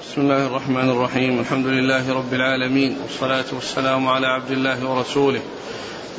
بسم 0.00 0.20
الله 0.20 0.46
الرحمن 0.46 0.90
الرحيم. 0.90 1.40
الحمد 1.40 1.66
لله 1.66 2.12
رب 2.12 2.34
العالمين 2.34 2.96
والصلاة 3.02 3.44
والسلام 3.52 4.08
على 4.08 4.26
عبد 4.26 4.50
الله 4.50 4.90
ورسوله 4.90 5.42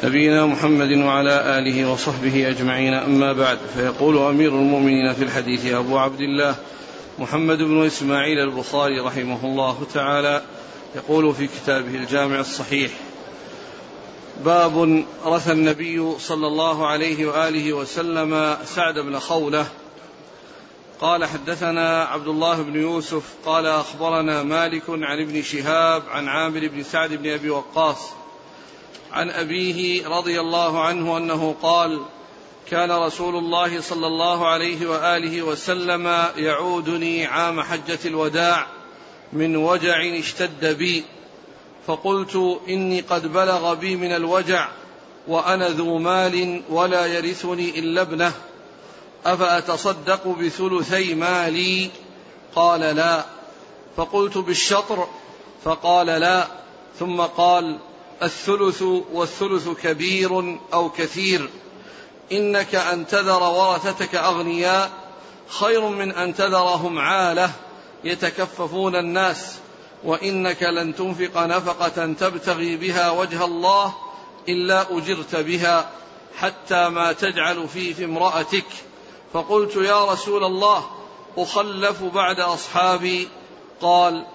نبينا 0.04 0.46
محمد 0.46 0.92
وعلى 0.92 1.60
آله 1.60 1.92
وصحبه 1.92 2.50
أجمعين. 2.50 2.94
أما 2.94 3.34
بعد 3.34 3.58
فيقول 3.76 4.18
أمير 4.18 4.50
المؤمنين 4.50 5.14
في 5.14 5.24
الحديث 5.24 5.66
أبو 5.66 5.98
عبد 5.98 6.22
الله 6.22 6.56
محمد 7.20 7.58
بن 7.58 7.86
إسماعيل 7.86 8.40
البخاري 8.40 9.00
رحمه 9.00 9.46
الله 9.46 9.78
تعالى 9.94 10.42
يقول 10.96 11.34
في 11.34 11.48
كتابه 11.48 11.96
الجامع 11.96 12.40
الصحيح 12.40 12.92
باب 14.46 15.04
رثى 15.26 15.52
النبي 15.52 16.20
صلى 16.20 16.48
الله 16.48 16.88
عليه 16.88 17.26
وآله 17.26 17.74
وسلم 17.74 18.58
سعد 18.66 19.00
بن 19.00 19.20
خولة 19.20 19.66
قال 21.02 21.26
حدثنا 21.26 22.04
عبد 22.04 22.28
الله 22.28 22.62
بن 22.62 22.76
يوسف 22.82 23.24
قال 23.46 23.66
أخبرنا 23.66 24.44
مالك 24.44 24.84
عن 24.90 25.22
ابن 25.22 25.42
شهاب 25.42 26.04
عن 26.10 26.28
عامر 26.28 26.68
بن 26.68 26.84
سعد 26.84 27.14
بن 27.14 27.30
أبي 27.30 27.50
وقاص 27.50 28.10
عن 29.12 29.30
أبيه 29.30 30.08
رضي 30.08 30.40
الله 30.40 30.82
عنه 30.84 31.18
أنه 31.18 31.56
قال 31.62 32.02
كان 32.70 32.92
رسول 32.92 33.36
الله 33.36 33.82
صلى 33.82 34.08
الله 34.08 34.48
عليه 34.48 34.90
وآله 34.90 35.42
وسلم 35.42 36.08
يعودني 36.38 37.26
عام 37.26 37.62
حجة 37.62 38.00
الوداع 38.06 38.68
من 39.34 39.56
وجع 39.56 40.20
اشتد 40.20 40.78
بي 40.78 41.04
فقلت 41.88 42.60
إني 42.70 43.02
قد 43.02 43.34
بلغ 43.34 43.74
بي 43.74 43.96
من 43.96 44.12
الوجع 44.12 44.68
وأنا 45.28 45.70
ذو 45.70 45.98
مال 45.98 46.62
ولا 46.70 47.06
يرثني 47.06 47.80
إلا 47.80 48.02
ابنه. 48.02 48.34
أفأتصدق 49.26 50.28
بثلثي 50.28 51.14
مالي؟ 51.14 51.90
قال 52.56 52.80
لا. 52.80 53.26
فقلت 53.98 54.38
بالشطر؟ 54.38 55.08
فقال 55.64 56.08
لا. 56.08 56.48
ثم 57.00 57.22
قال 57.22 57.80
الثلث 58.24 58.82
والثلث 59.14 59.70
كبير 59.70 60.60
أو 60.74 60.90
كثير. 60.90 61.50
إنك 62.32 62.76
أن 62.76 63.08
تذر 63.08 63.44
ورثتك 63.44 64.16
أغنياء 64.16 64.90
خير 65.48 65.88
من 65.88 66.12
أن 66.12 66.36
تذرهم 66.36 67.00
عالة 67.00 67.52
يتكففون 68.04 68.96
الناس. 68.96 69.56
وإنك 70.04 70.64
لن 70.64 70.96
تنفق 70.96 71.46
نفقة 71.46 72.14
تبتغي 72.14 72.78
بها 72.78 73.12
وجه 73.12 73.46
الله 73.46 73.94
إلا 74.50 74.98
أجرت 74.98 75.36
بها 75.36 75.90
حتى 76.38 76.90
ما 76.90 77.14
تجعل 77.14 77.68
في 77.68 77.94
في 77.94 78.06
امرأتك. 78.06 78.66
فقلت 79.34 79.76
يا 79.76 80.06
رسول 80.06 80.44
الله 80.44 80.84
أخلف 81.38 82.04
بعد 82.04 82.40
أصحابي. 82.40 83.28
قال 83.82 84.26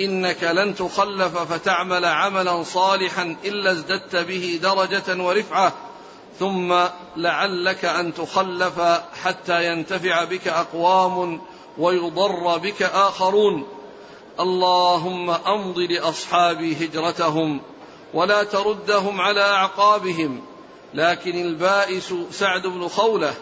إنك 0.00 0.44
لن 0.44 0.74
تخلف 0.74 1.38
فتعمل 1.38 2.04
عملا 2.04 2.62
صالحا 2.62 3.36
إلا 3.44 3.72
ازددت 3.72 4.16
به 4.16 4.58
درجة 4.62 5.22
ورفعة 5.22 5.72
ثم 6.38 6.74
لعلك 7.16 7.84
أن 7.84 8.14
تخلف 8.14 8.80
حتى 9.24 9.66
ينتفع 9.66 10.24
بك 10.24 10.48
أقوام 10.48 11.40
ويضر 11.78 12.58
بك 12.58 12.82
آخرون. 12.82 13.66
اللهم 14.40 15.30
أمض 15.30 15.78
لأصحابي 15.78 16.84
هجرتهم 16.84 17.60
ولا 18.14 18.44
تردهم 18.44 19.20
على 19.20 19.40
أعقابهم 19.40 20.40
لكن 20.94 21.40
البائس 21.40 22.14
سعد 22.30 22.66
بن 22.66 22.88
خولة 22.88 23.34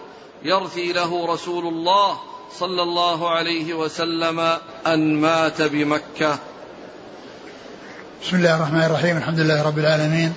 يرثي 0.44 0.92
له 0.92 1.26
رسول 1.34 1.66
الله 1.66 2.16
صلى 2.58 2.82
الله 2.82 3.30
عليه 3.30 3.74
وسلم 3.74 4.40
أن 4.86 5.14
مات 5.14 5.62
بمكة. 5.62 6.38
بسم 8.22 8.36
الله 8.36 8.56
الرحمن 8.56 8.82
الرحيم 8.82 9.16
الحمد 9.16 9.40
لله 9.40 9.62
رب 9.62 9.78
العالمين 9.78 10.32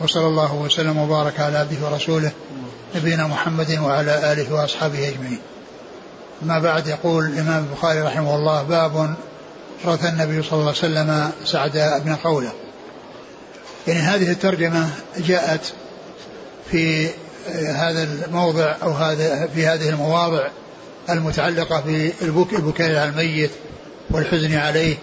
وصلى 0.00 0.26
الله 0.26 0.54
وسلم 0.54 0.98
وبارك 0.98 1.40
على 1.40 1.58
عبده 1.58 1.86
ورسوله 1.86 2.32
نبينا 2.96 3.26
محمد 3.26 3.78
وعلى 3.78 4.32
آله 4.32 4.54
وأصحابه 4.54 5.08
أجمعين. 5.08 5.40
ما 6.42 6.58
بعد 6.58 6.86
يقول 6.86 7.24
الإمام 7.24 7.64
البخاري 7.64 8.00
رحمه 8.00 8.36
الله 8.36 8.62
باب 8.62 9.14
رث 9.84 10.04
النبي 10.04 10.42
صلى 10.42 10.52
الله 10.52 10.68
عليه 10.68 10.78
وسلم 10.78 11.32
سعد 11.44 12.02
بن 12.04 12.16
خوله 12.16 12.52
يعني 13.88 14.00
هذه 14.00 14.30
الترجمة 14.30 14.90
جاءت 15.18 15.72
في 16.70 17.10
هذا 17.52 18.02
الموضع 18.02 18.76
أو 18.82 18.90
هذا 18.90 19.46
في 19.54 19.66
هذه 19.66 19.88
المواضع 19.88 20.48
المتعلقة 21.10 21.82
بالبكاء 22.20 22.88
على 22.88 23.08
الميت 23.08 23.50
والحزن 24.10 24.54
عليه 24.54 24.96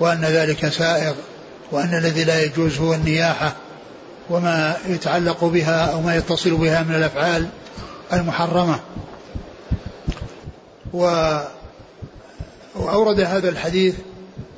وأن 0.00 0.24
ذلك 0.24 0.68
سائغ 0.68 1.14
وأن 1.72 1.94
الذي 1.94 2.24
لا 2.24 2.42
يجوز 2.42 2.78
هو 2.78 2.94
النياحة 2.94 3.56
وما 4.30 4.76
يتعلق 4.88 5.44
بها 5.44 5.92
أو 5.92 6.00
ما 6.00 6.16
يتصل 6.16 6.56
بها 6.56 6.82
من 6.82 6.94
الأفعال 6.94 7.48
المحرمة. 8.12 8.80
و 10.92 11.32
وأورد 12.74 13.20
هذا 13.20 13.48
الحديث 13.48 13.94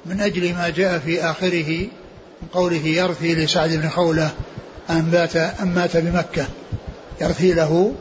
من 0.06 0.20
أجل 0.20 0.54
ما 0.54 0.68
جاء 0.68 0.98
في 0.98 1.24
آخره 1.24 1.78
من 2.42 2.48
قوله 2.52 2.86
يرثي 2.86 3.34
لسعد 3.34 3.70
بن 3.70 3.88
خولة 3.88 4.30
أن 4.90 5.10
مات 5.12 5.36
أن 5.36 5.74
مات 5.74 5.96
بمكة. 5.96 6.46
يرثي 7.20 7.52
له 7.52 7.92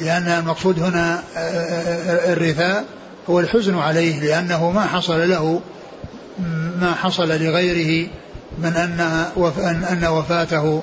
لأن 0.00 0.28
المقصود 0.28 0.80
هنا 0.80 1.22
آه، 1.36 1.38
آه، 1.38 2.32
الرثاء 2.32 2.84
هو 3.30 3.40
الحزن 3.40 3.78
عليه 3.78 4.20
لأنه 4.20 4.70
ما 4.70 4.86
حصل 4.86 5.30
له 5.30 5.60
ما 6.80 6.94
حصل 6.94 7.28
لغيره 7.28 8.08
من 8.58 8.76
أن 8.76 9.00
أن 9.90 10.04
وفاته 10.04 10.82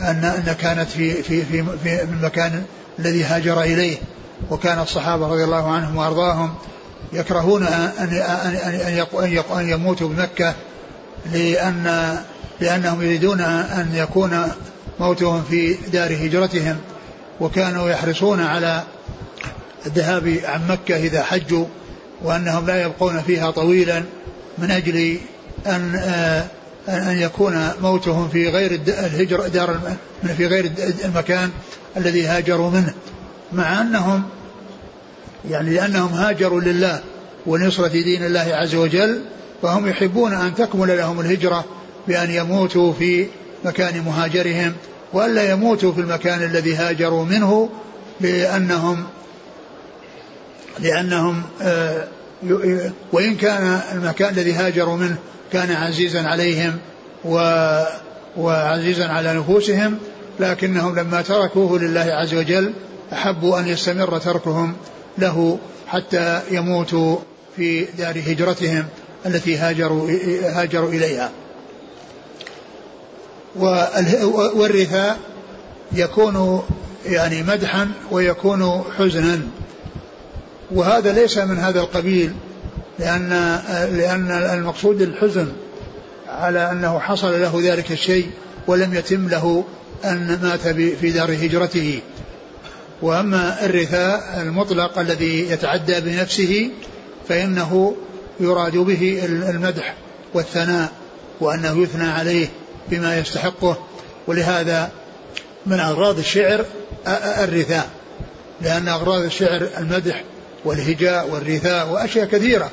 أن 0.00 0.24
أن 0.24 0.56
كانت 0.60 0.88
في 0.90 1.22
في 1.22 1.44
في 1.44 1.64
في 1.82 2.02
المكان 2.02 2.62
الذي 2.98 3.24
هاجر 3.24 3.62
إليه. 3.62 3.96
وكان 4.50 4.78
الصحابة 4.78 5.26
رضي 5.28 5.44
الله 5.44 5.72
عنهم 5.72 5.96
وأرضاهم 5.96 6.54
يكرهون 7.12 7.62
أن 7.62 8.08
أن 8.08 8.56
أن 9.16 9.44
أن 9.58 9.68
يموتوا 9.68 10.08
بمكة 10.08 10.54
لأن 11.32 12.16
لأنهم 12.60 13.02
يريدون 13.02 13.40
أن 13.40 13.90
يكون 13.94 14.42
موتهم 15.00 15.42
في 15.42 15.74
دار 15.92 16.12
هجرتهم. 16.12 16.76
وكانوا 17.40 17.90
يحرصون 17.90 18.40
على 18.40 18.82
الذهاب 19.86 20.38
عن 20.44 20.60
مكة 20.68 20.96
إذا 20.96 21.22
حجوا 21.22 21.64
وأنهم 22.22 22.66
لا 22.66 22.82
يبقون 22.82 23.22
فيها 23.22 23.50
طويلا 23.50 24.02
من 24.58 24.70
أجل 24.70 25.18
أن 25.66 25.94
آه، 25.96 26.44
أن 26.88 27.18
يكون 27.18 27.68
موتهم 27.82 28.28
في 28.28 28.48
غير 28.48 28.80
الهجر 28.88 29.48
دار 29.48 29.78
في 30.36 30.46
غير 30.46 30.72
المكان 31.04 31.50
الذي 31.96 32.26
هاجروا 32.26 32.70
منه. 32.70 32.94
مع 33.52 33.80
أنهم 33.80 34.22
يعني 35.50 35.70
لأنهم 35.74 36.12
هاجروا 36.12 36.60
لله 36.60 37.00
ونصرة 37.46 37.88
دين 37.88 38.24
الله 38.24 38.48
عز 38.52 38.74
وجل 38.74 39.20
فهم 39.62 39.86
يحبون 39.86 40.32
أن 40.32 40.54
تكمل 40.54 40.96
لهم 40.96 41.20
الهجرة 41.20 41.64
بأن 42.08 42.30
يموتوا 42.30 42.92
في 42.92 43.26
مكان 43.64 44.04
مهاجرهم 44.04 44.72
وألا 45.14 45.50
يموتوا 45.50 45.92
في 45.92 46.00
المكان 46.00 46.42
الذي 46.42 46.74
هاجروا 46.74 47.24
منه 47.24 47.68
لأنهم 48.20 49.04
لأنهم 50.78 51.42
آه، 51.62 52.08
وإن 53.12 53.34
كان 53.36 53.80
المكان 53.92 54.34
الذي 54.34 54.52
هاجروا 54.52 54.96
منه 54.96 55.16
كان 55.52 55.70
عزيزا 55.70 56.22
عليهم 56.22 56.78
وعزيزا 58.36 59.08
على 59.08 59.34
نفوسهم 59.34 59.98
لكنهم 60.40 60.98
لما 60.98 61.22
تركوه 61.22 61.78
لله 61.78 62.00
عز 62.00 62.34
وجل 62.34 62.72
أحبوا 63.12 63.60
أن 63.60 63.68
يستمر 63.68 64.18
تركهم 64.18 64.72
له 65.18 65.58
حتى 65.86 66.40
يموتوا 66.50 67.16
في 67.56 67.84
دار 67.98 68.18
هجرتهم 68.26 68.86
التي 69.26 69.56
هاجروا 69.56 70.10
هاجروا 70.42 70.88
إليها. 70.88 71.30
والرثاء 73.56 75.18
يكون 75.92 76.62
يعني 77.06 77.42
مدحا 77.42 77.90
ويكون 78.10 78.84
حزنا. 78.98 79.40
وهذا 80.70 81.12
ليس 81.12 81.38
من 81.38 81.58
هذا 81.58 81.80
القبيل 81.80 82.32
لأن 82.98 83.28
لأن 83.96 84.30
المقصود 84.30 85.02
الحزن 85.02 85.52
على 86.28 86.70
أنه 86.70 86.98
حصل 86.98 87.40
له 87.40 87.60
ذلك 87.62 87.92
الشيء 87.92 88.30
ولم 88.66 88.94
يتم 88.94 89.28
له 89.28 89.64
أن 90.04 90.38
مات 90.42 90.68
في 91.00 91.10
دار 91.10 91.32
هجرته. 91.32 92.00
وأما 93.02 93.66
الرثاء 93.66 94.42
المطلق 94.42 94.98
الذي 94.98 95.50
يتعدى 95.50 96.00
بنفسه 96.00 96.70
فإنه 97.28 97.94
يراد 98.40 98.76
به 98.76 99.22
المدح 99.24 99.94
والثناء 100.34 100.92
وأنه 101.40 101.82
يثنى 101.82 102.10
عليه. 102.10 102.48
بما 102.90 103.18
يستحقه 103.18 103.78
ولهذا 104.26 104.90
من 105.66 105.80
أغراض 105.80 106.18
الشعر 106.18 106.64
الرثاء 107.42 107.88
لأن 108.60 108.88
أغراض 108.88 109.22
الشعر 109.22 109.68
المدح 109.78 110.24
والهجاء 110.64 111.30
والرثاء 111.30 111.88
وأشياء 111.88 112.26
كثيرة 112.26 112.70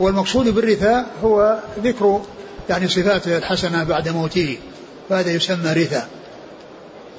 والمقصود 0.00 0.48
بالرثاء 0.48 1.06
هو 1.24 1.58
ذكر 1.84 2.22
يعني 2.70 2.88
صفاته 2.88 3.38
الحسنة 3.38 3.84
بعد 3.84 4.08
موته 4.08 4.58
فهذا 5.08 5.30
يسمى 5.30 5.72
رثاء. 5.72 6.08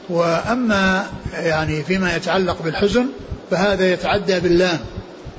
وأما 0.09 1.07
يعني 1.33 1.83
فيما 1.83 2.15
يتعلق 2.15 2.61
بالحزن 2.61 3.07
فهذا 3.51 3.91
يتعدى 3.91 4.39
باللام 4.39 4.79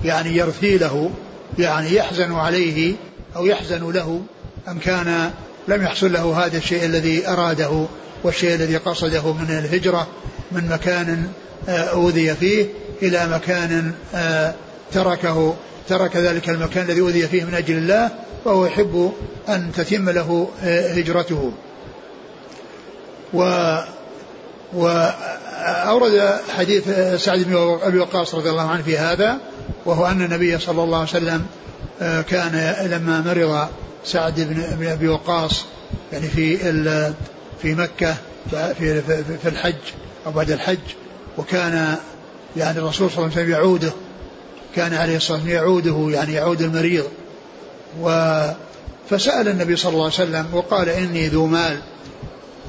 يعني 0.04 0.36
يرثي 0.36 0.78
له 0.78 1.10
يعني 1.58 1.94
يحزن 1.94 2.34
عليه 2.34 2.94
أو 3.36 3.46
يحزن 3.46 3.92
له 3.92 4.22
أم 4.68 4.78
كان 4.78 5.30
لم 5.68 5.82
يحصل 5.82 6.12
له 6.12 6.44
هذا 6.46 6.56
الشيء 6.56 6.84
الذي 6.84 7.28
أراده 7.28 7.86
والشيء 8.24 8.54
الذي 8.54 8.76
قصده 8.76 9.32
من 9.32 9.50
الهجرة 9.50 10.06
من 10.52 10.68
مكان 10.68 11.28
آه، 11.68 11.82
أوذي 11.82 12.34
فيه 12.34 12.66
إلى 13.02 13.26
مكان 13.26 13.92
آه، 14.14 14.54
تركه 14.92 15.54
ترك 15.88 16.16
ذلك 16.16 16.48
المكان 16.48 16.84
الذي 16.84 17.00
أوذي 17.00 17.28
فيه 17.28 17.44
من 17.44 17.54
أجل 17.54 17.76
الله 17.76 18.10
فهو 18.44 18.66
يحب 18.66 19.12
أن 19.48 19.72
تتم 19.72 20.10
له 20.10 20.48
آه، 20.64 20.92
هجرته. 20.92 21.52
و 23.34 23.76
وأورد 24.72 26.40
حديث 26.56 26.88
سعد 27.16 27.38
بن 27.38 27.78
أبي 27.82 27.98
وقاص 27.98 28.34
رضي 28.34 28.50
الله 28.50 28.70
عنه 28.70 28.82
في 28.82 28.98
هذا 28.98 29.38
وهو 29.86 30.06
أن 30.06 30.22
النبي 30.22 30.58
صلى 30.58 30.82
الله 30.82 30.98
عليه 30.98 31.08
وسلم 31.08 31.46
كان 32.00 32.74
لما 32.90 33.20
مرض 33.20 33.68
سعد 34.04 34.40
بن 34.78 34.86
أبي 34.86 35.08
وقاص 35.08 35.64
يعني 36.12 36.28
في 36.28 36.56
في 37.62 37.74
مكة 37.74 38.16
في 38.50 39.02
في 39.42 39.48
الحج 39.48 39.74
أو 40.26 40.32
بعد 40.32 40.50
الحج. 40.50 40.78
وكان 41.38 41.96
يعني 42.56 42.78
الرسول 42.78 43.10
صلى 43.10 43.18
الله 43.18 43.30
عليه 43.32 43.42
وسلم 43.42 43.50
يعوده 43.50 43.92
كان 44.76 44.94
عليه 44.94 45.16
الصلاة 45.16 45.38
والسلام 45.38 45.56
يعوده 45.56 46.06
يعني 46.10 46.32
يعود 46.32 46.62
المريض. 46.62 47.04
و 48.00 48.08
فسأل 49.10 49.48
النبي 49.48 49.76
صلى 49.76 49.92
الله 49.92 50.04
عليه 50.04 50.14
وسلم 50.14 50.46
وقال 50.52 50.88
إني 50.88 51.28
ذو 51.28 51.46
مال 51.46 51.78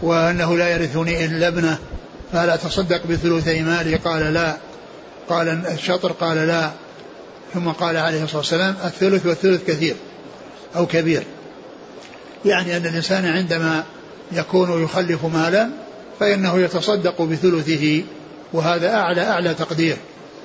وأنه 0.01 0.57
لا 0.57 0.69
يرثني 0.69 1.25
إلا 1.25 1.47
ابنه 1.47 1.77
فهل 2.31 2.49
أتصدق 2.49 3.07
بثلثي 3.07 3.61
مالي؟ 3.61 3.95
قال 3.95 4.33
لا. 4.33 4.57
قال 5.29 5.65
الشطر؟ 5.65 6.11
قال 6.11 6.37
لا. 6.37 6.71
ثم 7.53 7.69
قال 7.69 7.97
عليه 7.97 8.23
الصلاة 8.23 8.37
والسلام 8.37 8.75
الثلث 8.85 9.25
والثلث 9.25 9.63
كثير. 9.67 9.95
أو 10.75 10.85
كبير. 10.85 11.23
يعني 12.45 12.77
أن 12.77 12.85
الإنسان 12.85 13.25
عندما 13.25 13.83
يكون 14.31 14.83
يخلف 14.83 15.25
مالا 15.25 15.69
فإنه 16.19 16.59
يتصدق 16.59 17.21
بثلثه 17.21 18.03
وهذا 18.53 18.93
أعلى 18.93 19.21
أعلى 19.21 19.53
تقدير. 19.53 19.97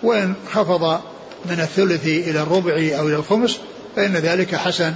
وإن 0.03 0.35
خفض 0.53 1.00
من 1.44 1.61
الثلث 1.61 2.06
إلى 2.06 2.43
الربع 2.43 2.73
أو 2.73 3.09
إلى 3.09 3.17
الخمس 3.17 3.59
فإن 3.97 4.12
ذلك 4.12 4.55
حسن. 4.55 4.94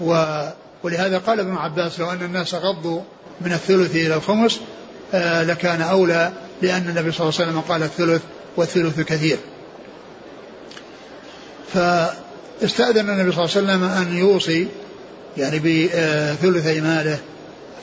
و 0.00 0.42
ولهذا 0.82 1.18
قال 1.18 1.40
ابن 1.40 1.56
عباس 1.56 2.00
لو 2.00 2.10
أن 2.10 2.22
الناس 2.22 2.54
غضوا 2.54 3.00
من 3.40 3.52
الثلث 3.52 3.96
إلى 3.96 4.14
الخمس 4.14 4.60
آه 5.14 5.42
لكان 5.42 5.82
أولى 5.82 6.32
لأن 6.62 6.88
النبي 6.88 7.12
صلى 7.12 7.28
الله 7.28 7.40
عليه 7.40 7.50
وسلم 7.50 7.60
قال 7.60 7.82
الثلث 7.82 8.22
والثلث 8.56 9.00
كثير. 9.00 9.38
فاستأذن 12.62 13.10
النبي 13.10 13.32
صلى 13.32 13.44
الله 13.44 13.56
عليه 13.56 13.66
وسلم 13.66 13.84
أن 13.84 14.16
يوصي 14.16 14.68
يعني 15.36 15.58
بثلثي 15.58 16.80
ماله 16.80 17.18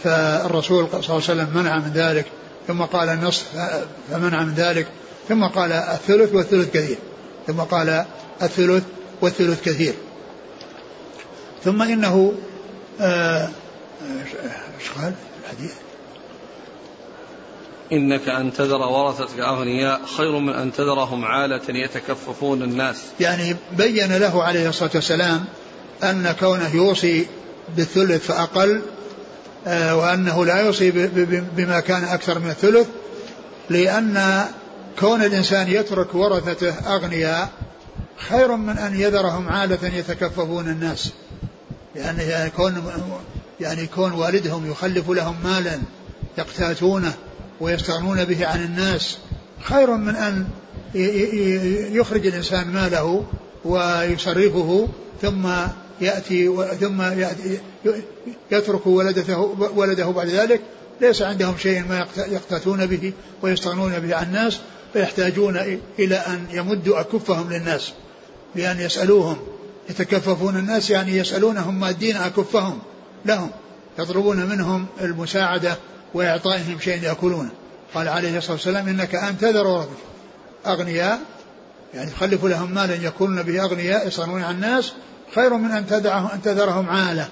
فالرسول 0.03 0.87
صلى 0.87 0.99
الله 0.99 1.05
عليه 1.07 1.15
وسلم 1.15 1.49
منع 1.53 1.79
من 1.79 1.91
ذلك 1.93 2.25
ثم 2.67 2.81
قال 2.81 3.09
النصف 3.09 3.45
فمنع 4.11 4.43
من 4.43 4.53
ذلك 4.53 4.87
ثم 5.29 5.43
قال 5.43 5.71
الثلث 5.71 6.33
والثلث 6.33 6.71
كثير 6.73 6.97
ثم 7.47 7.59
قال 7.59 8.05
الثلث 8.41 8.83
والثلث 9.21 9.63
كثير 9.63 9.93
ثم 11.63 11.81
إنه 11.81 12.33
آه، 13.01 13.49
إيش 14.79 14.89
قال 14.97 15.13
الحديث؟ 15.43 15.73
إنك 17.91 18.29
أن 18.29 18.53
تذر 18.53 18.81
ورثتك 18.81 19.39
أغنياء 19.39 20.01
خير 20.17 20.39
من 20.39 20.53
أن 20.53 20.73
تذرهم 20.73 21.25
عالة 21.25 21.61
يتكففون 21.69 22.63
الناس. 22.63 23.01
يعني 23.19 23.55
بين 23.77 24.17
له 24.17 24.43
عليه 24.43 24.69
الصلاة 24.69 24.91
والسلام 24.95 25.45
أن 26.03 26.35
كونه 26.39 26.75
يوصي 26.75 27.27
بالثلث 27.75 28.25
فأقل 28.25 28.81
آه، 29.67 29.95
وأنه 29.95 30.45
لا 30.45 30.61
يوصي 30.61 30.91
بما 31.55 31.79
كان 31.79 32.03
أكثر 32.03 32.39
من 32.39 32.49
الثلث 32.49 32.87
لأن 33.69 34.45
كون 34.99 35.23
الإنسان 35.23 35.67
يترك 35.67 36.15
ورثته 36.15 36.73
أغنياء 36.95 37.49
خير 38.29 38.55
من 38.55 38.77
أن 38.77 38.99
يذرهم 38.99 39.49
عالة 39.49 39.87
يتكففون 39.87 40.67
الناس. 40.67 41.11
يعني 41.95 42.49
كون 42.49 42.83
يعني 43.59 43.87
كون 43.87 44.11
والدهم 44.11 44.71
يخلف 44.71 45.09
لهم 45.09 45.35
مالا 45.43 45.79
يقتاتونه 46.37 47.13
ويستغنون 47.61 48.25
به 48.25 48.47
عن 48.47 48.63
الناس. 48.65 49.17
خير 49.61 49.95
من 49.95 50.15
أن 50.15 50.47
يخرج 51.93 52.27
الإنسان 52.27 52.67
ماله 52.67 53.25
ويصرفه 53.65 54.87
ثم 55.21 55.47
يأتي 56.01 56.67
ثم 56.79 57.01
يترك 58.51 58.87
ولدته 58.87 59.39
ولده 59.75 60.05
بعد 60.05 60.27
ذلك. 60.27 60.61
ليس 61.01 61.21
عندهم 61.21 61.57
شيء 61.57 61.83
ما 61.89 62.07
يقتاتون 62.17 62.85
به 62.85 63.13
ويستغنون 63.41 63.99
به 63.99 64.15
عن 64.15 64.23
الناس 64.23 64.59
فيحتاجون 64.93 65.79
إلى 65.99 66.15
أن 66.15 66.45
يمدوا 66.51 66.99
أكفهم 66.99 67.53
للناس 67.53 67.91
بأن 68.55 68.79
يسألوهم. 68.79 69.37
يتكففون 69.89 70.55
الناس 70.55 70.89
يعني 70.89 71.17
يسألونهم 71.17 71.79
مادين 71.79 72.15
أكفهم 72.15 72.79
لهم. 73.25 73.49
يطلبون 73.99 74.45
منهم 74.45 74.85
المساعدة 75.01 75.77
وإعطائهم 76.13 76.79
شيء 76.79 77.03
يأكلونه. 77.03 77.49
قال 77.93 78.07
عليه 78.07 78.37
الصلاة 78.37 78.53
والسلام 78.53 78.87
إنك 78.87 79.15
أن 79.15 79.37
تذر 79.37 79.87
أغنياء 80.67 81.19
يعني 81.93 82.09
تخلف 82.09 82.45
لهم 82.45 82.73
مالا 82.73 82.95
يكونون 82.95 83.43
به 83.43 83.63
أغنياء 83.63 84.07
يصنعون 84.07 84.43
عن 84.43 84.55
الناس 84.55 84.93
خير 85.35 85.53
من 85.53 85.71
أن 85.71 85.87
تدعهم 85.87 86.27
أن 86.33 86.41
تذرهم 86.41 86.89
عالة. 86.89 87.27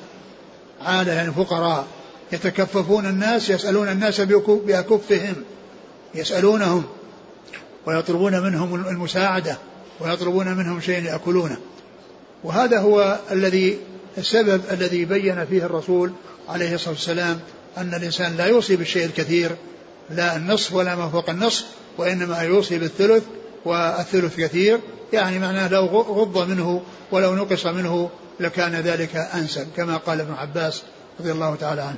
عالة 0.81 1.13
يعني 1.13 1.31
فقراء. 1.31 1.85
يتكففون 2.31 3.06
الناس 3.06 3.50
يسألون 3.50 3.88
الناس 3.88 4.21
بأكفهم. 4.21 5.35
يسألونهم. 6.15 6.83
ويطلبون 7.85 8.39
منهم 8.39 8.75
المساعدة. 8.75 9.57
ويطلبون 10.00 10.47
منهم 10.47 10.81
شيء 10.81 11.03
يأكلونه. 11.03 11.57
وهذا 12.44 12.79
هو 12.79 13.19
الذي 13.31 13.79
السبب 14.18 14.62
الذي 14.72 15.05
بين 15.05 15.46
فيه 15.46 15.63
الرسول 15.65 16.12
عليه 16.50 16.75
الصلاة 16.75 16.93
والسلام 16.93 17.39
أن 17.77 17.93
الإنسان 17.93 18.38
لا 18.38 18.46
يوصي 18.46 18.75
بالشيء 18.75 19.05
الكثير 19.05 19.55
لا 20.10 20.36
النصف 20.36 20.74
ولا 20.74 20.96
ما 20.96 21.10
فوق 21.10 21.29
النصف 21.29 21.65
وإنما 21.98 22.41
يوصي 22.41 22.79
بالثلث 22.79 23.24
والثلث 23.65 24.38
كثير. 24.38 24.79
يعني 25.13 25.39
معناه 25.39 25.67
لو 25.67 25.86
غض 25.86 26.50
منه 26.50 26.81
ولو 27.12 27.36
نقص 27.36 27.65
منه 27.65 28.10
لكان 28.39 28.75
ذلك 28.75 29.15
أنسب 29.15 29.67
كما 29.75 29.98
قال 29.98 30.22
ابن 30.22 30.34
عباس 30.34 30.84
رضي 31.19 31.31
الله 31.31 31.55
تعالى 31.55 31.81
عنه. 31.81 31.98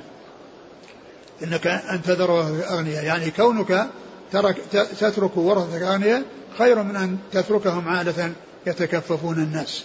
إنك 1.43 1.67
أن 1.67 2.01
تذر 2.01 2.39
أغنياء. 2.69 3.03
يعني 3.03 3.31
كونك 3.31 3.87
ترك 4.31 4.57
تترك 4.99 5.37
ورثتك 5.37 5.81
أغنياء 5.81 6.23
خير 6.57 6.83
من 6.83 6.95
أن 6.95 7.17
تتركهم 7.31 7.87
عادة 7.87 8.31
يتكففون 8.67 9.35
الناس. 9.37 9.83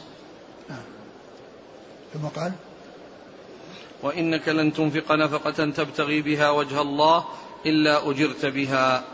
نعم. 0.70 0.82
ثم 2.14 2.40
قال 2.40 2.52
وإنك 4.04 4.48
لن 4.48 4.72
تنفق 4.72 5.12
نفقة 5.12 5.70
تبتغي 5.70 6.22
بها 6.22 6.50
وجه 6.50 6.82
الله 6.82 7.24
إلا 7.66 8.10
أجرت 8.10 8.46
بها 8.46 9.04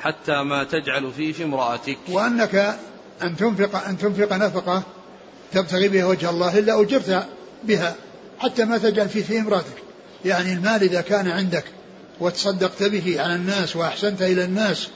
حتى 0.00 0.42
ما 0.42 0.64
تجعل 0.64 1.12
فيه 1.12 1.32
في 1.32 1.44
امرأتك. 1.44 1.98
وأنك 2.08 2.78
أن 3.22 3.36
تنفق 3.36 3.84
أن 3.88 3.98
تنفق 3.98 4.32
نفقة 4.32 4.82
تبتغي 5.52 5.88
بها 5.88 6.04
وجه 6.04 6.30
الله 6.30 6.58
إلا 6.58 6.80
أجرت 6.80 7.26
بها 7.64 7.94
حتى 8.38 8.64
ما 8.64 8.78
تجعل 8.78 9.08
فيه 9.08 9.22
في 9.22 9.38
امرأتك. 9.38 9.82
يعني 10.24 10.52
المال 10.52 10.82
إذا 10.82 11.00
كان 11.00 11.28
عندك 11.28 11.64
وتصدقت 12.20 12.82
به 12.82 13.20
على 13.22 13.34
الناس 13.34 13.76
وأحسنت 13.76 14.22
إلى 14.22 14.44
الناس 14.44 14.88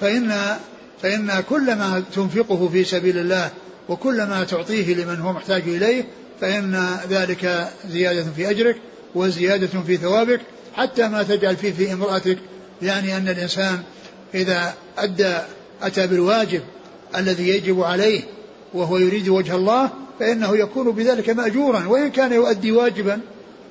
فإن 0.00 0.56
فإن 1.02 1.40
كل 1.48 1.74
ما 1.74 2.02
تنفقه 2.14 2.68
في 2.68 2.84
سبيل 2.84 3.18
الله 3.18 3.50
وكل 3.88 4.16
ما 4.22 4.44
تعطيه 4.44 4.94
لمن 4.94 5.20
هو 5.20 5.32
محتاج 5.32 5.62
إليه 5.62 6.04
فإن 6.40 6.86
ذلك 7.10 7.68
زيادة 7.90 8.24
في 8.36 8.50
أجرك 8.50 8.76
وزيادة 9.14 9.80
في 9.86 9.96
ثوابك 9.96 10.40
حتى 10.76 11.08
ما 11.08 11.22
تجعل 11.22 11.56
فيه 11.56 11.72
في 11.72 11.92
امرأتك 11.92 12.38
يعني 12.82 13.16
أن 13.16 13.28
الإنسان 13.28 13.82
إذا 14.34 14.74
أدى 14.98 15.36
أتى 15.82 16.06
بالواجب 16.06 16.62
الذي 17.16 17.48
يجب 17.48 17.80
عليه 17.80 18.22
وهو 18.74 18.98
يريد 18.98 19.28
وجه 19.28 19.54
الله 19.54 19.90
فإنه 20.20 20.56
يكون 20.56 20.90
بذلك 20.90 21.30
مأجورا 21.30 21.86
وإن 21.86 22.10
كان 22.10 22.32
يؤدي 22.32 22.72
واجبا 22.72 23.20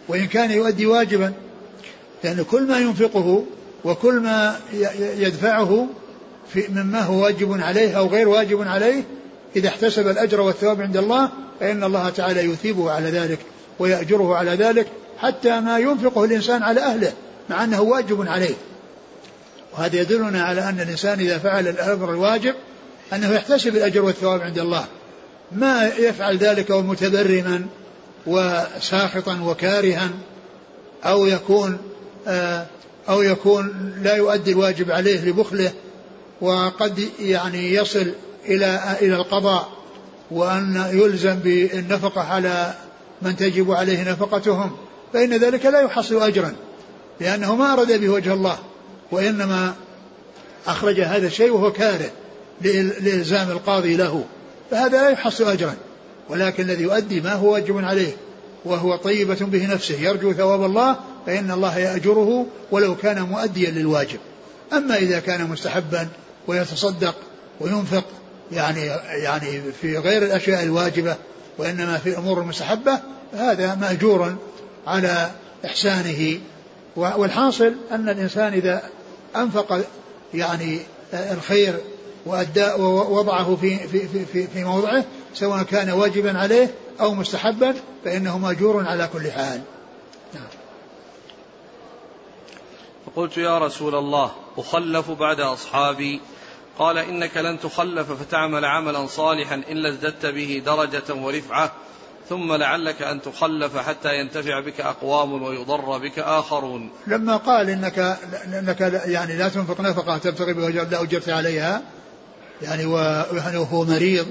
وإن 0.08 0.27
كان 0.27 0.51
يؤدي 0.51 0.86
واجبا 0.86 1.34
لأن 2.24 2.43
كل 2.51 2.67
ما 2.67 2.79
ينفقه 2.79 3.46
وكل 3.84 4.20
ما 4.20 4.60
يدفعه 5.00 5.88
في 6.53 6.63
مما 6.70 7.01
هو 7.01 7.24
واجب 7.24 7.62
عليه 7.62 7.98
أو 7.98 8.08
غير 8.08 8.29
واجب 8.29 8.62
عليه 8.62 9.03
إذا 9.55 9.67
احتسب 9.67 10.07
الأجر 10.07 10.41
والثواب 10.41 10.81
عند 10.81 10.98
الله 10.98 11.29
فإن 11.60 11.83
الله 11.83 12.10
تعالى 12.10 12.41
يثيبه 12.41 12.91
على 12.91 13.10
ذلك 13.10 13.39
ويأجره 13.79 14.36
على 14.36 14.51
ذلك 14.51 14.88
حتى 15.17 15.60
ما 15.60 15.77
ينفقه 15.77 16.24
الإنسان 16.24 16.63
على 16.63 16.81
أهله 16.81 17.13
مع 17.50 17.63
أنه 17.63 17.81
واجب 17.81 18.27
عليه. 18.27 18.55
وهذا 19.74 20.01
يدلنا 20.01 20.43
على 20.43 20.69
أن 20.69 20.79
الإنسان 20.79 21.19
إذا 21.19 21.38
فعل 21.38 21.67
الأمر 21.67 22.12
الواجب 22.12 22.55
أنه 23.13 23.31
يحتسب 23.33 23.75
الأجر 23.75 24.05
والثواب 24.05 24.41
عند 24.41 24.60
الله. 24.60 24.86
ما 25.51 25.88
يفعل 25.88 26.38
ذلك 26.38 26.69
ومتبرما 26.69 27.65
وساخطا 28.27 29.39
وكارها 29.41 30.10
أو 31.05 31.25
يكون 31.25 31.77
آه، 32.27 32.65
أو 33.10 33.22
يكون 33.22 33.93
لا 34.03 34.15
يؤدي 34.15 34.51
الواجب 34.51 34.91
عليه 34.91 35.29
لبخله 35.29 35.72
وقد 36.41 37.10
يعني 37.19 37.74
يصل 37.74 38.12
إلى 38.45 38.97
إلى 39.01 39.15
القضاء 39.15 39.69
وأن 40.31 40.89
يلزم 40.91 41.35
بالنفقة 41.35 42.21
على 42.21 42.73
من 43.21 43.35
تجب 43.35 43.71
عليه 43.71 44.12
نفقتهم 44.12 44.71
فإن 45.13 45.33
ذلك 45.33 45.65
لا 45.65 45.81
يحصل 45.81 46.23
أجرا 46.23 46.55
لأنه 47.19 47.55
ما 47.55 47.73
أراد 47.73 48.01
به 48.01 48.09
وجه 48.09 48.33
الله 48.33 48.57
وإنما 49.12 49.73
أخرج 50.67 51.00
هذا 51.00 51.27
الشيء 51.27 51.51
وهو 51.51 51.71
كاره 51.71 52.09
لإلزام 53.01 53.51
القاضي 53.51 53.95
له 53.95 54.25
فهذا 54.71 55.01
لا 55.01 55.09
يحصل 55.09 55.43
أجرا 55.43 55.75
ولكن 56.29 56.63
الذي 56.63 56.83
يؤدي 56.83 57.21
ما 57.21 57.33
هو 57.33 57.53
واجب 57.53 57.85
عليه 57.85 58.12
وهو 58.65 58.95
طيبة 58.95 59.38
به 59.41 59.73
نفسه 59.73 60.00
يرجو 60.00 60.33
ثواب 60.33 60.63
الله 60.65 60.95
فإن 61.25 61.51
الله 61.51 61.77
يأجره 61.77 62.45
ولو 62.71 62.95
كان 62.95 63.21
مؤديا 63.21 63.71
للواجب. 63.71 64.19
أما 64.73 64.97
إذا 64.97 65.19
كان 65.19 65.50
مستحبا 65.50 66.07
ويتصدق 66.47 67.15
وينفق 67.59 68.03
يعني 68.55 68.86
يعني 69.24 69.62
في 69.81 69.98
غير 69.98 70.24
الأشياء 70.24 70.63
الواجبة 70.63 71.15
وإنما 71.57 71.98
في 71.98 72.10
الأمور 72.10 72.41
المستحبة 72.41 73.00
هذا 73.33 73.75
مأجور 73.75 74.36
على 74.88 75.31
إحسانه 75.65 76.39
والحاصل 76.95 77.75
أن 77.91 78.10
الإنسان 78.10 78.53
إذا 78.53 78.83
أنفق 79.36 79.86
يعني 80.33 80.79
الخير 81.13 81.79
وأداء 82.25 82.81
ووضعه 82.81 83.55
في 83.55 83.77
في 83.88 84.25
في 84.25 84.48
في 84.48 84.63
موضعه 84.63 85.03
سواء 85.33 85.63
كان 85.63 85.89
واجبا 85.89 86.39
عليه 86.39 86.74
أو 87.01 87.13
مستحبا 87.13 87.75
فإنه 88.05 88.38
مأجور 88.38 88.88
على 88.88 89.10
كل 89.13 89.31
حال. 89.31 89.62
نعم. 90.33 90.48
فقلت 93.05 93.38
يا 93.38 93.57
رسول 93.57 93.95
الله 93.95 94.31
أخلف 94.57 95.12
بعد 95.12 95.39
أصحابي 95.39 96.22
قال 96.80 96.98
إنك 96.98 97.38
لن 97.38 97.60
تخلف 97.60 98.12
فتعمل 98.12 98.65
عملا 98.65 99.08
صالحا 99.08 99.56
إلا 99.56 99.89
ازددت 99.89 100.25
به 100.25 100.63
درجة 100.65 101.13
ورفعة 101.13 101.72
ثم 102.30 102.53
لعلك 102.53 103.01
أن 103.01 103.22
تخلف 103.22 103.77
حتى 103.77 104.20
ينتفع 104.20 104.60
بك 104.60 104.82
أقوام 104.82 105.44
ويضر 105.44 105.98
بك 105.98 106.20
آخرون. 106.20 106.89
لما 107.08 107.38
قال 107.38 107.70
إنك, 107.70 108.18
إنك 108.46 108.82
يعني 109.06 109.38
لا 109.38 109.50
تنفق 109.50 109.82
نفقة 109.82 110.18
تبتغي 110.18 110.53
بها 110.53 110.70
لا 110.70 111.01
أجرت 111.01 111.30
عليها 111.30 111.82
يعني 112.62 112.86
وهو 112.86 113.84
مريض 113.84 114.27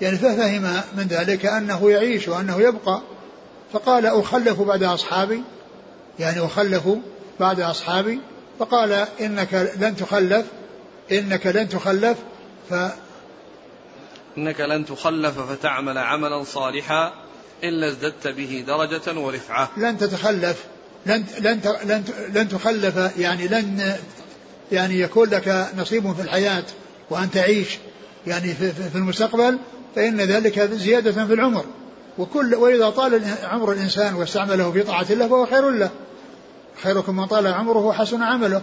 يعني 0.00 0.16
ففهم 0.16 0.62
من 0.96 1.06
ذلك 1.10 1.46
أنه 1.46 1.90
يعيش 1.90 2.28
وأنه 2.28 2.60
يبقى. 2.60 3.02
فقال 3.72 4.06
أخلف 4.06 4.60
بعد 4.60 4.82
أصحابي 4.82 5.42
يعني 6.18 6.40
أخلف 6.46 6.88
بعد 7.40 7.60
أصحابي. 7.60 8.20
فقال 8.58 9.06
إنك 9.20 9.72
لن 9.80 9.96
تخلف 9.96 10.46
إنك 11.12 11.46
لن 11.46 11.68
تخلف 11.68 12.18
ف 12.70 12.74
إنك 14.38 14.60
لن 14.60 14.86
تخلف 14.86 15.38
فتعمل 15.38 15.98
عملا 15.98 16.44
صالحا 16.44 17.12
إلا 17.64 17.88
ازددت 17.88 18.28
به 18.28 18.64
درجة 18.66 19.18
ورفعة. 19.20 19.70
لن 19.76 19.98
تتخلف. 19.98 20.64
لن 21.06 21.24
لن 21.40 21.60
لن 21.84 22.04
لن 22.34 22.48
تخلف 22.48 23.18
يعني 23.18 23.48
لن 23.48 23.96
يعني 24.72 25.00
يكون 25.00 25.28
لك 25.28 25.68
نصيب 25.76 26.12
في 26.12 26.22
الحياة 26.22 26.64
وأن 27.10 27.30
تعيش 27.30 27.78
يعني 28.26 28.54
في, 28.54 28.72
في 28.72 28.96
المستقبل 28.96 29.58
فإن 29.96 30.20
ذلك 30.20 30.60
زيادة 30.60 31.26
في 31.26 31.34
العمر. 31.34 31.64
وكل 32.18 32.54
وإذا 32.54 32.90
طال 32.90 33.24
عمر 33.42 33.72
الإنسان 33.72 34.14
واستعمله 34.14 34.72
في 34.72 34.82
طاعة 34.82 35.06
الله 35.10 35.28
فهو 35.28 35.46
خير 35.46 35.70
له. 35.70 35.90
خيركم 36.82 37.16
من 37.16 37.26
طال 37.26 37.46
عمره 37.46 37.78
وحسن 37.78 38.22
عمله. 38.22 38.62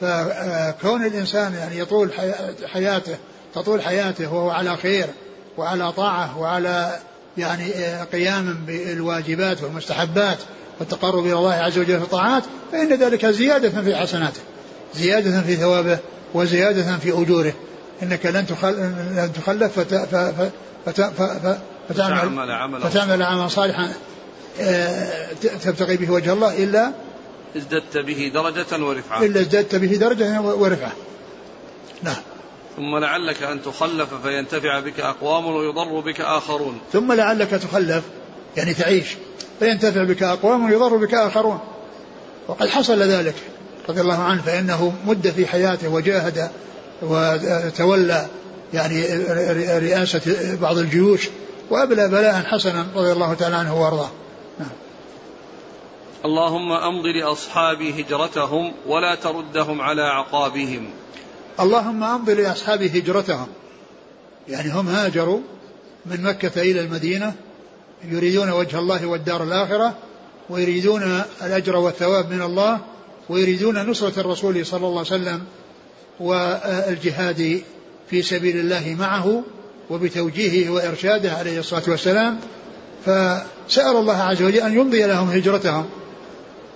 فكون 0.00 1.06
الإنسان 1.06 1.54
يعني 1.54 1.78
يطول 1.78 2.10
حياته 2.66 3.16
تطول 3.54 3.82
حياته 3.82 4.32
وهو 4.32 4.50
على 4.50 4.76
خير 4.76 5.06
وعلى 5.56 5.92
طاعة 5.92 6.38
وعلى 6.38 6.98
يعني 7.38 7.72
قيام 8.12 8.64
بالواجبات 8.66 9.62
والمستحبات 9.62 10.38
والتقرب 10.80 11.26
إلى 11.26 11.32
الله 11.32 11.52
عز 11.52 11.78
وجل 11.78 11.98
في 11.98 12.04
الطاعات 12.04 12.42
فإن 12.72 12.94
ذلك 12.94 13.26
زيادة 13.26 13.82
في 13.82 13.96
حسناته 13.96 14.40
زيادة 14.94 15.42
في 15.42 15.56
ثوابه 15.56 15.98
وزيادة 16.34 16.98
في 16.98 17.22
أجوره. 17.22 17.52
إنك 18.02 18.26
لن 18.26 18.46
لن 19.16 19.32
تخلف 19.32 19.80
فتعمل 21.88 23.22
عملا. 23.22 23.48
صالحا 23.48 23.92
آه، 24.60 25.26
تبتغي 25.62 25.96
به 25.96 26.10
وجه 26.10 26.32
الله 26.32 26.64
إلا 26.64 26.92
ازددت 27.56 27.96
به 27.96 28.30
درجة 28.34 28.84
ورفعة. 28.84 29.22
إلا 29.22 29.40
ازددت 29.40 29.74
به 29.74 29.96
درجة 29.96 30.40
ورفعة. 30.40 30.92
نعم. 32.02 32.22
ثم 32.76 32.96
لعلك 32.98 33.42
أن 33.42 33.62
تخلف 33.62 34.14
فينتفع 34.14 34.80
بك 34.80 35.00
أقوام 35.00 35.46
ويضر 35.46 36.00
بك 36.00 36.20
آخرون. 36.20 36.78
ثم 36.92 37.12
لعلك 37.12 37.50
تخلف 37.50 38.02
يعني 38.56 38.74
تعيش 38.74 39.06
فينتفع 39.58 40.04
بك 40.04 40.22
أقوام 40.22 40.64
ويضر 40.64 40.96
بك 40.96 41.14
آخرون. 41.14 41.58
وقد 42.48 42.68
حصل 42.68 43.02
ذلك 43.02 43.34
رضي 43.88 44.00
الله 44.00 44.22
عنه 44.22 44.42
فإنه 44.42 44.92
مد 45.06 45.30
في 45.30 45.46
حياته 45.46 45.88
وجاهد 45.88 46.50
وتولى 47.02 48.26
يعني 48.74 49.04
رئاسة 49.78 50.56
بعض 50.62 50.78
الجيوش 50.78 51.28
وأبلى 51.70 52.08
بلاء 52.08 52.42
حسنا 52.42 52.86
رضي 52.96 53.12
الله 53.12 53.34
تعالى 53.34 53.56
عنه 53.56 53.82
وأرضاه. 53.82 54.10
اللهم 56.24 56.72
أمض 56.72 57.06
لأصحابي 57.06 58.02
هجرتهم 58.02 58.72
ولا 58.86 59.14
تردهم 59.14 59.80
على 59.80 60.02
عقابهم. 60.02 60.90
اللهم 61.60 62.04
أمض 62.04 62.30
لأصحاب 62.30 62.82
هجرتهم. 62.82 63.46
يعني 64.48 64.72
هم 64.72 64.88
هاجروا 64.88 65.40
من 66.06 66.22
مكة 66.22 66.62
إلى 66.62 66.80
المدينة 66.80 67.34
يريدون 68.10 68.50
وجه 68.50 68.78
الله 68.78 69.06
والدار 69.06 69.42
الآخرة 69.42 69.94
ويريدون 70.50 71.22
الأجر 71.42 71.76
والثواب 71.76 72.30
من 72.30 72.42
الله 72.42 72.80
ويريدون 73.28 73.90
نصرة 73.90 74.20
الرسول 74.20 74.66
صلى 74.66 74.86
الله 74.86 74.98
عليه 74.98 75.22
وسلم 75.22 75.44
والجهاد 76.20 77.62
في 78.10 78.22
سبيل 78.22 78.56
الله 78.56 78.96
معه 78.98 79.42
وبتوجيهه 79.90 80.70
وإرشاده 80.70 81.32
عليه 81.32 81.58
الصلاة 81.58 81.82
والسلام. 81.88 82.40
فسأل 83.04 83.96
الله 83.96 84.16
عز 84.16 84.42
وجل 84.42 84.60
أن 84.60 84.72
يمضي 84.72 85.02
لهم 85.02 85.28
هجرتهم. 85.30 85.86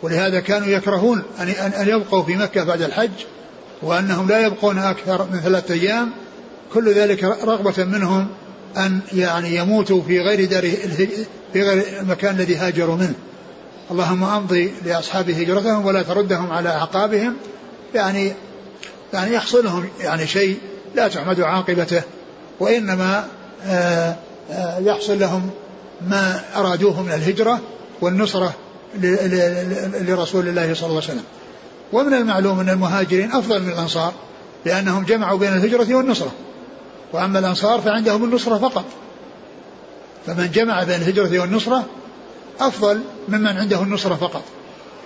ولهذا 0.02 0.40
كانوا 0.40 0.68
يكرهون 0.68 1.22
أن 1.60 1.88
يبقوا 1.88 2.22
في 2.22 2.36
مكة 2.36 2.64
بعد 2.64 2.82
الحج 2.82 3.10
وأنهم 3.82 4.28
لا 4.28 4.46
يبقون 4.46 4.78
أكثر 4.78 5.26
من 5.32 5.40
ثلاثة 5.40 5.74
أيام. 5.74 6.10
كل 6.74 6.92
ذلك 6.92 7.24
رغبة 7.24 7.84
منهم 7.84 8.28
أن 8.76 9.00
يعني 9.12 9.56
يموتوا 9.56 10.02
في 10.02 10.20
غير 10.20 10.44
دار 10.44 10.70
في 11.52 11.62
غير 11.62 12.00
المكان 12.00 12.34
الذي 12.34 12.56
هاجروا 12.56 12.96
منه. 12.96 13.14
اللهم 13.90 14.24
أمضي 14.24 14.72
لأصحاب 14.84 15.30
هجرتهم 15.30 15.86
ولا 15.86 16.02
تردهم 16.02 16.52
على 16.52 16.68
أعقابهم. 16.68 17.36
يعني 17.94 18.32
يعني 19.12 19.34
يحصلهم 19.34 19.88
يعني 20.00 20.26
شيء 20.26 20.58
لا 20.94 21.08
تحمد 21.08 21.40
عاقبته 21.40 22.02
وإنما 22.60 23.26
آه، 23.66 24.16
آه، 24.50 24.78
يحصل 24.78 25.18
لهم 25.20 25.50
ما 26.08 26.40
أرادوه 26.56 27.02
من 27.02 27.12
الهجرة 27.12 27.60
والنصرة. 28.00 28.54
لرسول 28.94 30.48
الله 30.48 30.74
صلى 30.74 30.86
الله 30.86 31.02
عليه 31.02 31.12
وسلم. 31.12 31.24
ومن 31.92 32.14
المعلوم 32.14 32.60
أن 32.60 32.68
المهاجرين 32.68 33.32
أفضل 33.32 33.62
من 33.62 33.68
الأنصار 33.68 34.12
لأنهم 34.64 35.04
جمعوا 35.04 35.38
بين 35.38 35.52
الهجرة 35.52 35.94
والنصرة. 35.94 36.32
وأما 37.12 37.38
الأنصار 37.38 37.80
فعندهم 37.80 38.24
النصرة 38.24 38.58
فقط. 38.58 38.84
فمن 40.26 40.50
جمع 40.50 40.82
بين 40.82 40.94
الهجرة 40.94 41.38
والنصرة 41.38 41.84
أفضل 42.60 43.00
ممن 43.28 43.46
عنده 43.46 43.82
النصرة 43.82 44.14
فقط. 44.14 44.42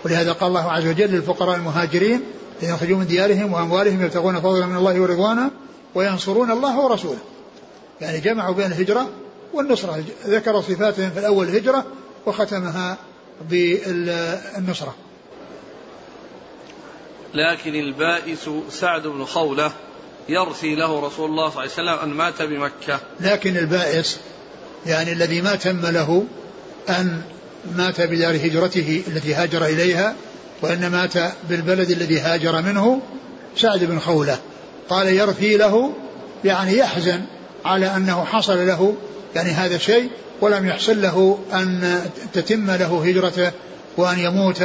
ولهذا 0.04 0.32
قال 0.32 0.48
الله 0.48 0.72
عز 0.72 0.86
وجل 0.86 1.10
للفقراء 1.10 1.56
المهاجرين 1.56 2.22
يخرجوا 2.62 2.98
من 2.98 3.06
ديارهم 3.06 3.52
وأموالهم 3.52 4.02
يبتغون 4.02 4.40
فضلا 4.40 4.66
من 4.66 4.76
الله 4.76 5.00
ورضوانا 5.00 5.50
وينصرون 5.94 6.50
الله 6.50 6.80
ورسوله. 6.80 7.18
يعني 8.00 8.20
جمعوا 8.20 8.54
بين 8.54 8.66
الهجرة 8.66 9.08
والنصرة. 9.54 10.04
ذكر 10.26 10.60
صفاتهم 10.60 11.10
في 11.10 11.20
الأول 11.20 11.48
الهجرة 11.48 11.84
وختمها 12.26 12.96
بالنصرة. 13.50 14.94
لكن 17.34 17.74
البائس 17.74 18.50
سعد 18.70 19.06
بن 19.06 19.24
خولة 19.24 19.72
يرثي 20.28 20.74
له 20.74 21.06
رسول 21.06 21.30
الله 21.30 21.50
صلى 21.50 21.60
الله 21.60 21.90
عليه 21.90 21.98
وسلم 22.00 22.10
أن 22.10 22.16
مات 22.16 22.42
بمكة. 22.42 23.00
لكن 23.20 23.56
البائس 23.56 24.18
يعني 24.86 25.12
الذي 25.12 25.40
ما 25.42 25.54
تم 25.54 25.86
له 25.86 26.24
أن 26.88 27.22
مات 27.76 28.00
بدار 28.00 28.36
هجرته 28.36 29.02
التي 29.08 29.34
هاجر 29.34 29.64
إليها 29.64 30.16
وأن 30.62 30.90
مات 30.90 31.14
بالبلد 31.48 31.90
الذي 31.90 32.20
هاجر 32.20 32.62
منه 32.62 33.00
سعد 33.56 33.84
بن 33.84 33.98
خولة. 33.98 34.38
قال 34.88 35.08
يرثي 35.08 35.56
له 35.56 35.92
يعني 36.44 36.76
يحزن 36.76 37.22
على 37.64 37.96
أنه 37.96 38.24
حصل 38.24 38.66
له 38.66 38.96
يعني 39.34 39.50
هذا 39.50 39.76
الشيء 39.76 40.10
ولم 40.42 40.66
يحصل 40.66 41.02
له 41.02 41.38
أن 41.52 42.00
تتم 42.32 42.70
له 42.70 43.08
هجرته 43.08 43.52
وأن 43.96 44.18
يموت 44.18 44.62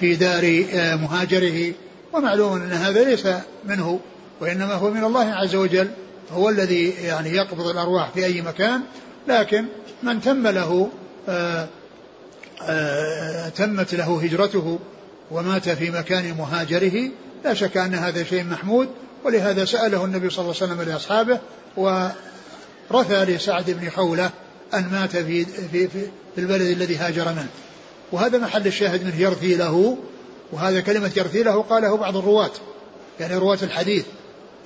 في 0.00 0.14
دار 0.14 0.64
آه، 0.74 0.96
مهاجره. 0.96 1.72
ومعلوم 2.12 2.62
أن 2.62 2.72
هذا 2.72 3.04
ليس 3.04 3.26
منه 3.64 4.00
وإنما 4.40 4.74
هو 4.74 4.90
من 4.90 5.04
الله 5.04 5.24
عز 5.24 5.54
وجل 5.54 5.88
هو 6.32 6.48
الذي 6.48 6.90
يعني 6.90 7.30
يقبض 7.30 7.66
الأرواح 7.66 8.10
في 8.10 8.24
أي 8.24 8.42
مكان. 8.42 8.80
لكن 9.28 9.64
من 10.02 10.20
تم 10.20 10.46
له 10.46 10.88
آآ 11.28 11.62
آه، 11.62 11.68
آآ 12.62 13.46
آه، 13.46 13.48
تمت 13.48 13.94
له 13.94 14.20
هجرته 14.22 14.78
ومات 15.30 15.68
في 15.68 15.90
مكان 15.90 16.34
مهاجره 16.38 17.10
لا 17.44 17.54
شك 17.54 17.76
أن 17.76 17.94
هذا 17.94 18.24
شيء 18.24 18.44
محمود. 18.44 18.88
ولهذا 19.24 19.64
سأله 19.64 20.04
النبي 20.04 20.30
صلى 20.30 20.42
الله 20.44 20.54
عليه 20.62 20.72
وسلم 20.72 20.82
لأصحابه 20.82 21.38
ورثى 21.76 23.24
لسعد 23.24 23.70
بن 23.70 23.90
حولة 23.90 24.30
أن 24.78 24.88
مات 24.92 25.16
في, 25.16 25.44
في, 25.44 25.88
في, 25.88 26.08
البلد 26.38 26.62
الذي 26.62 26.96
هاجر 26.96 27.32
منه. 27.32 27.48
وهذا 28.12 28.38
محل 28.38 28.66
الشاهد 28.66 29.04
منه 29.04 29.20
يرثي 29.20 29.54
له 29.54 29.98
وهذا 30.52 30.80
كلمة 30.80 31.10
يرثي 31.16 31.42
له 31.42 31.62
قاله 31.62 31.96
بعض 31.96 32.16
الرواة 32.16 32.50
يعني 33.20 33.34
رواة 33.34 33.58
الحديث. 33.62 34.04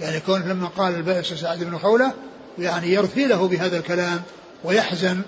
يعني 0.00 0.20
كون 0.20 0.42
لما 0.42 0.68
قال 0.68 0.94
البائس 0.94 1.26
سعد 1.26 1.64
بن 1.64 1.78
حولة 1.78 2.12
يعني 2.58 2.92
يرثي 2.92 3.26
له 3.26 3.48
بهذا 3.48 3.78
الكلام 3.78 4.22
ويحزن 4.64 5.20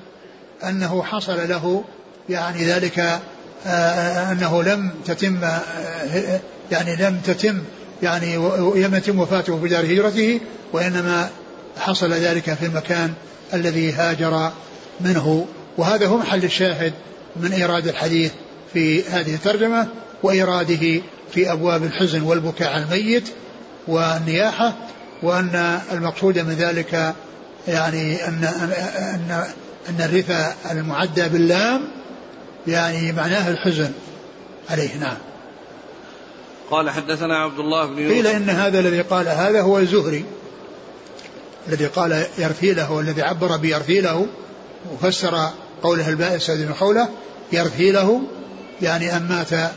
أنه 0.64 1.02
حصل 1.02 1.48
له 1.48 1.84
يعني 2.28 2.64
ذلك 2.64 3.20
آه، 3.66 4.32
أنه 4.32 4.62
لم 4.62 4.90
تتم 5.06 5.44
آه، 5.44 6.40
يعني 6.70 6.96
لم 6.96 7.20
تتم 7.24 7.58
يعني 8.02 8.36
لم 8.74 8.94
يتم 8.94 9.20
وفاته 9.20 9.60
في 9.60 9.68
دار 9.68 9.84
هجرته 9.84 10.40
وإنما 10.72 11.30
حصل 11.78 12.12
ذلك 12.12 12.54
في 12.54 12.66
المكان 12.66 13.12
الذي 13.54 13.92
هاجر 13.92 14.50
منه. 15.04 15.46
وهذا 15.78 16.06
هو 16.06 16.16
محل 16.16 16.44
الشاهد 16.44 16.92
من 17.36 17.52
إيراد 17.52 17.88
الحديث 17.88 18.32
في 18.72 19.04
هذه 19.04 19.34
الترجمة 19.34 19.88
وإيراده 20.22 21.00
في 21.32 21.52
أبواب 21.52 21.82
الحزن 21.82 22.22
والبكاء 22.22 22.72
على 22.72 22.82
الميت 22.82 23.28
والنياحة 23.88 24.76
وأن 25.22 25.80
المقصود 25.92 26.38
من 26.38 26.54
ذلك 26.54 27.14
يعني 27.68 28.28
أن 28.28 28.44
أن 28.44 29.44
أن 29.88 30.00
الرثا 30.00 30.54
المعدى 30.70 31.28
باللام 31.28 31.82
يعني 32.66 33.12
معناه 33.12 33.50
الحزن 33.50 33.92
عليه. 34.70 34.96
نعم. 35.00 35.16
قال 36.70 36.90
حدثنا 36.90 37.36
عبد 37.36 37.58
الله 37.58 37.86
بن 37.86 37.98
يوسف. 37.98 38.14
قيل 38.14 38.26
إن 38.26 38.50
هذا 38.50 38.80
الذي 38.80 39.00
قال 39.00 39.28
هذا 39.28 39.60
هو 39.60 39.78
الزهري 39.78 40.24
الذي 41.68 41.86
قال 41.86 42.26
يرثي 42.38 42.74
له 42.74 42.92
والذي 42.92 43.22
عبر 43.22 43.56
بيرثي 43.56 44.00
له 44.00 44.26
وفسر 44.92 45.50
قوله 45.82 46.08
البائس 46.08 46.50
بن 46.50 46.74
خولة 46.74 47.08
يرثي 47.52 47.92
له 47.92 48.22
يعني 48.82 49.16
أن 49.16 49.28
مات 49.28 49.72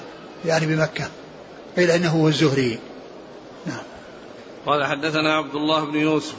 يعني 0.46 0.66
بمكة 0.66 1.10
قيل 1.78 1.92
إنه 1.92 2.10
هو 2.10 2.28
الزهري. 2.28 2.80
نعم. 3.66 3.84
قال 4.66 4.86
حدثنا 4.86 5.34
عبد 5.34 5.56
الله 5.56 5.86
بن 5.86 5.96
يوسف 5.96 6.36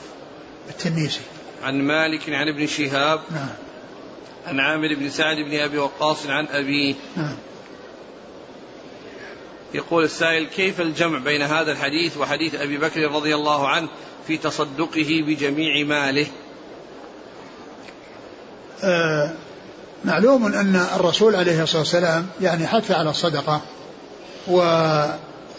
التنيسي. 0.71 1.21
عن 1.63 1.83
مالك 1.83 2.31
عن 2.31 2.49
ابن 2.49 2.67
شهاب 2.67 3.21
نعم. 3.31 3.49
عن 4.47 4.61
عامر 4.61 4.95
بن 4.95 5.11
سعد 5.11 5.37
بن 5.37 5.59
أبي 5.59 5.79
وقاص 5.79 6.27
عن 6.27 6.47
أبيه. 6.47 6.95
نعم. 7.17 7.37
يقول 9.75 10.05
السائل 10.05 10.47
كيف 10.47 10.81
الجمع 10.81 11.19
بين 11.19 11.43
هذا 11.43 11.73
الحديث 11.73 12.17
وحديث 12.17 12.55
أبي 12.55 12.79
بكر 12.79 13.01
رضي 13.01 13.35
الله 13.35 13.69
عنه 13.69 13.89
في 14.27 14.37
تصدقه 14.37 15.25
بجميع 15.27 15.87
ماله؟ 15.87 16.27
معلوم 20.05 20.47
أن 20.47 20.77
الرسول 20.97 21.37
عليه 21.37 21.63
الصلاة 21.63 21.81
والسلام 21.81 22.27
يعني 22.41 22.67
حث 22.67 22.91
على 22.91 23.11
الصدقة 23.11 23.61
و 24.49 24.59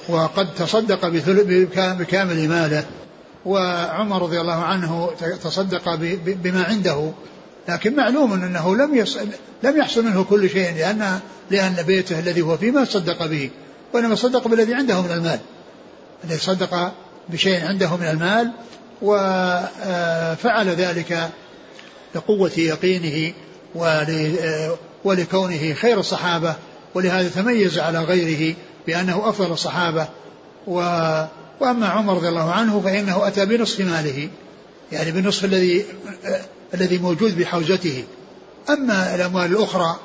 وقد 0.10 0.54
تصدق 0.54 1.08
بكامل 2.00 2.48
ماله 2.50 2.86
وعمر 3.46 4.22
رضي 4.22 4.42
الله 4.42 4.64
عنه 4.64 5.12
تصدق 5.44 5.96
بما 6.26 6.64
عنده. 6.64 7.12
لكن 7.68 7.96
معلوم 7.96 8.34
أنه 8.34 8.76
لم 8.76 9.06
لم 9.64 9.78
يحصل 9.78 10.06
منه 10.06 10.24
كل 10.24 10.50
شيء 10.50 10.76
لأن 10.76 11.20
لأن 11.52 11.76
بيته 11.88 12.20
الذي 12.20 12.42
هو 12.42 12.58
فيه 12.58 12.72
ما 12.72 12.86
صدق 12.86 13.26
به 13.26 13.50
وإنما 13.94 14.16
صدق 14.16 14.48
بالذي 14.48 14.74
عنده 14.74 15.02
من 15.02 15.12
المال. 15.12 15.40
الذي 16.24 16.40
صدق 16.40 16.92
بشيء 17.30 17.68
عنده 17.68 17.96
من 17.96 18.08
المال 18.08 18.52
وفعل 19.02 20.70
ذلك 20.70 21.30
لقوة 22.16 22.52
يقينه 22.58 23.34
ولكونه 25.04 25.74
خير 25.74 26.00
الصحابة 26.00 26.56
ولهذا 26.94 27.30
تميز 27.30 27.80
على 27.80 28.00
غيره 28.00 28.56
بأنه 28.88 29.30
أفضل 29.30 29.52
الصحابة. 29.52 30.08
و 30.68 30.80
وأما 31.60 31.88
عمر 31.88 32.16
رضي 32.16 32.30
الله 32.30 32.52
عنه 32.52 32.82
فإنه 32.82 33.28
أتى 33.28 33.46
بنصف 33.46 33.80
ماله 33.80 34.30
يعني 34.92 35.12
بالنصف 35.12 35.46
الذي 35.46 35.86
الذي 36.74 36.98
موجود 36.98 37.40
بحوزته. 37.40 38.04
أما 38.70 39.16
الأموال 39.16 39.46
الأخرى 39.46 40.00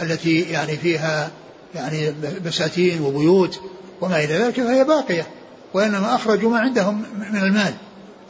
التي 0.00 0.40
يعني 0.40 0.76
فيها 0.76 1.30
يعني 1.74 2.14
بساتين 2.46 3.00
وبيوت 3.00 3.60
وما 4.00 4.24
إلى 4.24 4.34
ذلك 4.34 4.54
فهي 4.54 4.84
باقية 4.84 5.26
وإنما 5.74 6.14
أخرجوا 6.14 6.50
ما 6.50 6.58
عندهم 6.58 7.02
من 7.32 7.36
المال 7.36 7.74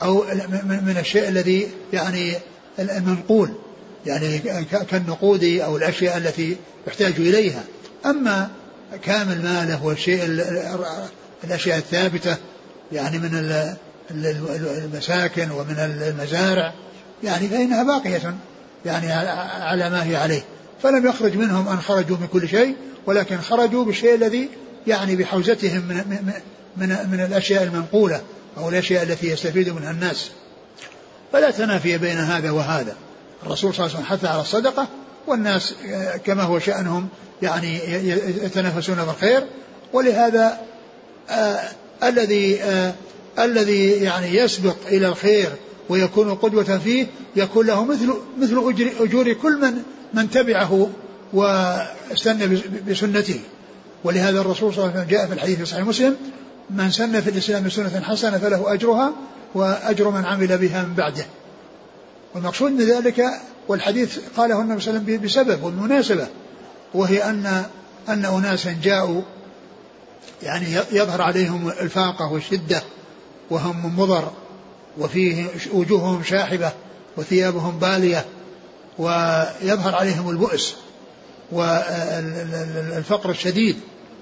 أو 0.03 0.25
من 0.63 0.97
الشيء 1.01 1.29
الذي 1.29 1.69
يعني 1.93 2.35
المنقول 2.79 3.51
يعني 4.07 4.39
كالنقود 4.91 5.45
أو 5.45 5.77
الأشياء 5.77 6.17
التي 6.17 6.57
يحتاج 6.87 7.13
إليها. 7.19 7.65
أما 8.07 8.51
كامل 9.03 9.43
ماله 9.43 9.85
والشيء 9.85 10.25
الأشياء 11.45 11.79
الثابتة 11.79 12.37
يعني 12.93 13.19
من 13.19 13.63
المساكن 14.85 15.51
ومن 15.51 15.79
المزارع 15.79 16.73
يعني 17.25 17.49
فإنها 17.49 17.83
باقية 17.83 18.35
يعني 18.87 19.13
على 19.63 19.91
ما 19.91 20.05
هي 20.05 20.17
عليه. 20.17 20.43
فلم 20.83 21.07
يخرج 21.07 21.37
منهم 21.37 21.69
أن 21.69 21.81
خرجوا 21.81 22.17
من 22.17 22.27
كل 22.27 22.49
شيء 22.49 22.77
ولكن 23.07 23.39
خرجوا 23.39 23.85
بالشيء 23.85 24.15
الذي 24.15 24.49
يعني 24.87 25.17
بحوزتهم 25.17 25.83
من, 25.89 25.97
من, 25.97 26.33
من, 26.77 27.11
من 27.11 27.21
الأشياء 27.21 27.63
المنقولة 27.63 28.21
أو 28.59 28.69
الأشياء 28.69 29.03
التي 29.03 29.31
يستفيد 29.31 29.69
منها 29.69 29.91
الناس. 29.91 30.31
فلا 31.37 31.51
تنافي 31.51 31.99
بين 31.99 32.17
هذا 32.17 32.51
وهذا. 32.51 32.97
الرسول 33.43 33.75
صلى 33.75 33.87
الله 33.87 33.97
عليه 33.97 34.07
وسلم 34.07 34.19
حث 34.19 34.25
على 34.25 34.41
الصدقة 34.41 34.89
والناس 35.27 35.75
كما 36.25 36.43
هو 36.43 36.59
شأنهم 36.59 37.09
يعني 37.43 37.79
يتنافسون 38.45 38.97
بالخير 38.97 39.45
ولهذا 39.93 40.61
آه 41.31 41.61
الذي 42.03 42.63
آه 42.63 42.95
الذي 43.39 43.91
يعني 43.91 44.37
يسبق 44.37 44.77
إلى 44.87 45.09
الخير 45.09 45.49
ويكون 45.89 46.35
قدوة 46.35 46.79
فيه 46.85 47.07
يكون 47.37 47.67
له 47.67 47.85
مثل 47.85 48.15
مثل 48.39 48.69
أجر, 48.69 48.91
أجور 49.01 49.33
كل 49.33 49.61
من 49.61 49.83
من 50.15 50.31
تبعه 50.31 50.91
واستنى 51.33 52.47
بسنته. 52.91 53.41
ولهذا 54.05 54.41
الرسول 54.41 54.75
صلى 54.75 54.85
الله 54.85 54.93
عليه 54.93 55.01
وسلم 55.01 55.11
جاء 55.11 55.27
في 55.27 55.33
الحديث 55.33 55.59
في 55.59 55.65
صحيح 55.65 55.87
مسلم 55.87 56.17
من 56.71 56.91
سن 56.91 57.21
في 57.21 57.31
الإسلام 57.31 57.69
سنة 57.69 58.01
حسنة 58.01 58.39
فله 58.39 58.73
أجرها 58.73 59.13
وأجر 59.55 60.11
من 60.11 60.25
عمل 60.25 60.59
بها 60.59 60.83
من 60.83 60.95
بعده. 60.95 61.27
والمقصود 62.35 62.73
من 62.73 62.85
ذلك 62.85 63.25
والحديث 63.69 64.19
قاله 64.37 64.61
النبي 64.61 64.81
صلى 64.81 64.91
الله 64.91 65.03
عليه 65.03 65.17
وسلم 65.17 65.27
بسبب 65.27 65.63
والمناسبة 65.63 66.27
وهي 66.95 67.25
أن 67.25 67.65
أن 68.09 68.25
أناسا 68.25 68.77
جاءوا 68.83 69.23
يعني 70.43 70.67
يظهر 70.93 71.23
عليهم 71.23 71.69
الفاقة 71.69 72.33
والشدة 72.33 72.83
وهم 73.51 74.01
مضر 74.01 74.33
وفيه 74.99 75.47
وجوههم 75.73 76.23
شاحبة 76.23 76.73
وثيابهم 77.17 77.79
بالية 77.79 78.25
ويظهر 78.99 79.95
عليهم 79.95 80.31
البؤس 80.31 80.75
والفقر 81.53 83.31
الشديد. 83.31 83.77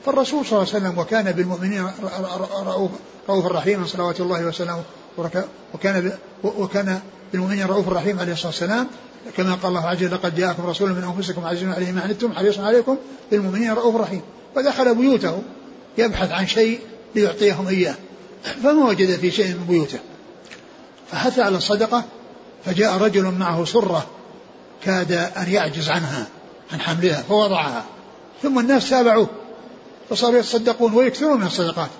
فالرسول 0.06 0.46
صلى 0.46 0.58
الله 0.58 0.74
عليه 0.74 0.84
وسلم 0.84 0.98
وكان 0.98 1.32
بالمؤمنين 1.32 1.90
رؤوف 3.28 3.46
رحيما 3.46 3.86
صلوات 3.86 4.20
الله 4.20 4.46
وسلامه 4.46 4.82
وكان 5.74 6.12
وكان 6.44 7.00
بالمؤمنين 7.32 7.66
رؤوف 7.66 7.88
رحيم 7.88 8.20
عليه 8.20 8.32
الصلاة 8.32 8.48
والسلام. 8.48 8.86
كما 9.36 9.54
قال 9.54 9.66
الله 9.66 9.88
عز 9.88 9.96
وجل 9.96 10.14
لقد 10.14 10.36
جاءكم 10.36 10.66
رسول 10.66 10.90
من 10.90 11.04
أنفسكم 11.04 11.44
عزيز 11.44 11.68
عليه 11.68 11.92
ما 11.92 12.00
عنتم 12.00 12.32
حريص 12.32 12.58
عليكم. 12.58 12.96
بالمؤمنين 13.30 13.72
رؤوف 13.72 13.96
رحيم 13.96 14.22
فدخل 14.56 14.94
بيوته 14.94 15.42
يبحث 15.98 16.30
عن 16.30 16.46
شيء 16.46 16.80
ليعطيهم 17.14 17.68
إياه. 17.68 17.94
فما 18.62 18.84
وجد 18.84 19.16
في 19.16 19.30
شيء 19.30 19.46
من 19.46 19.66
بيوته. 19.68 19.98
فحث 21.10 21.38
على 21.38 21.56
الصدقة 21.56 22.04
فجاء 22.64 22.96
رجل 22.96 23.22
معه 23.22 23.64
سرة 23.64 24.06
كاد 24.84 25.12
أن 25.12 25.48
يعجز 25.48 25.88
عنها 25.88 26.26
عن 26.72 26.80
حملها 26.80 27.22
فوضعها. 27.22 27.84
ثم 28.42 28.58
الناس 28.58 28.90
تابعوه. 28.90 29.28
فصاروا 30.10 30.38
يتصدقون 30.38 30.94
ويكثرون 30.94 31.40
من 31.40 31.46
الصدقات. 31.46 31.90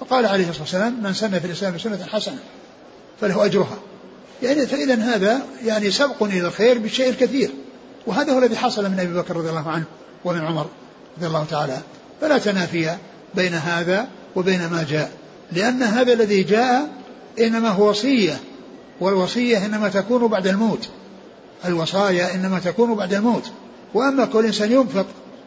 فقال 0.00 0.26
عليه 0.26 0.48
الصلاة 0.48 0.62
والسلام 0.62 1.02
من 1.02 1.14
سن 1.14 1.38
في 1.38 1.46
الإسلام 1.46 1.78
سنة 1.78 2.06
حسنة 2.12 2.38
فله 3.20 3.44
أجرها. 3.44 3.78
يعني 4.42 4.66
فإذا 4.66 4.94
هذا 4.94 5.42
يعني 5.64 5.90
سبق 5.90 6.22
إلى 6.22 6.46
الخير 6.46 6.78
بالشيء 6.78 7.08
الكثير 7.08 7.50
وهذا 8.06 8.32
هو 8.32 8.38
الذي 8.38 8.56
حصل 8.56 8.90
من 8.90 9.00
أبي 9.00 9.14
بكر 9.14 9.36
رضي 9.36 9.50
الله 9.50 9.70
عنه 9.70 9.84
ومن 10.24 10.40
عمر 10.40 10.66
رضي 11.16 11.26
الله 11.26 11.44
تعالى. 11.50 11.78
فلا 12.20 12.38
تنافي 12.38 12.96
بين 13.34 13.54
هذا 13.54 14.06
وبين 14.36 14.66
ما 14.66 14.86
جاء. 14.90 15.12
لأن 15.52 15.82
هذا 15.82 16.12
الذي 16.12 16.42
جاء 16.42 16.88
إنما 17.40 17.68
هو 17.68 17.90
وصية 17.90 18.40
والوصية 19.00 19.66
إنما 19.66 19.88
تكون 19.88 20.26
بعد 20.26 20.46
الموت. 20.46 20.88
الوصايا 21.64 22.34
إنما 22.34 22.58
تكون 22.58 22.94
بعد 22.94 23.14
الموت. 23.14 23.50
وأما 23.94 24.24
كل 24.24 24.46
إنسان 24.46 24.72
ينفق 24.72 25.06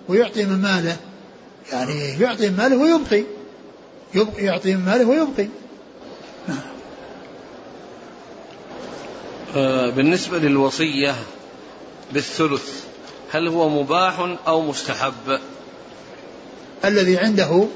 ويعطي 0.10 0.46
من 0.46 0.62
ماله 0.62 0.98
يعني 1.72 2.20
يعطي 2.20 2.50
من 2.50 2.58
ماله 2.58 2.78
ويبقي. 2.78 3.24
يبقي 4.14 4.44
يعطي 4.44 4.76
من 4.76 4.86
ماله 4.86 5.06
ويبقي. 5.06 5.48
آه، 9.56 9.90
بالنسبة 9.90 10.38
للوصية 10.38 11.16
بالثلث 12.14 12.84
هل 13.32 13.48
هو 13.48 13.70
مباح 13.70 14.38
أو 14.48 14.62
مستحب؟ 14.62 15.40
الذي 16.86 17.18
عنده 17.18 17.68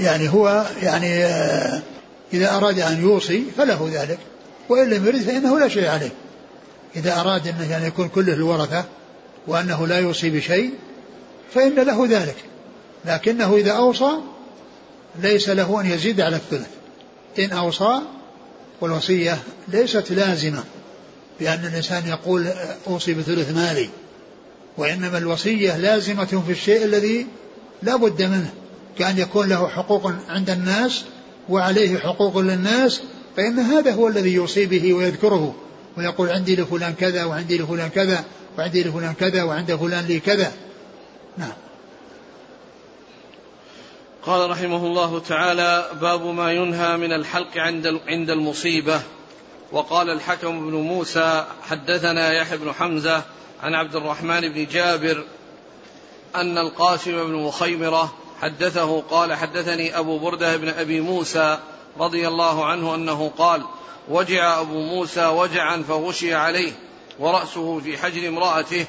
يعني 0.00 0.28
هو 0.28 0.66
يعني 0.82 1.24
آه، 1.24 1.82
إذا 2.32 2.56
أراد 2.56 2.80
أن 2.80 3.02
يوصي 3.02 3.44
فله 3.56 3.90
ذلك 3.92 4.18
وإن 4.68 4.90
لم 4.90 5.06
يرد 5.06 5.20
فإنه 5.20 5.58
لا 5.58 5.68
شيء 5.68 5.88
عليه. 5.88 6.12
إذا 6.96 7.20
أراد 7.20 7.46
أنه 7.46 7.70
يعني 7.70 7.86
يكون 7.86 8.08
كله 8.08 8.32
الورثة 8.32 8.84
وأنه 9.46 9.86
لا 9.86 9.98
يوصي 9.98 10.30
بشيء 10.30 10.70
فإن 11.54 11.74
له 11.74 12.06
ذلك. 12.06 12.51
لكنه 13.04 13.56
إذا 13.56 13.72
أوصى 13.72 14.10
ليس 15.22 15.48
له 15.48 15.80
أن 15.80 15.86
يزيد 15.86 16.20
على 16.20 16.36
الثلث. 16.36 16.68
إن 17.38 17.52
أوصى 17.52 18.00
والوصية 18.80 19.38
ليست 19.68 20.12
لازمة 20.12 20.64
بأن 21.40 21.64
الإنسان 21.64 22.06
يقول 22.06 22.46
أوصي 22.86 23.14
بثلث 23.14 23.50
مالي 23.50 23.88
وإنما 24.76 25.18
الوصية 25.18 25.76
لازمة 25.76 26.42
في 26.46 26.52
الشيء 26.52 26.84
الذي 26.84 27.26
لا 27.82 27.96
بد 27.96 28.22
منه 28.22 28.50
كأن 28.98 29.18
يكون 29.18 29.48
له 29.48 29.68
حقوق 29.68 30.12
عند 30.28 30.50
الناس 30.50 31.04
وعليه 31.48 31.98
حقوق 31.98 32.38
للناس 32.38 33.02
فإن 33.36 33.58
هذا 33.58 33.92
هو 33.92 34.08
الذي 34.08 34.32
يوصي 34.32 34.66
به 34.66 34.92
ويذكره 34.92 35.54
ويقول 35.96 36.28
عندي 36.28 36.56
لفلان 36.56 36.94
كذا 36.94 37.24
وعندي 37.24 37.58
لفلان 37.58 37.88
كذا 37.88 38.24
وعندي 38.58 38.84
لفلان 38.84 39.14
كذا 39.14 39.42
وعند 39.42 39.74
فلان 39.74 40.04
لي 40.04 40.20
كذا. 40.20 40.52
نعم. 41.38 41.52
قال 44.26 44.50
رحمه 44.50 44.86
الله 44.86 45.18
تعالى 45.18 45.90
باب 46.00 46.26
ما 46.26 46.52
ينهى 46.52 46.96
من 46.96 47.12
الحلق 47.12 47.56
عند 47.56 48.00
عند 48.06 48.30
المصيبة. 48.30 49.00
وقال 49.72 50.10
الحكم 50.10 50.70
بن 50.70 50.76
موسى 50.76 51.46
حدثنا 51.62 52.32
يحيى 52.32 52.58
بن 52.58 52.72
حمزة 52.72 53.22
عن 53.62 53.74
عبد 53.74 53.96
الرحمن 53.96 54.40
بن 54.40 54.66
جابر 54.66 55.24
أن 56.34 56.58
القاسم 56.58 57.12
بن 57.12 57.34
مخيمرة 57.34 58.12
حدثه 58.42 59.00
قال 59.00 59.34
حدثني 59.34 59.98
أبو 59.98 60.18
بردة 60.18 60.56
بن 60.56 60.68
أبي 60.68 61.00
موسى 61.00 61.58
رضي 61.98 62.28
الله 62.28 62.64
عنه 62.64 62.94
أنه 62.94 63.32
قال 63.38 63.62
وجع 64.08 64.60
أبو 64.60 64.80
موسى 64.80 65.26
وجعا 65.26 65.84
فغشي 65.88 66.34
عليه 66.34 66.72
ورأسه 67.18 67.80
في 67.80 67.98
حجر 67.98 68.28
امرأته 68.28 68.86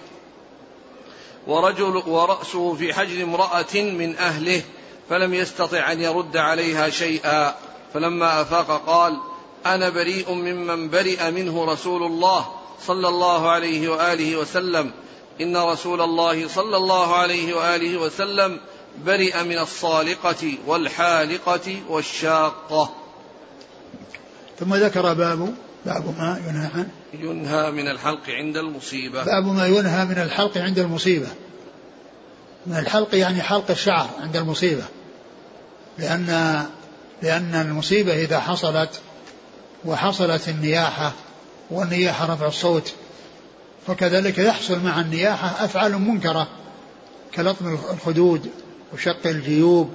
ورجل 1.48 2.04
ورأسه 2.08 2.74
في 2.74 2.93
حجر 2.93 3.24
امرأة 3.24 3.76
من 3.76 4.17
أهله 4.17 4.62
فلم 5.09 5.33
يستطع 5.33 5.91
أن 5.91 6.01
يرد 6.01 6.37
عليها 6.37 6.89
شيئا. 6.89 7.55
فلما 7.93 8.41
أفاق 8.41 8.85
قال 8.85 9.17
أنا 9.65 9.89
بريء 9.89 10.31
ممن 10.31 10.89
برئ 10.89 11.31
منه 11.31 11.65
رسول 11.65 12.03
الله 12.03 12.45
صلى 12.85 13.07
الله 13.07 13.51
عليه 13.51 13.89
وآله 13.89 14.35
وسلم. 14.35 14.91
إن 15.41 15.57
رسول 15.57 16.01
الله 16.01 16.47
صلى 16.47 16.77
الله 16.77 17.15
عليه 17.15 17.53
وآله 17.53 17.97
وسلم 17.97 18.59
برئ 19.05 19.43
من 19.43 19.59
الصالقة 19.59 20.57
والحالقة 20.67 21.81
والشاقة. 21.89 22.93
ثم 24.59 24.75
ذكر 24.75 25.13
باب 25.13 25.55
باب 25.85 26.15
ما 26.19 26.41
ينهى 26.47 26.69
عنه 26.73 26.91
ينهى 27.13 27.71
من 27.71 27.87
الحلق 27.87 28.29
عند 28.29 28.57
المصيبة. 28.57 29.23
باب 29.23 29.45
ما 29.45 29.67
ينهى 29.67 30.05
من 30.05 30.17
الحلق 30.17 30.57
عند 30.57 30.79
المصيبة. 30.79 31.27
من 31.27 31.42
الحلق 32.67 33.15
يعني 33.15 33.41
حلق 33.41 33.71
الشعر 33.71 34.10
عند 34.21 34.36
المصيبة. 34.36 34.84
لأن 35.97 36.63
لأن 37.21 37.56
المصيبة 37.56 38.13
إذا 38.13 38.39
حصلت 38.39 38.89
وحصلت 39.86 40.49
النياحة 40.49 41.12
والنياحة 41.71 42.34
رفع 42.34 42.47
الصوت 42.47 42.93
فكذلك 43.88 44.38
يحصل 44.38 44.80
مع 44.80 45.02
النياحة 45.02 45.65
أفعال 45.65 46.02
منكرة 46.02 46.47
كلطم 47.36 47.78
الخدود 47.93 48.49
وشق 48.93 49.28
الجيوب 49.28 49.93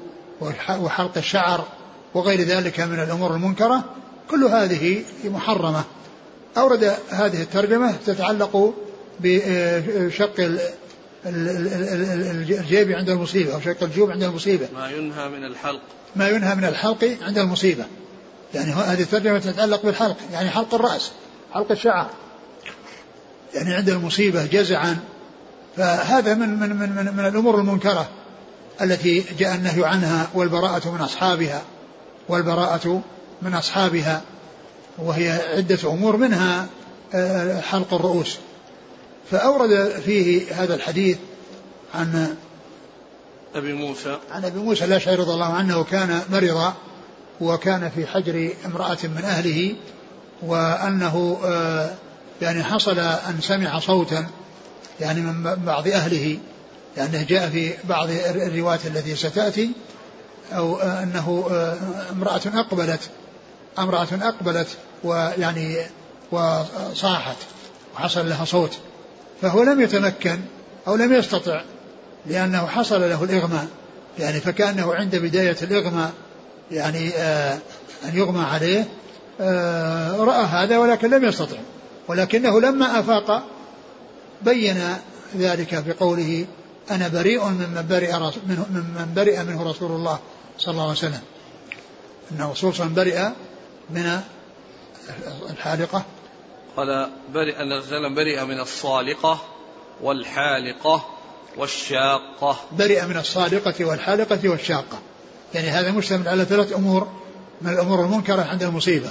وحلق 0.70 1.12
الشعر 1.16 1.64
وغير 2.14 2.40
ذلك 2.40 2.80
من 2.80 3.00
الأمور 3.02 3.34
المنكرة 3.34 3.84
كل 4.30 4.44
هذه 4.44 5.04
محرمة. 5.24 5.84
أورد 6.56 6.96
هذه 7.10 7.42
الترجمة 7.42 7.94
تتعلق 8.06 8.74
بشق 9.20 10.60
الجيب 11.26 12.92
عند 12.92 13.10
المصيبة 13.10 13.54
أو 13.54 13.60
شق 13.60 13.82
الجيوب 13.82 14.10
عند 14.10 14.22
المصيبة. 14.22 14.68
ما 14.74 14.90
ينهى 14.90 15.28
من 15.28 15.44
الحلق. 15.44 15.80
ما 16.16 16.28
ينهى 16.28 16.54
من 16.54 16.64
الحلق 16.64 17.16
عند 17.22 17.38
المصيبة. 17.38 17.84
يعني 18.54 18.72
هذه 18.72 19.02
الترجمة 19.02 19.38
تتعلق 19.38 19.82
بالحلق 19.82 20.16
يعني 20.32 20.50
حلق 20.50 20.74
الرأس 20.74 21.10
حلق 21.54 21.70
الشعر. 21.70 22.10
يعني 23.54 23.74
عند 23.74 23.88
المصيبة 23.88 24.46
جزعا. 24.46 24.98
فهذا 25.76 26.34
من 26.34 26.48
من 26.48 26.76
من 26.76 26.90
من, 26.90 27.16
من 27.16 27.26
الأمور 27.26 27.60
المنكرة 27.60 28.08
التي 28.82 29.24
جاء 29.38 29.54
النهي 29.54 29.84
عنها 29.84 30.28
والبراءة 30.34 30.90
من 30.90 31.00
أصحابها. 31.00 31.62
والبراءة 32.28 33.02
من 33.42 33.54
أصحابها. 33.54 34.22
وهي 34.98 35.30
عدة 35.30 35.78
أمور 35.84 36.16
منها 36.16 36.66
آه، 37.14 37.60
حلق 37.60 37.94
الرؤوس. 37.94 38.38
فأورد 39.30 40.00
فيه 40.04 40.54
هذا 40.62 40.74
الحديث 40.74 41.18
عن 41.94 42.36
أبي 43.54 43.72
موسى. 43.72 44.18
عن 44.30 44.44
أبي 44.44 44.58
موسى 44.58 44.84
الأشعري 44.84 45.16
رضي 45.16 45.32
الله 45.32 45.52
عنه 45.52 45.84
كان 45.84 46.20
مرضا 46.30 46.74
وكان 47.40 47.90
في 47.90 48.06
حجر 48.06 48.50
امرأة 48.66 48.98
من 49.02 49.24
أهله 49.24 49.74
وأنه 50.42 51.40
آه، 51.44 51.90
يعني 52.42 52.64
حصل 52.64 52.98
أن 52.98 53.40
سمع 53.40 53.78
صوتا 53.78 54.26
يعني 55.00 55.20
من 55.20 55.54
بعض 55.64 55.88
أهله 55.88 56.38
لأنه 56.96 57.22
جاء 57.22 57.48
في 57.48 57.72
بعض 57.84 58.08
الروايات 58.10 58.86
التي 58.86 59.16
ستأتي 59.16 59.70
أو 60.52 60.76
آه، 60.76 61.02
أنه 61.02 61.48
آه، 61.50 61.76
امرأة 62.12 62.40
أقبلت 62.54 63.00
امرأة 63.78 64.08
أقبلت 64.12 64.68
ويعني 65.04 65.76
وصاحت 66.32 67.36
وحصل 67.94 68.28
لها 68.28 68.44
صوت. 68.44 68.78
فهو 69.42 69.62
لم 69.62 69.80
يتمكن 69.80 70.38
أو 70.88 70.96
لم 70.96 71.12
يستطع 71.12 71.62
لأنه 72.26 72.66
حصل 72.66 73.00
له 73.00 73.24
الإغماء 73.24 73.66
يعني 74.18 74.40
فكأنه 74.40 74.94
عند 74.94 75.16
بداية 75.16 75.56
الإغماء 75.62 76.12
يعني 76.70 77.10
آه 77.14 77.58
أن 78.04 78.16
يغمى 78.16 78.44
عليه 78.44 78.88
آه 79.40 80.16
رأى 80.16 80.44
هذا 80.44 80.78
ولكن 80.78 81.10
لم 81.10 81.24
يستطع. 81.24 81.56
ولكنه 82.08 82.60
لما 82.60 83.00
أفاق 83.00 83.42
بين 84.42 84.78
ذلك 85.36 85.84
بقوله 85.86 86.46
أنا 86.90 87.08
بريء 87.08 87.44
ممن 87.44 87.86
برئ 87.90 88.12
منه 88.48 88.66
ممن 88.70 89.12
برئ 89.16 89.42
منه 89.42 89.70
رسول 89.70 89.90
الله 89.90 90.18
صلى 90.58 90.72
الله 90.72 90.82
عليه 90.82 90.92
وسلم. 90.92 91.20
أنه 92.32 92.52
خصوصا 92.52 92.84
برئ 92.84 93.28
من 93.90 94.20
الحالقة. 95.50 96.04
قال 96.78 97.10
برئ 97.34 97.62
النبي 97.62 98.14
برئ 98.14 98.44
من 98.44 98.60
الصالقة 98.60 99.40
والحالقة 100.02 101.06
والشاقة. 101.56 102.56
برئ 102.72 103.06
من 103.06 103.16
الصالقة 103.16 103.84
والحالقة 103.84 104.48
والشاقة. 104.48 104.98
يعني 105.54 105.68
هذا 105.68 105.90
مشتمل 105.90 106.28
على 106.28 106.44
ثلاث 106.44 106.72
أمور. 106.72 107.08
من 107.62 107.72
الأمور 107.72 108.04
المنكرة 108.04 108.42
عند 108.42 108.62
المصيبة 108.62 109.10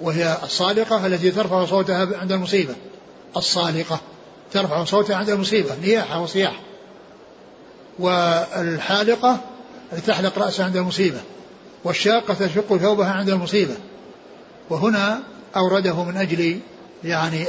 وهي 0.00 0.36
الصالقة 0.42 1.06
التي 1.06 1.30
ترفع 1.30 1.64
صوتها 1.64 2.18
عند 2.18 2.32
المصيبة. 2.32 2.74
الصالقة 3.36 4.00
ترفع 4.52 4.84
صوتها 4.84 5.16
عند 5.16 5.30
المصيبة 5.30 5.74
نياحة 5.82 6.20
وصياح. 6.22 6.60
والحالقة 7.98 9.40
التي 9.92 10.06
تحلق 10.06 10.38
رأسها 10.38 10.64
عند 10.64 10.76
المصيبة 10.76 11.20
والشاقة 11.84 12.34
تشق 12.34 12.76
ثوبها 12.76 13.10
عند 13.10 13.28
المصيبة. 13.28 13.74
وهنا 14.70 15.22
أورده 15.56 16.04
من 16.04 16.16
أجل 16.16 16.60
يعني 17.06 17.46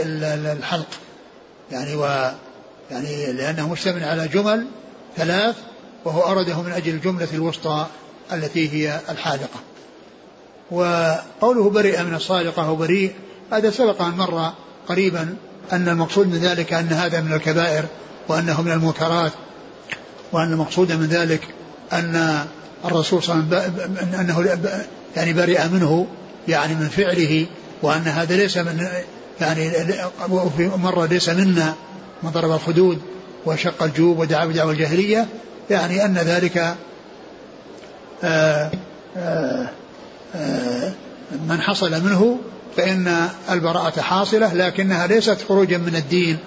الحلق. 0.54 0.88
يعني 1.72 1.96
و 1.96 2.32
يعني 2.92 3.32
لأنه 3.32 3.70
مشتمل 3.70 4.04
على 4.04 4.28
جمل 4.28 4.68
ثلاث 5.18 5.56
وهو 6.06 6.22
أورده 6.22 6.62
من 6.62 6.72
أجل 6.72 6.94
الجملة 6.94 7.28
الوسطى 7.34 7.86
التي 8.34 8.70
هي 8.74 9.00
الحالقة 9.10 9.60
وقوله 10.72 11.70
بريء 11.70 12.04
من 12.04 12.16
الصادقة 12.16 12.72
وبريء 12.72 13.16
هذا 13.52 13.72
سبق 13.72 14.02
أن 14.02 14.12
مر 14.12 14.54
قريبا 14.88 15.36
أن 15.72 15.90
المقصود 15.90 16.28
من 16.28 16.38
ذلك 16.38 16.74
أن 16.74 16.88
هذا 16.88 17.22
من 17.22 17.34
الكبائر 17.34 17.86
وأنه 18.28 18.62
من 18.62 18.72
المنكرات 18.72 19.32
وأن 20.32 20.52
المقصود 20.52 20.92
من 20.92 21.06
ذلك 21.08 21.42
أن 21.94 22.46
الرسول 22.86 23.24
صلى 23.24 23.36
الله 23.36 23.58
عليه 23.58 23.68
وسلم 23.68 24.20
أنه 24.20 24.58
يعني 25.16 25.34
برئ 25.34 25.68
منه 25.68 26.08
يعني 26.48 26.76
من 26.76 26.90
فعله 26.90 27.46
وأن 27.82 28.02
هذا 28.02 28.36
ليس 28.36 28.58
من 28.58 28.88
يعني 29.42 29.72
في 30.58 30.72
مرة 30.78 31.06
ليس 31.06 31.30
منا 31.30 31.74
من 32.24 32.30
ضرب 32.30 32.52
الخدود 32.52 33.02
وشق 33.46 33.84
الجوب 33.84 34.20
ودعا 34.20 34.46
بدعوى 34.46 34.74
الجاهلية 34.74 35.28
يعني 35.70 36.06
أن 36.06 36.18
ذلك 36.18 36.58
آآ 36.58 36.76
آه، 38.24 38.72
آآ 39.18 39.18
آه، 39.18 39.70
آآ 40.36 40.94
من 41.50 41.62
حصل 41.62 41.92
منه 41.92 42.40
فإن 42.78 43.30
البراءة 43.52 44.02
حاصلة 44.02 44.54
لكنها 44.54 45.08
ليست 45.08 45.38
خروجا 45.50 45.78
من 45.78 45.96
الدين 45.96 46.38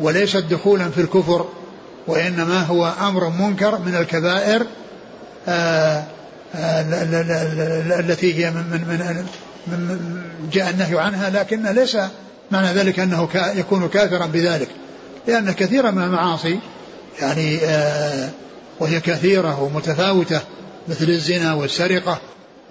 وليست 0.00 0.44
دخولا 0.50 0.90
في 0.90 1.00
الكفر 1.00 1.48
وإنما 2.06 2.62
هو 2.62 2.92
أمر 3.00 3.28
منكر 3.28 3.78
من 3.78 3.94
الكبائر 3.94 4.66
التي 7.98 8.34
هي 8.34 8.50
من 8.50 8.64
من 8.70 8.80
من 8.88 9.26
جاء 10.52 10.70
النهي 10.70 11.00
عنها 11.00 11.30
لكن 11.30 11.66
ليس 11.66 11.96
معنى 12.50 12.72
ذلك 12.72 12.98
أنه 12.98 13.28
يكون 13.34 13.88
كافرا 13.88 14.26
بذلك. 14.26 14.68
لأن 15.26 15.52
كثيرا 15.52 15.90
من 15.90 16.02
المعاصي 16.02 16.58
يعني 17.20 17.58
آه، 17.64 18.28
وهي 18.80 19.00
كثيرة 19.00 19.62
ومتفاوتة 19.62 20.40
مثل 20.88 21.04
الزنا 21.04 21.54
والسرقة 21.54 22.20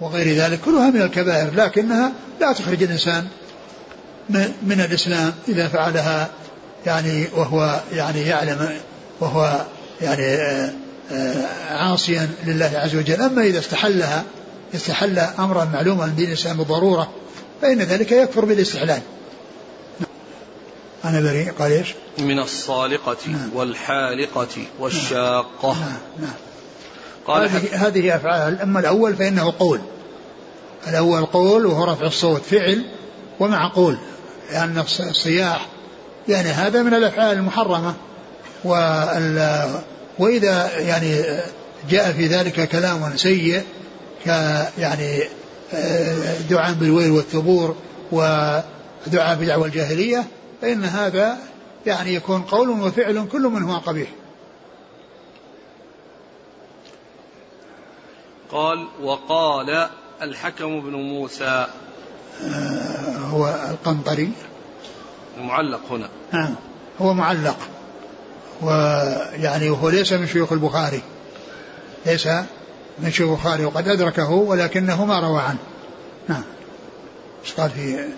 وغير 0.00 0.36
ذلك 0.36 0.60
كلها 0.60 0.90
من 0.90 1.02
الكبائر 1.02 1.54
لكنها 1.54 2.12
لا 2.40 2.52
تخرج 2.52 2.82
الإنسان 2.82 3.26
من 4.62 4.80
الإسلام 4.80 5.32
إذا 5.48 5.68
فعلها 5.68 6.28
يعني 6.86 7.26
وهو 7.36 7.80
يعني 7.92 8.20
يعلم 8.20 8.68
وهو 9.20 9.60
يعني 10.02 10.22
آه، 10.22 10.72
آه، 11.12 11.46
عاصيا 11.70 12.28
لله 12.46 12.70
عز 12.74 12.96
وجل. 12.96 13.22
أما 13.22 13.42
إذا 13.42 13.58
استحلها 13.58 14.24
استحل 14.74 15.18
أمرا 15.18 15.64
معلوما 15.64 16.06
من 16.06 16.14
دين 16.14 16.28
الإسلام 16.28 16.56
بالضرورة 16.56 17.10
فإن 17.62 17.78
ذلك 17.78 18.12
يكفر 18.12 18.44
بالاستحلال 18.44 19.02
أنا 21.04 21.20
بريء 21.20 21.52
قال 21.52 21.72
إيش 21.72 21.94
من 22.18 22.38
الصالقة 22.38 23.16
نعم. 23.26 23.50
والحالقة 23.54 24.48
والشاقة 24.78 25.72
نعم. 25.72 25.98
نعم. 26.20 26.34
قال 27.26 27.48
هذه, 27.48 27.86
هذه 27.86 28.16
أفعال 28.16 28.60
أما 28.60 28.80
الأول 28.80 29.16
فإنه 29.16 29.52
قول 29.58 29.80
الأول 30.88 31.24
قول 31.24 31.66
وهو 31.66 31.84
رفع 31.84 32.06
الصوت 32.06 32.42
فعل 32.42 32.84
ومع 33.40 33.72
قول 33.72 33.98
لأن 34.50 34.78
الصياح 35.00 35.66
يعني 36.28 36.48
هذا 36.48 36.82
من 36.82 36.94
الأفعال 36.94 37.36
المحرمة 37.36 37.94
وإذا 40.18 40.78
يعني 40.78 41.24
جاء 41.90 42.12
في 42.12 42.26
ذلك 42.26 42.68
كلام 42.68 43.16
سيء 43.16 43.62
ك 44.24 44.26
يعني 44.78 45.22
دعاء 46.50 46.72
بالويل 46.72 47.10
والثبور 47.10 47.76
ودعاء 48.12 49.36
بدعوى 49.40 49.66
الجاهلية 49.66 50.24
فإن 50.62 50.84
هذا 50.84 51.38
يعني 51.86 52.14
يكون 52.14 52.42
قول 52.42 52.68
وفعل 52.68 53.28
كل 53.32 53.42
منهما 53.42 53.78
قبيح. 53.78 54.08
قال 58.52 58.86
وقال 59.02 59.88
الحكم 60.22 60.80
بن 60.80 60.92
موسى. 60.92 61.66
آه، 62.44 63.16
هو 63.16 63.48
القنطري. 63.70 64.32
المعلق 65.38 65.80
هنا. 65.90 66.08
نعم 66.32 66.54
هو 67.00 67.14
معلق. 67.14 67.56
ويعني 68.62 69.70
وهو 69.70 69.88
ليس 69.88 70.12
من 70.12 70.26
شيوخ 70.26 70.52
البخاري. 70.52 71.02
ليس 72.06 72.28
من 73.02 73.12
شيوخ 73.12 73.30
البخاري 73.30 73.64
وقد 73.64 73.88
أدركه 73.88 74.30
ولكنه 74.30 75.04
ما 75.04 75.20
روى 75.20 75.40
عنه. 75.40 75.58
نعم. 76.28 76.42
إيش 77.44 77.52
قال 77.52 77.70
في 77.70 78.08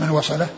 من 0.00 0.10
وصله؟ 0.10 0.48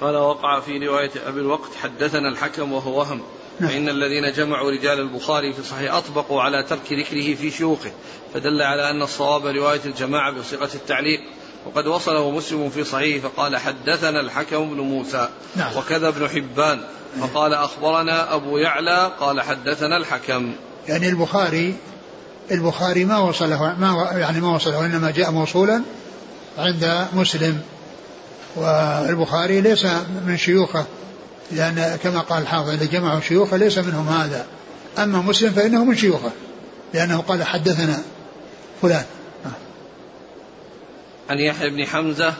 قال 0.00 0.16
وقع 0.16 0.60
في 0.60 0.86
رواية 0.86 1.10
أبي 1.26 1.40
الوقت 1.40 1.70
حدثنا 1.82 2.28
الحكم 2.28 2.72
وهو 2.72 2.98
وهم. 2.98 3.20
نعم. 3.60 3.70
فإن 3.70 3.88
الذين 3.88 4.32
جمعوا 4.32 4.70
رجال 4.70 5.00
البخاري 5.00 5.52
في 5.52 5.62
صحيح 5.62 5.94
أطبقوا 5.94 6.42
على 6.42 6.62
ترك 6.62 6.92
ذكره 6.92 7.34
في 7.34 7.50
شيوخه 7.50 7.90
فدل 8.34 8.62
على 8.62 8.90
أن 8.90 9.02
الصواب 9.02 9.46
رواية 9.46 9.80
الجماعة 9.84 10.32
بصيغة 10.32 10.70
التعليق. 10.74 11.20
وقد 11.66 11.86
وصله 11.86 12.30
مسلم 12.30 12.70
في 12.70 12.84
صحيح 12.84 13.22
فقال 13.22 13.56
حدثنا 13.56 14.20
الحكم 14.20 14.70
بن 14.70 14.80
موسى 14.80 15.28
نعم. 15.56 15.76
وكذا 15.76 16.08
ابن 16.08 16.28
حبان. 16.28 16.80
فقال 17.20 17.54
أخبرنا 17.54 18.34
أبو 18.34 18.58
يعلى 18.58 19.12
قال 19.20 19.40
حدثنا 19.40 19.96
الحكم. 19.96 20.52
يعني 20.88 21.08
البخاري 21.08 21.74
البخاري 22.50 23.04
ما 23.04 23.18
وصله 23.18 23.76
ما 23.78 24.08
يعني 24.12 24.40
ما 24.40 24.54
وصله 24.54 24.78
وإنما 24.78 25.10
جاء 25.10 25.30
موصولا 25.30 25.82
عند 26.58 27.06
مسلم. 27.12 27.60
والبخاري 28.56 29.60
ليس 29.60 29.86
من 30.26 30.36
شيوخه 30.36 30.84
لأن 31.52 31.98
كما 32.02 32.20
قال 32.20 32.42
الحافظ 32.42 32.68
اللي 32.68 32.86
جمعوا 32.86 33.20
شيوخه 33.20 33.56
ليس 33.56 33.78
منهم 33.78 34.08
هذا. 34.08 34.46
أما 34.98 35.18
مسلم 35.18 35.52
فإنه 35.52 35.84
من 35.84 35.96
شيوخه 35.96 36.30
لأنه 36.94 37.20
قال 37.20 37.44
حدثنا 37.44 38.02
فلان. 38.82 39.04
عن 41.30 41.38
يحيى 41.38 41.70
بن 41.70 41.86
حمزة 41.86 42.34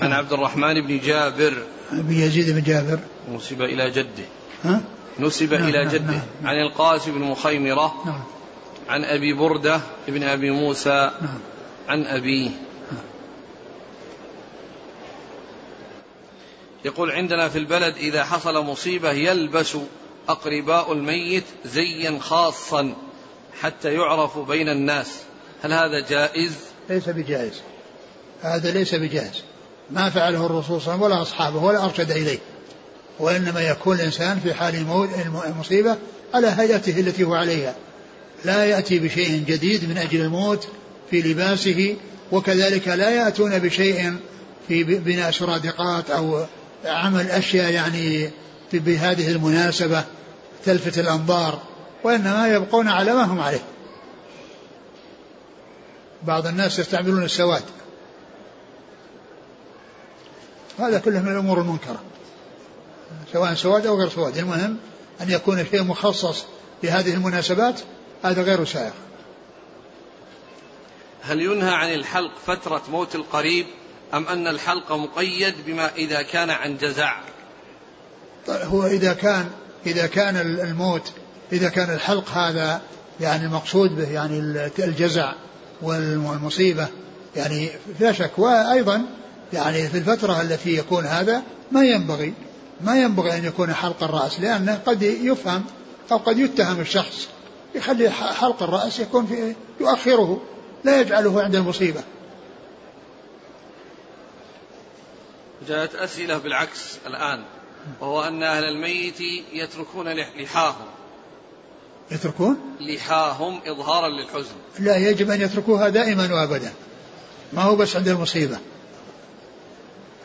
عن 0.00 0.12
عبد 0.12 0.32
الرحمن 0.32 0.86
بن 0.86 0.98
جابر. 0.98 1.54
بن 1.92 2.12
يزيد 2.14 2.50
بن 2.50 2.62
جابر. 2.62 2.98
نسب 3.32 3.62
إلى 3.62 3.90
جده. 3.90 4.24
ها؟ 4.64 4.80
نسب 5.20 5.54
نعم 5.54 5.68
إلى 5.68 5.84
نعم 5.84 5.92
جده. 5.92 6.04
نعم 6.04 6.20
نعم. 6.42 6.50
عن 6.50 6.66
القاسم 6.66 7.12
بن 7.12 7.20
مخيمرة. 7.20 7.94
نعم. 8.06 8.22
عن 8.88 9.04
أبي 9.04 9.32
بردة 9.32 9.80
بن 10.08 10.22
أبي 10.22 10.50
موسى 10.50 11.10
نعم. 11.20 11.38
عن 11.88 12.06
أبيه. 12.06 12.50
يقول 16.84 17.10
عندنا 17.10 17.48
في 17.48 17.58
البلد 17.58 17.96
إذا 17.96 18.24
حصل 18.24 18.64
مصيبة 18.64 19.10
يلبس 19.10 19.76
أقرباء 20.28 20.92
الميت 20.92 21.44
زيا 21.64 22.18
خاصا 22.20 22.94
حتى 23.60 23.94
يعرف 23.94 24.38
بين 24.38 24.68
الناس. 24.68 25.18
هل 25.62 25.72
هذا 25.72 26.00
جائز؟ 26.08 26.52
ليس 26.90 27.08
بجائز. 27.08 27.60
هذا 28.42 28.70
ليس 28.70 28.94
بجائز. 28.94 29.42
ما 29.90 30.10
فعله 30.10 30.46
الرسول 30.46 30.80
صلى 30.80 30.94
الله 30.94 31.04
عليه 31.04 31.04
وسلم 31.04 31.12
ولا 31.12 31.22
أصحابه 31.22 31.64
ولا 31.64 31.84
أرشد 31.84 32.10
إليه. 32.10 32.38
وإنما 33.18 33.60
يكون 33.60 33.96
الإنسان 33.96 34.40
في 34.40 34.54
حال 34.54 34.74
المصيبة 35.46 35.96
على 36.34 36.46
هيئته 36.46 37.00
التي 37.00 37.24
هو 37.24 37.34
عليها. 37.34 37.74
لا 38.44 38.64
يأتي 38.64 38.98
بشيء 38.98 39.44
جديد 39.46 39.88
من 39.88 39.98
أجل 39.98 40.20
الموت 40.20 40.68
في 41.10 41.22
لباسه 41.22 41.96
وكذلك 42.32 42.88
لا 42.88 43.10
يأتون 43.10 43.58
بشيء 43.58 44.16
في 44.68 44.84
بناء 44.84 45.30
سرادقات 45.30 46.10
أو 46.10 46.44
عمل 46.84 47.30
أشياء 47.30 47.72
يعني 47.72 48.30
بهذه 48.72 49.30
المناسبة 49.30 50.04
تلفت 50.64 50.98
الأنظار 50.98 51.62
وإنما 52.04 52.48
يبقون 52.48 52.88
على 52.88 53.12
ما 53.12 53.22
هم 53.22 53.40
عليه. 53.40 53.62
بعض 56.22 56.46
الناس 56.46 56.78
يستعملون 56.78 57.22
السواد. 57.22 57.62
هذا 60.78 60.98
كله 60.98 61.22
من 61.22 61.32
الأمور 61.32 61.60
المنكرة. 61.60 62.02
سواء 63.32 63.54
سواد 63.54 63.86
أو 63.86 63.98
غير 63.98 64.08
سواد. 64.08 64.38
المهم 64.38 64.76
أن 65.20 65.30
يكون 65.30 65.64
شيء 65.70 65.82
مخصص 65.82 66.44
لهذه 66.82 67.14
المناسبات 67.14 67.80
هذا 68.24 68.42
غير 68.42 68.64
سائغ 68.64 68.92
هل 71.22 71.40
ينهى 71.40 71.74
عن 71.74 71.94
الحلق 71.94 72.30
فترة 72.46 72.82
موت 72.90 73.14
القريب 73.14 73.66
أم 74.14 74.28
أن 74.28 74.46
الحلق 74.46 74.92
مقيد 74.92 75.54
بما 75.66 75.94
إذا 75.94 76.22
كان 76.22 76.50
عن 76.50 76.76
جزع 76.76 77.16
طيب، 78.46 78.60
هو 78.60 78.86
إذا 78.86 79.12
كان 79.12 79.50
إذا 79.86 80.06
كان 80.06 80.36
الموت 80.36 81.12
إذا 81.52 81.68
كان 81.68 81.94
الحلق 81.94 82.30
هذا 82.30 82.80
يعني 83.20 83.44
المقصود 83.44 83.96
به 83.96 84.10
يعني 84.10 84.38
الجزع 84.78 85.32
والمصيبة 85.82 86.88
يعني 87.36 87.70
لا 88.00 88.12
شك. 88.12 88.38
وأيضا 88.38 89.02
يعني 89.52 89.88
في 89.88 89.98
الفترة 89.98 90.40
التي 90.40 90.76
يكون 90.76 91.04
هذا 91.04 91.42
ما 91.72 91.84
ينبغي 91.84 92.34
ما 92.80 92.96
ينبغي 92.96 93.36
أن 93.36 93.44
يكون 93.44 93.74
حلق 93.74 94.02
الرأس 94.02 94.40
لأنه 94.40 94.80
قد 94.86 95.02
يفهم 95.02 95.64
أو 96.12 96.16
قد 96.16 96.38
يتهم 96.38 96.80
الشخص 96.80 97.28
يخلي 97.74 98.10
حلق 98.10 98.62
الرأس 98.62 99.00
يكون 99.00 99.26
في 99.26 99.54
يؤخره 99.80 100.40
لا 100.84 101.00
يجعله 101.00 101.42
عند 101.42 101.54
المصيبة. 101.54 102.02
جاءت 105.68 105.94
أسئلة 105.94 106.38
بالعكس 106.38 106.98
الآن 107.06 107.44
وهو 108.00 108.22
أن 108.22 108.42
أهل 108.42 108.64
الميت 108.64 109.20
يتركون 109.52 110.08
لحاهم. 110.08 110.86
يتركون؟ 112.10 112.76
لحاهم 112.80 113.60
إظهارا 113.66 114.08
للحزن. 114.08 114.54
لا 114.78 114.96
يجب 114.96 115.30
أن 115.30 115.40
يتركوها 115.40 115.88
دائما 115.88 116.34
وأبدا. 116.34 116.72
ما 117.52 117.62
هو 117.62 117.76
بس 117.76 117.96
عند 117.96 118.08
المصيبة. 118.08 118.58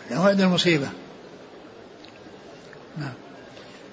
لا 0.09 0.17
هو 0.17 0.27
عند 0.27 0.41
المصيبة. 0.41 0.89
نعم. 2.97 3.13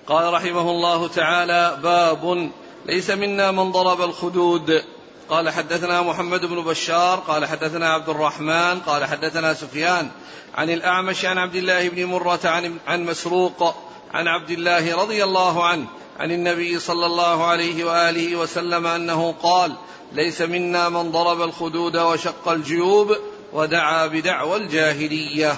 قال 0.06 0.32
رحمه 0.32 0.70
الله 0.70 1.08
تعالى 1.08 1.78
باب 1.82 2.50
ليس 2.86 3.10
منا 3.10 3.50
من 3.50 3.72
ضرب 3.72 4.00
الخدود. 4.00 4.82
قال 5.28 5.50
حدثنا 5.50 6.02
محمد 6.02 6.46
بن 6.46 6.62
بشار 6.62 7.18
قال 7.18 7.46
حدثنا 7.46 7.92
عبد 7.92 8.08
الرحمن 8.08 8.80
قال 8.80 9.04
حدثنا 9.04 9.54
سفيان 9.54 10.08
عن 10.54 10.70
الأعمش 10.70 11.24
عن 11.24 11.38
عبد 11.38 11.54
الله 11.54 11.88
بن 11.88 12.04
مرة 12.04 12.40
عن, 12.44 12.76
عن 12.86 13.04
مسروق 13.04 13.74
عن 14.14 14.28
عبد 14.28 14.50
الله 14.50 14.96
رضي 15.02 15.24
الله 15.24 15.64
عنه 15.64 15.86
عن 16.18 16.32
النبي 16.32 16.78
صلى 16.78 17.06
الله 17.06 17.44
عليه 17.44 17.84
وآله 17.84 18.36
وسلم 18.36 18.86
أنه 18.86 19.34
قال 19.42 19.72
ليس 20.12 20.42
منا 20.42 20.88
من 20.88 21.10
ضرب 21.10 21.42
الخدود 21.42 21.96
وشق 21.96 22.48
الجيوب 22.48 23.16
ودعا 23.52 24.06
بدعوى 24.06 24.56
الجاهلية. 24.56 25.56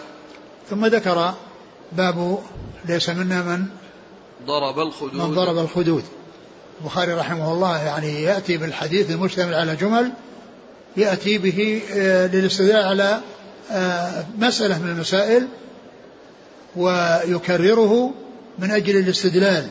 ثم 0.70 0.86
ذكر 0.86 1.34
باب 1.92 2.38
ليس 2.84 3.08
منا 3.08 3.42
من 3.42 3.66
ضرب 4.46 4.78
الخدود. 4.78 5.14
من 5.14 5.34
ضرب 5.34 5.58
الخدود. 5.58 6.04
البخاري 6.80 7.12
رحمه 7.12 7.52
الله 7.52 7.78
يعني 7.78 8.22
يأتي 8.22 8.56
بالحديث 8.56 9.10
المشتمل 9.10 9.54
على 9.54 9.76
جمل 9.76 10.12
يأتي 10.96 11.38
به 11.38 11.82
آه، 11.92 12.26
للاستدلال 12.26 12.84
على 12.84 13.20
آه، 13.72 14.24
مسألة 14.38 14.78
من 14.78 14.90
المسائل 14.90 15.48
ويكرره 16.76 18.14
من 18.58 18.70
أجل 18.70 18.96
الاستدلال 18.96 19.66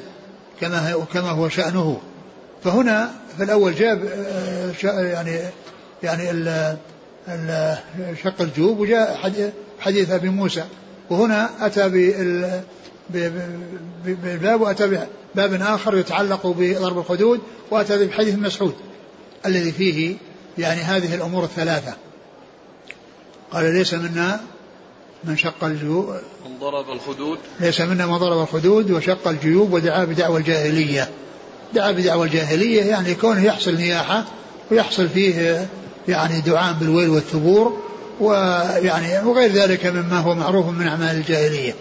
كما 0.61 1.05
كما 1.13 1.29
هو 1.29 1.49
شأنه. 1.49 2.01
فهنا 2.63 3.11
في 3.37 3.43
الأول 3.43 3.75
جاب 3.75 4.05
آه، 4.05 5.01
يعني 5.01 5.39
يعني 6.03 6.55
شق 8.23 8.41
الجوب 8.41 8.79
وجاء 8.79 9.31
حديث 9.79 10.11
أبي 10.11 10.29
موسى. 10.29 10.63
وهنا 11.09 11.49
أتى 11.61 11.85
بالباب 14.05 14.61
وأتى 14.61 15.07
باب 15.35 15.53
آخر 15.53 15.97
يتعلق 15.97 16.47
بضرب 16.47 16.99
الحدود 16.99 17.39
وأتى 17.71 18.05
بحديث 18.05 18.35
مسعود 18.35 18.73
الذي 19.45 19.71
فيه 19.71 20.15
يعني 20.57 20.81
هذه 20.81 21.15
الأمور 21.15 21.43
الثلاثة. 21.43 21.93
قال 23.51 23.73
ليس 23.73 23.93
منا 23.93 24.41
من 25.23 25.37
شق 25.37 25.63
الجيوب 25.63 26.09
من 26.45 26.59
ضرب 26.59 26.89
الخدود. 26.89 27.37
ليس 27.59 27.81
منا 27.81 28.05
من 28.05 28.17
ضرب 28.17 28.41
الخدود 28.41 28.91
وشق 28.91 29.27
الجيوب 29.27 29.73
ودعا 29.73 30.05
بدعوى 30.05 30.39
الجاهلية. 30.39 31.09
دعا 31.73 31.91
بدعوى 31.91 32.27
الجاهلية 32.27 32.83
يعني 32.83 33.15
كونه 33.15 33.45
يحصل 33.45 33.75
نياحة 33.75 34.25
ويحصل 34.71 35.09
فيه 35.09 35.67
يعني 36.07 36.41
دعاء 36.41 36.73
بالويل 36.73 37.09
والثبور 37.09 37.83
ويعني 38.19 39.27
وغير 39.27 39.51
ذلك 39.51 39.85
مما 39.85 40.19
هو 40.19 40.35
معروف 40.35 40.67
من 40.67 40.87
أعمال 40.87 41.15
الجاهلية. 41.15 41.75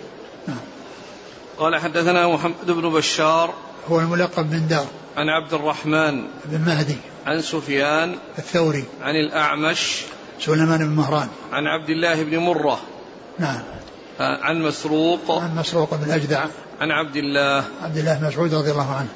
قال 1.58 1.76
حدثنا 1.76 2.28
محمد 2.28 2.66
بن 2.66 2.92
بشار 2.92 3.54
هو 3.88 4.00
الملقب 4.00 4.50
بن 4.50 4.66
دار 4.68 4.86
عن 5.16 5.28
عبد 5.28 5.54
الرحمن 5.54 6.24
بن 6.44 6.60
مهدي 6.60 6.96
عن 7.26 7.42
سفيان 7.42 8.18
الثوري 8.38 8.84
عن 9.02 9.14
الأعمش 9.16 10.02
سليمان 10.40 10.78
بن 10.78 10.94
مهران. 10.94 11.28
عن 11.52 11.66
عبد 11.66 11.90
الله 11.90 12.22
بن 12.22 12.38
مرة 12.38 12.80
نعم. 13.38 13.62
عن 14.20 14.62
مسروق 14.62 15.30
عن 15.30 15.56
مسروق 15.56 15.94
بن 15.94 16.10
أجدع. 16.10 16.44
عن 16.80 16.90
عبد 16.90 17.16
الله. 17.16 17.64
عبد 17.82 17.96
الله 17.96 18.14
بن 18.14 18.26
مسعود 18.26 18.54
رضي 18.54 18.70
الله 18.70 18.94
عنه. 18.94 19.08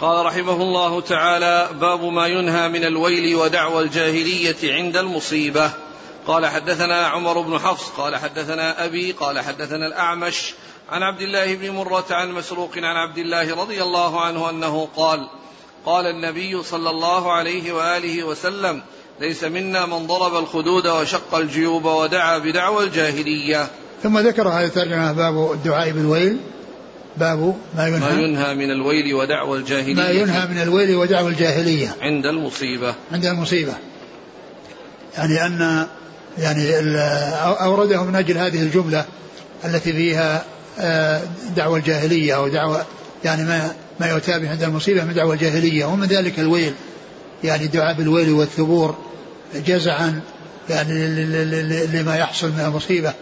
قال 0.00 0.26
رحمه 0.26 0.62
الله 0.62 1.00
تعالى 1.00 1.68
باب 1.80 2.04
ما 2.04 2.26
ينهى 2.26 2.68
من 2.68 2.84
الويل 2.84 3.36
ودعوى 3.36 3.82
الجاهلية 3.82 4.74
عند 4.74 4.96
المصيبة. 4.96 5.70
قال 6.26 6.46
حدثنا 6.46 7.06
عمر 7.06 7.40
بن 7.40 7.58
حفص 7.58 7.88
قال 7.88 8.16
حدثنا 8.16 8.84
أبي 8.84 9.12
قال 9.12 9.40
حدثنا 9.40 9.86
الأعمش 9.86 10.54
عن 10.90 11.02
عبد 11.02 11.20
الله 11.20 11.54
بن 11.54 11.70
مرة 11.70 12.04
عن 12.10 12.32
مسروق 12.32 12.70
عن 12.76 12.96
عبد 12.96 13.18
الله 13.18 13.62
رضي 13.62 13.82
الله 13.82 14.20
عنه 14.20 14.50
أنه 14.50 14.88
قال 14.96 15.28
قال 15.86 16.06
النبي 16.06 16.62
صلى 16.62 16.90
الله 16.90 17.32
عليه 17.32 17.72
وآله 17.72 18.24
وسلم 18.24 18.82
ليس 19.20 19.44
منا 19.44 19.86
من 19.86 20.06
ضرب 20.06 20.34
الخدود 20.42 20.86
وشق 20.86 21.34
الجيوب 21.34 21.84
ودعا 21.84 22.38
بدعوى 22.38 22.84
الجاهلية. 22.84 23.66
ثم 24.02 24.18
ذكر 24.18 24.48
هذه 24.48 24.64
الترجمة 24.64 25.12
باب 25.12 25.52
الدعاء 25.52 25.90
بالويل 25.90 26.36
باب 27.16 27.56
ما 27.76 27.88
ينهى 27.88 28.00
ما 28.00 28.20
ينهى 28.20 28.54
من 28.54 28.70
الويل 28.70 29.14
ودعوى 29.14 29.58
الجاهلية. 29.58 29.94
ما 29.94 30.10
ينهى 30.10 30.46
من 30.46 30.62
الويل 30.62 30.96
ودعوى 30.96 31.30
الجاهلية. 31.30 31.96
عند 32.00 32.26
المصيبة. 32.26 32.94
عند 33.12 33.26
المصيبة. 33.26 33.74
يعني 35.18 35.46
أن 35.46 35.86
يعني 36.38 36.70
أورده 37.42 38.02
من 38.04 38.16
أجل 38.16 38.38
هذه 38.38 38.62
الجملة 38.62 39.04
التي 39.64 39.92
فيها 39.92 40.44
آه، 40.78 41.22
دعوة 41.56 41.78
الجاهلية 41.78 42.36
أو 42.36 42.48
دعوة 42.48 42.84
يعني 43.24 43.44
ما 43.44 43.74
ما 44.00 44.16
يتابع 44.16 44.50
عند 44.50 44.62
المصيبة 44.62 45.04
من 45.04 45.14
دعوة 45.14 45.34
الجاهلية. 45.34 45.84
ومن 45.84 46.06
ذلك 46.06 46.38
الويل 46.38 46.74
يعني 47.44 47.66
دعاء 47.66 47.94
بالويل 47.94 48.30
والثبور 48.30 48.96
جزعا 49.54 50.20
يعني 50.70 51.08
لما 51.86 52.16
يحصل 52.16 52.48
من 52.48 52.60
المصيبة. 52.60 53.12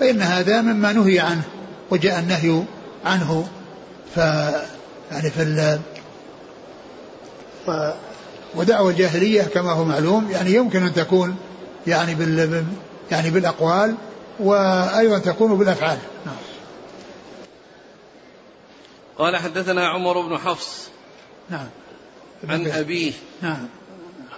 فإن 0.00 0.22
هذا 0.22 0.60
مما 0.60 0.92
نهي 0.92 1.20
عنه 1.20 1.42
وجاء 1.90 2.18
النهي 2.18 2.62
عنه. 3.04 3.48
ف 4.14 4.16
يعني 5.12 5.30
في 5.30 5.42
ال 5.42 5.80
ف 7.66 7.70
ودعوة 8.54 8.90
الجاهلية 8.90 9.42
كما 9.42 9.72
هو 9.72 9.84
معلوم 9.84 10.30
يعني 10.30 10.54
يمكن 10.54 10.82
أن 10.82 10.94
تكون 10.94 11.36
يعني 11.86 12.14
بال 12.14 12.64
يعني 13.10 13.30
بالأقوال 13.30 13.94
وأيضا 14.40 15.18
تكون 15.18 15.58
بالأفعال. 15.58 15.98
نعم. 16.26 16.34
قال 19.18 19.36
حدثنا 19.36 19.88
عمر 19.88 20.20
بن 20.20 20.38
حفص 20.38 20.90
نعم. 21.50 21.68
عن 22.48 22.66
أبيه. 22.66 23.12
نعم. 23.42 23.68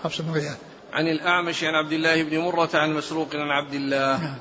حفص 0.05 0.21
بن 0.21 0.33
غياث 0.33 0.59
عن 0.93 1.09
الأعمش 1.09 1.65
عن 1.65 1.75
عبد 1.75 1.93
الله 1.93 2.23
بن 2.23 2.39
مرة 2.39 2.71
عن 2.75 2.95
مسروق 2.95 3.29
عن 3.35 3.51
عبد 3.51 3.75
الله. 3.75 4.23
نعم. 4.23 4.37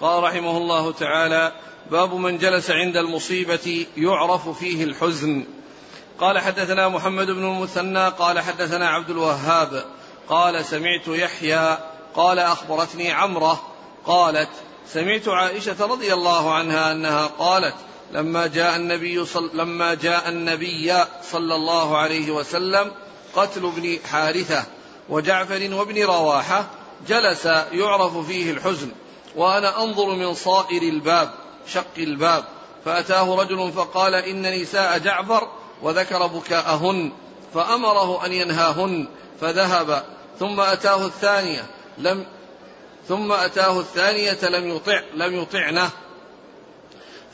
قال 0.00 0.22
رحمه 0.22 0.56
الله 0.56 0.92
تعالى 0.92 1.52
باب 1.90 2.14
من 2.14 2.38
جلس 2.38 2.70
عند 2.70 2.96
المصيبة 2.96 3.86
يعرف 3.96 4.48
فيه 4.48 4.84
الحزن. 4.84 5.44
قال 6.18 6.38
حدثنا 6.38 6.88
محمد 6.88 7.26
بن 7.26 7.44
المثنى 7.44 8.08
قال 8.08 8.40
حدثنا 8.40 8.88
عبد 8.88 9.10
الوهاب 9.10 9.84
قال 10.28 10.64
سمعت 10.64 11.08
يحيى 11.08 11.78
قال 12.14 12.38
أخبرتني 12.38 13.12
عمرة 13.12 13.62
قالت 14.06 14.48
سمعت 14.86 15.28
عائشة 15.28 15.86
رضي 15.86 16.12
الله 16.12 16.54
عنها 16.54 16.92
أنها 16.92 17.26
قالت 17.26 17.74
لما 18.12 18.46
جاء 18.46 18.76
النبي 18.76 19.24
صل 19.24 19.50
لما 19.54 19.94
جاء 19.94 20.28
النبي 20.28 20.94
صلى 21.22 21.54
الله 21.54 21.98
عليه 21.98 22.30
وسلم 22.30 22.92
قتل 23.34 23.66
ابن 23.66 23.98
حارثة 24.10 24.64
وجعفر 25.08 25.74
وابن 25.74 26.02
رواحة 26.04 26.66
جلس 27.08 27.46
يعرف 27.72 28.18
فيه 28.18 28.50
الحزن 28.50 28.90
وأنا 29.36 29.82
أنظر 29.82 30.14
من 30.14 30.34
صائر 30.34 30.82
الباب 30.82 31.30
شق 31.66 31.98
الباب 31.98 32.44
فأتاه 32.84 33.34
رجل 33.34 33.72
فقال 33.72 34.14
إن 34.14 34.60
نساء 34.60 34.98
جعفر 34.98 35.48
وذكر 35.82 36.26
بكاءهن 36.26 37.12
فأمره 37.54 38.26
أن 38.26 38.32
ينهاهن 38.32 39.08
فذهب 39.40 40.04
ثم 40.38 40.60
أتاه 40.60 41.06
الثانية 41.06 41.66
لم 41.98 42.26
ثم 43.08 43.32
أتاه 43.32 43.80
الثانية 43.80 44.38
لم 44.42 44.76
يطع 44.76 45.00
لم 45.14 45.42
يطعنه 45.42 45.90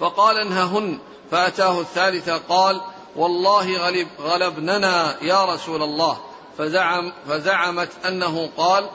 فقال 0.01 0.37
انههن. 0.37 0.99
فأتاه 1.31 1.81
الثالثة 1.81 2.37
قال 2.37 2.81
والله 3.17 3.79
غلب 3.79 4.09
غلبننا 4.21 5.17
يا 5.23 5.45
رسول 5.45 5.83
الله. 5.83 6.19
فزعم 6.59 7.13
فزعمت 7.29 7.89
أنه 8.07 8.51
قال 8.57 8.91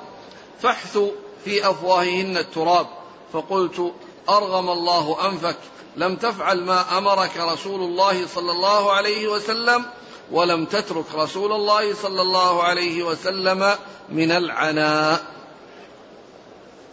فاحثوا 0.61 1.09
في 1.45 1.69
أفواههن 1.69 2.37
التراب. 2.37 2.87
فقلت 3.33 3.93
أرغم 4.29 4.69
الله 4.69 5.29
أنفك. 5.29 5.57
لم 5.97 6.15
تفعل 6.15 6.63
ما 6.63 6.97
أمرك 6.97 7.37
رسول 7.37 7.81
الله 7.81 8.27
صلى 8.27 8.51
الله 8.51 8.91
عليه 8.91 9.27
وسلم 9.27 9.85
ولم 10.31 10.65
تترك 10.65 11.05
رسول 11.15 11.51
الله 11.51 11.95
صلى 11.95 12.21
الله 12.21 12.63
عليه 12.63 13.03
وسلم 13.03 13.75
من 14.09 14.31
العناء. 14.31 15.21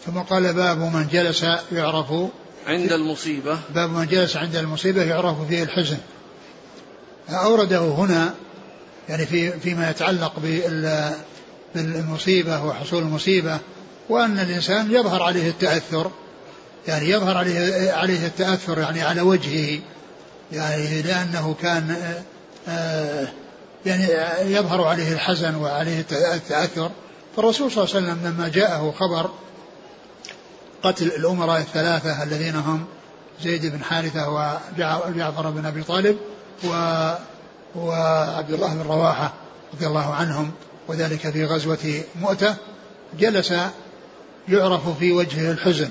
ثم 0.07 0.19
قال 0.19 0.53
باب 0.53 0.79
من 0.79 1.09
جلس 1.13 1.45
يعرف 1.73 2.07
عند 2.69 2.93
المصيبة. 2.93 3.59
باب 3.75 3.91
من 3.91 4.07
جلس 4.07 4.37
عند 4.37 4.57
المصيبة 4.57 5.03
يعرف 5.03 5.49
فيه 5.49 5.63
الحزن. 5.63 5.99
أورده 7.29 7.79
هنا 7.79 8.35
يعني 9.09 9.27
في 9.27 9.51
فيما 9.51 9.91
يتعلق 9.91 10.33
بالمصيبة 11.75 12.65
وحصول 12.65 13.03
المصيبة 13.03 13.59
وأن 14.09 14.39
الإنسان 14.39 14.95
يظهر 14.95 15.23
عليه 15.23 15.49
التأثر 15.49 16.11
يعني 16.89 17.11
يظهر 17.11 17.37
عليه 17.37 17.93
عليه 17.93 18.27
التأثر 18.27 18.79
يعني 18.79 19.03
على 19.03 19.21
وجهه 19.21 19.81
يعني 20.53 21.03
لأنه 21.03 21.57
كان 21.63 21.97
آه، 22.69 23.29
يعني 23.87 24.05
يظهر 24.55 24.85
عليه 24.85 25.13
الحزن 25.13 25.55
وعليه 25.55 26.05
التأثر. 26.13 26.91
فالرسول 27.37 27.73
صلى 27.73 27.85
الله 27.85 27.97
عليه 27.97 28.07
وسلم 28.07 28.27
لما 28.27 28.49
جاءه 28.49 28.95
خبر 28.99 29.31
قتل 30.83 31.07
الأمراء 31.07 31.61
الثلاثة 31.61 32.23
الذين 32.23 32.57
هم 32.57 32.85
زيد 33.43 33.67
بن 33.67 33.85
حارثة 33.85 34.29
وجعفر 34.29 35.51
بن 35.51 35.67
أبي 35.67 35.83
طالب 35.83 36.17
و 36.65 36.69
وعبد 37.77 38.51
الله 38.51 38.75
بن 38.75 38.83
رواحة 38.83 39.33
رضي 39.75 39.87
الله 39.87 40.15
عنهم 40.15 40.51
وذلك 40.89 41.31
في 41.31 41.45
غزوة 41.45 42.03
مؤتة 42.21 42.55
جلس 43.19 43.55
يعرف 44.49 44.99
في 44.99 45.13
وجهه 45.13 45.53
الحزن. 45.53 45.89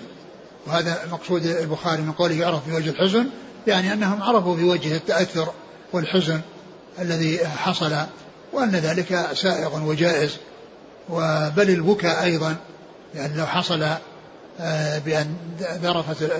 وهذا 0.68 1.08
مقصود 1.12 1.46
البخاري 1.46 2.02
من 2.02 2.12
قوله 2.12 2.36
يعرف 2.36 2.66
في 2.66 2.76
وجه 2.76 2.90
الحزن 2.90 3.26
يعني 3.68 3.94
أنهم 3.94 4.24
عرفوا 4.24 4.56
في 4.56 4.64
وجه 4.64 4.96
التأثر 4.96 5.48
والحزن 5.94 6.42
الذي 7.00 7.48
حصل 7.48 7.96
وأن 8.54 8.72
ذلك 8.72 9.28
سائغ 9.34 9.84
وجائز. 9.84 10.38
وبل 11.10 11.70
البكاء 11.70 12.24
أيضا 12.24 12.56
يعني 13.16 13.38
لو 13.38 13.46
حصل 13.46 13.86
بأن 15.06 15.36
ذرفت 15.62 16.32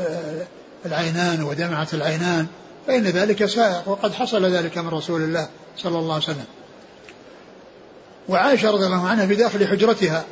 العينان 0.86 1.44
ودمعت 1.44 1.94
العينان 1.94 2.48
فإن 2.88 3.04
ذلك 3.04 3.46
سائق 3.46 3.88
وقد 3.90 4.14
حصل 4.14 4.46
ذلك 4.46 4.78
من 4.78 4.90
رسول 4.90 5.22
الله 5.22 5.48
صلى 5.78 6.00
الله 6.00 6.14
عليه 6.14 6.24
وسلم. 6.24 6.46
وعائشة 8.30 8.72
رضي 8.72 8.86
الله 8.86 9.08
عنها 9.08 9.28
في 9.28 9.36
داخل 9.36 9.68
حجرتها 9.68 10.26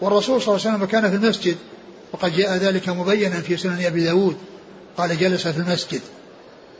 والرسول 0.00 0.42
صلى 0.42 0.54
الله 0.54 0.66
عليه 0.66 0.76
وسلم 0.76 0.88
كان 0.88 1.10
في 1.10 1.16
المسجد 1.16 1.56
وقد 2.12 2.32
جاء 2.32 2.56
ذلك 2.56 2.88
مبينا 2.88 3.40
في 3.40 3.56
سنن 3.56 3.84
أبي 3.84 4.04
داود 4.04 4.36
قال 4.96 5.18
جلس 5.18 5.48
في 5.48 5.58
المسجد 5.58 6.00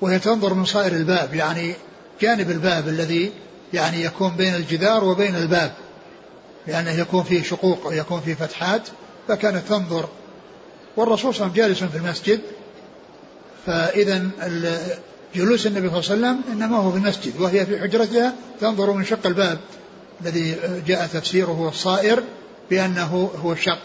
وهي 0.00 0.18
تنظر 0.18 0.54
من 0.54 0.64
صائر 0.64 0.92
الباب 0.92 1.34
يعني 1.34 1.74
جانب 2.20 2.50
الباب 2.50 2.88
الذي 2.88 3.32
يعني 3.72 4.04
يكون 4.04 4.30
بين 4.30 4.54
الجدار 4.54 5.04
وبين 5.04 5.36
الباب 5.36 5.72
لأنه 6.66 6.90
يكون 6.90 7.22
فيه 7.22 7.42
شقوق 7.42 7.86
ويكون 7.86 8.20
فيه 8.20 8.34
فتحات 8.34 8.82
فكانت 9.28 9.68
تنظر 9.68 10.08
والرسول 10.96 11.34
صلى 11.34 11.46
الله 11.46 11.62
عليه 11.62 11.72
وسلم 11.72 11.88
جالس 11.88 11.92
في 11.92 11.98
المسجد 11.98 12.40
فإذا 13.66 14.30
جلوس 15.34 15.66
النبي 15.66 15.88
صلى 15.88 16.00
الله 16.00 16.28
عليه 16.28 16.38
وسلم 16.38 16.40
إنما 16.52 16.76
هو 16.76 16.90
في 16.92 16.98
المسجد 16.98 17.40
وهي 17.40 17.66
في 17.66 17.80
حجرتها 17.80 18.34
تنظر 18.60 18.92
من 18.92 19.04
شق 19.04 19.26
الباب 19.26 19.58
الذي 20.20 20.56
جاء 20.86 21.06
تفسيره 21.06 21.68
الصائر 21.68 22.22
بأنه 22.70 23.30
هو 23.44 23.52
الشق 23.52 23.82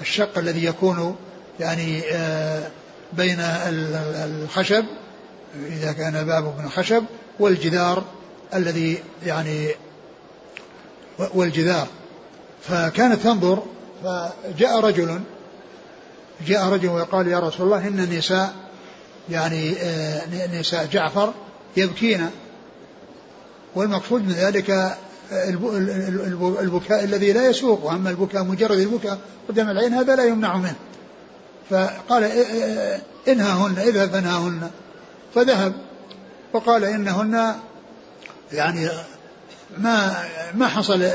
الشق 0.00 0.38
الذي 0.38 0.64
يكون 0.64 1.16
يعني 1.60 2.02
آه، 2.12 2.70
بين 3.12 3.36
الخشب 3.40 4.84
إذا 5.66 5.92
كان 5.92 6.24
بابه 6.24 6.54
من 6.58 6.64
الخشب 6.64 7.04
والجدار 7.40 8.04
الذي 8.54 8.98
يعني 9.26 9.68
والجدار. 11.34 11.86
فكانت 12.62 13.22
تنظر 13.22 13.62
فجاء 14.04 14.80
رجل 14.80 15.20
جاء 16.46 16.68
رجل 16.68 16.88
وقال 16.88 17.28
يا 17.28 17.38
رسول 17.38 17.66
الله 17.66 17.88
إن 17.88 18.00
النساء 18.00 18.54
يعني 19.30 19.76
آه، 19.78 20.56
نساء 20.60 20.86
جعفر 20.86 21.34
يبكين. 21.76 22.30
والمقصود 23.74 24.22
من 24.22 24.32
ذلك 24.32 24.96
البكاء 26.62 27.04
الذي 27.04 27.32
لا 27.32 27.46
يسوق. 27.46 27.84
وأما 27.84 28.10
البكاء 28.10 28.44
مجرد 28.44 28.78
البكاء 28.78 29.18
قدام 29.48 29.70
العين 29.70 29.94
هذا 29.94 30.16
لا 30.16 30.24
يمنع 30.24 30.56
منه. 30.56 30.74
فقال 31.70 32.30
انهاهن 33.28 33.78
اذهب 33.78 34.10
فانهاهن. 34.10 34.70
فذهب 35.34 35.72
وقال 36.52 36.84
إنهن 36.84 37.54
يعني 38.52 38.88
ما 39.78 40.24
ما 40.54 40.68
حصل 40.68 41.10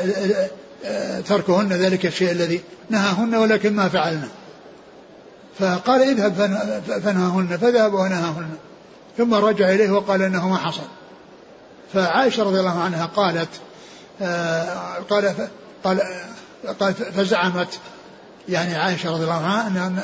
تركهن 1.28 1.74
ذلك 1.74 2.06
الشيء 2.06 2.32
الذي 2.32 2.62
نهاهن 2.90 3.36
ولكن 3.36 3.74
ما 3.74 3.90
فعلنا. 3.90 4.28
فقال 5.60 6.02
اذهب 6.02 6.34
فانهاهن 7.04 7.58
فذهب 7.58 7.94
ونهاهن. 7.94 8.50
ثم 9.18 9.34
رجع 9.34 9.70
إليه 9.70 9.92
وقال 9.92 10.22
إنه 10.22 10.50
ما 10.50 10.58
حصل. 10.58 10.84
فعائشة 11.94 12.44
رضي 12.44 12.60
الله 12.60 12.80
عنها 12.80 13.06
قالت 13.06 13.50
آه، 14.22 14.64
قال 15.10 15.50
قال 15.84 16.02
قال 16.80 16.94
فزعمت. 16.94 17.80
يعني 18.50 18.76
عائشة 18.76 19.12
رضي 19.12 19.24
الله 19.24 19.34
عنها 19.34 19.68
ان 19.68 20.02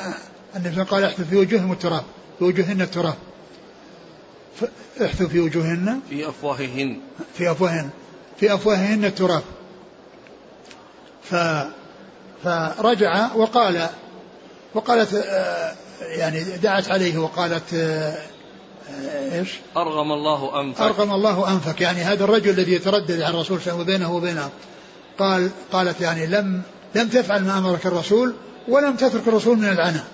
النبي 0.56 0.82
قال 0.82 1.04
احثوا 1.04 1.24
في 1.24 1.36
وجوههم 1.36 1.72
التراب 1.72 2.04
في 2.38 2.44
وجوههن 2.44 2.80
التراب. 2.80 3.14
احثوا 5.02 5.28
في 5.28 5.40
وجوههن. 5.40 6.00
في 6.10 6.28
أفواههن. 6.28 7.00
في 7.34 7.50
أفواههن 7.50 7.90
في 8.40 8.54
أفواههن 8.54 9.04
التراب. 9.04 9.42
ف 11.30 11.34
فرجع 12.44 13.34
وقال 13.34 13.88
وقالت 14.74 15.14
آه، 15.14 15.74
يعني 16.00 16.44
دعت 16.62 16.88
عليه 16.88 17.18
وقالت 17.18 17.74
آه، 17.74 18.18
إيش؟ 19.32 19.48
أرغم 19.76 20.12
الله 20.12 20.60
أنفك. 20.60 20.80
أرغم 20.80 21.12
الله 21.12 21.52
أنفك. 21.52 21.80
يعني 21.80 22.00
هذا 22.02 22.24
الرجل 22.24 22.50
الذي 22.50 22.72
يتردد 22.72 23.20
على 23.20 23.34
الرسول 23.34 23.60
صلى 23.60 23.72
الله 23.72 23.84
عليه 23.84 23.94
وسلم 23.94 24.10
وبينه 24.10 24.16
وبينه. 24.16 24.50
قال 25.18 25.50
قالت 25.72 26.00
يعني 26.00 26.26
لم 26.26 26.62
لم 26.94 27.08
تفعل 27.08 27.44
ما 27.44 27.58
أمرك 27.58 27.86
الرسول 27.86 28.34
ولم 28.68 28.96
تترك 28.96 29.28
الرسول 29.28 29.58
من 29.58 29.68
العناء. 29.68 30.04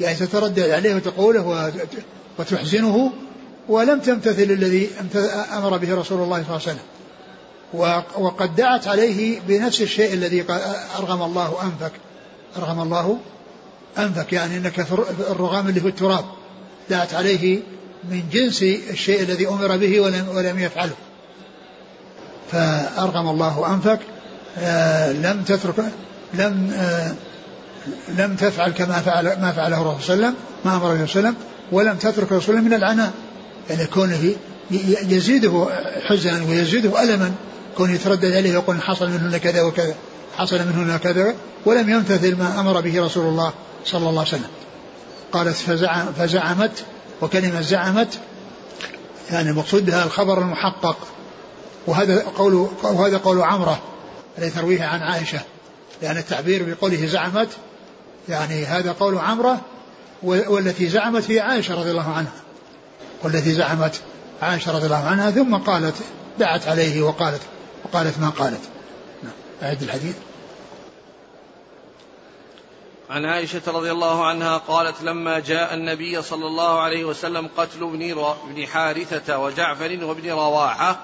يعني 0.00 0.16
تتردد 0.16 0.70
عليه 0.70 0.94
وتقوله 0.94 1.72
وتحزنه 2.38 3.12
ولم 3.68 4.00
تمتثل 4.00 4.42
الذي 4.42 4.90
أمر 5.52 5.76
به 5.76 5.94
رسول 5.94 6.22
الله 6.22 6.42
صلى 6.42 6.56
الله 6.56 6.60
عليه 6.62 6.62
وسلم. 6.62 6.78
وقد 8.24 8.56
دعت 8.56 8.88
عليه 8.88 9.40
بنفس 9.48 9.82
الشيء 9.82 10.12
الذي 10.12 10.44
أرغم 10.98 11.22
الله 11.22 11.62
أنفك. 11.62 11.92
أرغم 12.56 12.80
الله 12.82 13.18
أنفك 13.98 14.32
يعني 14.32 14.56
إنك 14.56 14.82
في 14.82 14.92
الرغام 15.30 15.68
اللي 15.68 15.80
في 15.80 15.88
التراب. 15.88 16.24
دعت 16.90 17.14
عليه 17.14 17.60
من 18.10 18.22
جنس 18.32 18.62
الشيء 18.62 19.22
الذي 19.22 19.48
أمر 19.48 19.76
به 19.76 20.00
ولم 20.00 20.28
ولم 20.34 20.58
يفعله. 20.58 20.94
فأرغم 22.52 23.28
الله 23.28 23.74
أنفك. 23.74 24.00
آه 24.58 25.12
لم 25.12 25.42
تترك 25.42 25.74
لم 26.34 26.70
آه 26.74 27.14
لم 28.18 28.36
تفعل 28.36 28.70
كما 28.70 29.00
فعل 29.00 29.24
ما 29.24 29.52
فعله 29.52 29.82
الرسول 29.82 30.02
صلى 30.02 30.14
الله 30.14 30.26
عليه 30.26 30.34
وسلم 30.34 30.34
ما 30.64 30.76
أمر 30.76 30.94
به 30.94 31.06
صلى 31.06 31.18
الله 31.18 31.28
عليه 31.28 31.28
وسلم 31.28 31.34
ولم 31.72 31.96
تترك 31.96 32.32
رسولا 32.32 32.60
من 32.60 32.74
العناء. 32.74 33.12
يعني 33.70 33.86
كونه 33.86 34.34
يزيده 35.08 35.66
حزنا 36.08 36.44
ويزيده 36.48 37.02
ألما 37.02 37.32
كون 37.76 37.94
يتردد 37.94 38.32
عليه 38.32 38.52
يقول 38.52 38.82
حصل 38.82 39.10
منهن 39.10 39.36
كذا 39.36 39.62
وكذا 39.62 39.94
حصل 40.36 40.56
منهن 40.58 40.96
كذا 40.96 41.34
ولم 41.66 41.90
يمتثل 41.90 42.36
ما 42.36 42.60
أمر 42.60 42.80
به 42.80 43.04
رسول 43.04 43.26
الله. 43.26 43.52
صلى 43.84 44.08
الله 44.08 44.20
عليه 44.20 44.28
وسلم. 44.28 44.50
قالت 45.32 45.56
فزعم 45.56 46.12
فزعمت 46.12 46.84
وكلمة 47.22 47.60
زعمت 47.60 48.18
يعني 49.30 49.50
المقصود 49.50 49.86
بها 49.86 50.04
الخبر 50.04 50.38
المحقق. 50.38 50.96
وهذا 51.86 52.24
قول 52.36 52.68
وهذا 52.82 53.18
قول 53.18 53.42
عمرة 53.42 53.82
الذي 54.38 54.50
ترويه 54.50 54.82
عن 54.82 55.00
عائشة. 55.00 55.40
لأن 56.02 56.16
التعبير 56.16 56.74
بقوله 56.74 57.06
زعمت 57.06 57.48
يعني 58.28 58.64
هذا 58.64 58.92
قول 58.92 59.18
عمرة 59.18 59.60
والتي 60.22 60.88
زعمت 60.88 61.30
هي 61.30 61.40
عائشة 61.40 61.74
رضي 61.74 61.90
الله 61.90 62.12
عنها. 62.12 62.32
والتي 63.22 63.52
زعمت 63.52 64.00
عائشة 64.42 64.72
رضي 64.72 64.86
الله 64.86 65.04
عنها 65.04 65.30
ثم 65.30 65.56
قالت 65.56 65.94
دعت 66.38 66.68
عليه 66.68 67.02
وقالت 67.02 67.40
وقالت 67.84 68.18
ما 68.18 68.28
قالت. 68.28 68.60
نعم 69.22 69.32
أعد 69.62 69.82
الحديث. 69.82 70.14
عن 73.10 73.24
عائشة 73.24 73.62
رضي 73.66 73.90
الله 73.90 74.26
عنها 74.26 74.56
قالت 74.56 75.02
لما 75.02 75.38
جاء 75.38 75.74
النبي 75.74 76.22
صلى 76.22 76.46
الله 76.46 76.80
عليه 76.80 77.04
وسلم 77.04 77.50
قتل 77.56 77.82
ابن 78.48 78.66
حارثة 78.66 79.38
وجعفر 79.38 80.04
وابن 80.04 80.30
رواحة 80.30 81.00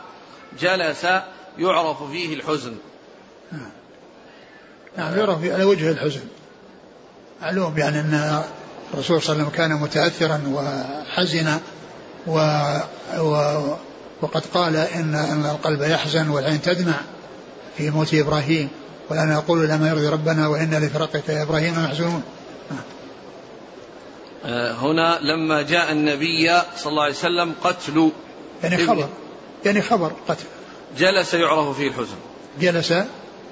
جلس 0.61 1.07
يعرف 1.59 2.03
فيه 2.03 2.35
الحزن. 2.35 2.77
نعم 4.97 5.19
يعرف 5.19 5.45
على 5.45 5.65
وجه 5.65 5.91
الحزن. 5.91 6.25
معلوم 7.43 7.79
يعني 7.79 8.01
أن 8.01 8.43
الرسول 8.95 9.23
صلى 9.23 9.33
الله 9.33 9.45
عليه 9.45 9.51
وسلم 9.51 9.57
كان 9.57 9.81
متاثرا 9.81 10.43
وحزنا 10.47 11.61
و, 12.27 12.39
و 13.19 13.61
وقد 14.23 14.43
قال 14.55 14.77
ان 14.77 15.15
إن 15.15 15.47
القلب 15.47 15.83
يحزن 15.83 16.29
والعين 16.29 16.63
تدمع 16.63 16.95
في 17.77 17.91
موت 17.91 18.15
إبراهيم 19.11 19.29
والآن 19.29 19.33
أقول 19.33 19.69
لما 19.69 19.89
يرضي 19.89 20.09
ربنا 20.09 20.49
وإنا 20.49 20.77
لفرقك 20.77 21.29
يا 21.29 21.43
إبراهيم 21.43 21.85
محزونون 21.85 22.23
آه، 24.45 24.73
هنا 24.73 25.19
لما 25.23 25.63
جاء 25.63 25.93
النبي 25.93 26.51
صلى 26.77 26.91
الله 26.91 27.03
عليه 27.03 27.15
وسلم 27.15 27.55
قتل 27.65 28.11
يعني 28.63 28.87
خبر. 28.87 29.09
يعني 29.65 29.83
خبر 29.83 30.13
قتل. 30.29 30.45
جلس 30.99 31.35
يعرف 31.35 31.77
فيه 31.77 31.89
الحزن. 31.89 32.17
جلس 32.61 32.95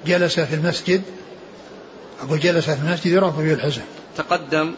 جلس 0.05 0.39
في 0.39 0.55
المسجد. 0.55 1.01
أقول 2.21 2.39
جلس 2.39 2.65
في 2.65 2.81
المسجد 2.81 3.13
يعرف 3.13 3.39
فيه 3.39 3.53
الحزن. 3.53 3.81
تقدم 4.17 4.73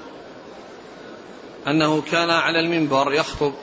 أنه 1.68 2.02
كان 2.02 2.30
على 2.30 2.60
المنبر 2.60 3.14
يخطب. 3.14 3.54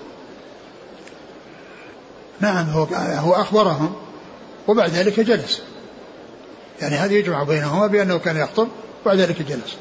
نعم 2.41 2.71
هو 2.71 2.85
هو 2.95 3.35
أخبرهم 3.35 3.97
وبعد 4.69 4.91
ذلك 4.91 5.21
جلس. 5.21 5.63
يعني 6.81 6.97
هذا 6.97 7.13
يجمع 7.13 7.43
بينهما 7.43 7.87
بأنه 7.87 8.19
كان 8.19 8.37
يخطب 8.37 8.69
وبعد 9.05 9.19
ذلك 9.19 9.43
جلس. 9.43 9.77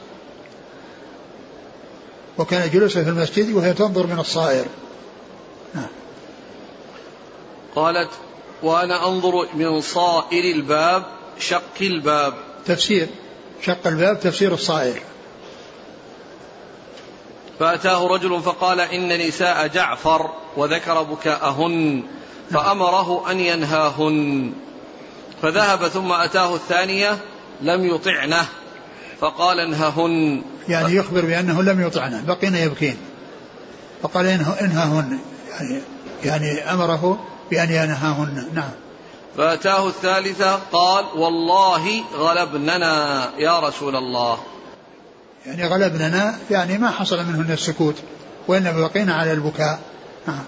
وكان 2.38 2.70
جلوسا 2.70 3.04
في 3.04 3.10
المسجد 3.10 3.54
وهي 3.54 3.74
تنظر 3.74 4.08
من 4.08 4.20
الصائر. 4.20 4.66
نعم. 5.74 5.88
قالت 7.76 8.10
وأنا 8.64 9.08
أنظر 9.08 9.48
من 9.54 9.82
صائر 9.82 10.56
الباب 10.56 11.04
شق 11.40 11.82
الباب. 11.82 12.34
تفسير. 12.66 13.08
شق 13.62 13.88
الباب 13.88 14.20
تفسير 14.20 14.54
الصائر. 14.54 15.02
فأتاه 17.60 18.08
رجل 18.08 18.42
فقال 18.42 18.80
إن 18.80 19.28
نساء 19.28 19.68
جعفر 19.68 20.30
وذكر 20.58 21.04
بكاءهن 21.04 22.04
فأمره 22.52 23.32
أن 23.32 23.40
ينهاهن. 23.40 24.54
فذهب 25.42 25.88
ثم 25.88 26.12
أتاه 26.12 26.56
الثانية 26.56 27.18
لم 27.62 27.86
يطعنه. 27.86 28.46
فقال 29.22 29.60
انههن. 29.60 30.42
يعني 30.70 30.96
يخبر 30.96 31.26
بأنه 31.26 31.64
لم 31.64 31.82
يطعنه 31.88 32.24
بقين 32.28 32.56
يبكين. 32.56 32.98
فقال 34.04 34.26
انههن. 34.62 35.20
يعني 35.60 35.82
يعني 36.24 36.74
أمره 36.74 37.20
بأن 37.52 37.72
ينهاهن 37.72 38.48
نعم. 38.54 38.70
فأتاه 39.38 39.88
الثالثة 39.88 40.56
قال 40.72 41.06
والله 41.16 42.04
غلبننا 42.18 43.30
يا 43.38 43.60
رسول 43.60 43.96
الله. 43.96 44.38
يعني 45.46 45.68
غلبننا 45.68 46.38
يعني 46.52 46.78
ما 46.78 46.90
حصل 46.90 47.18
منهن 47.18 47.52
السكوت 47.52 47.96
وإنما 48.48 48.88
بقينا 48.88 49.14
على 49.14 49.32
البكاء. 49.34 49.80
نعم. 50.28 50.44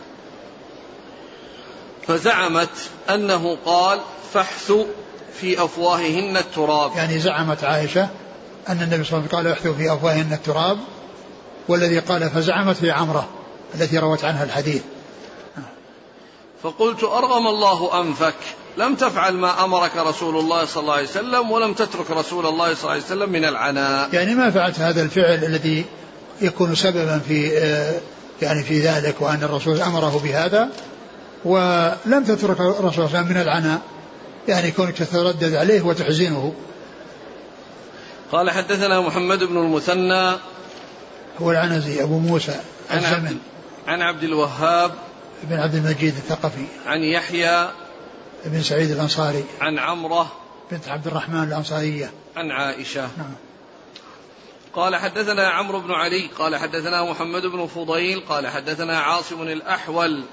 فزعمت 2.09 2.69
أنه 3.09 3.57
قال 3.65 3.99
فاحثوا 4.33 4.85
في 5.39 5.63
أفواههن 5.63 6.37
التراب. 6.37 6.91
يعني 6.95 7.19
زعمت 7.19 7.63
عائشة 7.63 8.09
أن 8.69 8.81
النبي 8.81 9.03
صلى 9.03 9.17
الله 9.17 9.27
عليه 9.27 9.27
وسلم 9.27 9.37
قال 9.37 9.47
احثوا 9.47 9.73
في 9.73 9.93
أفواههن 9.93 10.33
التراب 10.33 10.77
والذي 11.67 11.99
قال 11.99 12.29
فزعمت 12.29 12.83
هي 12.83 12.91
عمرة 12.91 13.27
التي 13.75 13.97
روت 13.97 14.23
عنها 14.23 14.43
الحديث. 14.43 14.81
فقلت 16.63 17.03
أرغم 17.03 17.47
الله 17.47 18.01
أنفك 18.01 18.35
لم 18.77 18.95
تفعل 18.95 19.33
ما 19.33 19.63
أمرك 19.63 19.91
رسول 19.97 20.37
الله 20.37 20.65
صلى 20.65 20.81
الله 20.81 20.93
عليه 20.93 21.07
وسلم 21.07 21.51
ولم 21.51 21.73
تترك 21.73 22.11
رسول 22.11 22.45
الله 22.45 22.73
صلى 22.73 22.81
الله 22.81 22.91
عليه 22.91 23.03
وسلم 23.03 23.29
من 23.29 23.45
العناء. 23.45 24.09
يعني 24.13 24.35
ما 24.35 24.51
فعلت 24.51 24.79
هذا 24.79 25.01
الفعل 25.01 25.43
الذي 25.43 25.85
يكون 26.41 26.75
سببا 26.75 27.19
في 27.19 27.57
آه، 27.57 27.99
يعني 28.41 28.63
في 28.63 28.79
ذلك 28.79 29.15
وأن 29.19 29.43
الرسول 29.43 29.81
أمره 29.81 30.21
بهذا؟ 30.23 30.69
ولم 31.45 32.23
تترك 32.23 32.59
الرسول 32.59 32.93
صلى 32.93 33.05
الله 33.05 33.17
عليه 33.17 33.19
وسلم 33.19 33.27
من 33.27 33.41
العناء 33.41 33.81
يعني 34.47 34.71
كونك 34.71 34.97
تتردد 34.97 35.53
عليه 35.53 35.81
وتحزنه. 35.81 36.53
قال 38.31 38.49
حدثنا 38.49 39.01
محمد 39.01 39.43
بن 39.43 39.57
المثنى 39.57 40.37
هو 41.41 41.51
العنزي 41.51 42.03
أبو 42.03 42.19
موسى 42.19 42.55
عن 42.89 43.03
عبد, 43.03 43.37
عن 43.87 44.01
عبد 44.01 44.23
الوهاب 44.23 44.91
بن 45.43 45.59
عبد 45.59 45.75
المجيد 45.75 46.15
الثقفي. 46.15 46.65
عن 46.85 47.03
يحيى 47.03 47.69
بن 48.45 48.61
سعيد 48.61 48.91
الأنصاري. 48.91 49.43
عن 49.61 49.79
عمرة 49.79 50.31
بنت 50.71 50.87
عبد 50.87 51.07
الرحمن 51.07 51.43
الأنصارية. 51.43 52.11
عن 52.37 52.51
عائشة. 52.51 53.01
نعم. 53.01 53.33
قال 54.73 54.95
حدثنا 54.95 55.49
عمرو 55.49 55.81
بن 55.81 55.91
علي 55.91 56.27
قال 56.37 56.55
حدثنا 56.55 57.11
محمد 57.11 57.45
بن 57.45 57.67
فضيل 57.67 58.19
قال 58.19 58.47
حدثنا 58.47 58.99
عاصم 58.99 59.41
الأحول 59.41 60.23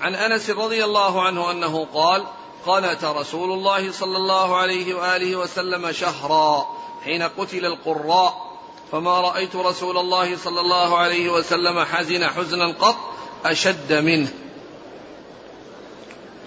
عن 0.00 0.14
أنس 0.14 0.50
رضي 0.50 0.84
الله 0.84 1.22
عنه 1.22 1.50
أنه 1.50 1.86
قال 1.94 2.24
قنت 2.66 3.04
رسول 3.04 3.52
الله 3.52 3.92
صلى 3.92 4.16
الله 4.16 4.56
عليه 4.56 4.94
وآله 4.94 5.36
وسلم 5.36 5.92
شهرا 5.92 6.66
حين 7.04 7.22
قتل 7.22 7.66
القراء 7.66 8.46
فما 8.92 9.20
رأيت 9.20 9.56
رسول 9.56 9.98
الله 9.98 10.36
صلى 10.36 10.60
الله 10.60 10.98
عليه 10.98 11.30
وسلم 11.30 11.84
حزن 11.84 12.26
حزنا 12.26 12.72
قط 12.80 12.96
أشد 13.44 13.92
منه. 13.92 14.28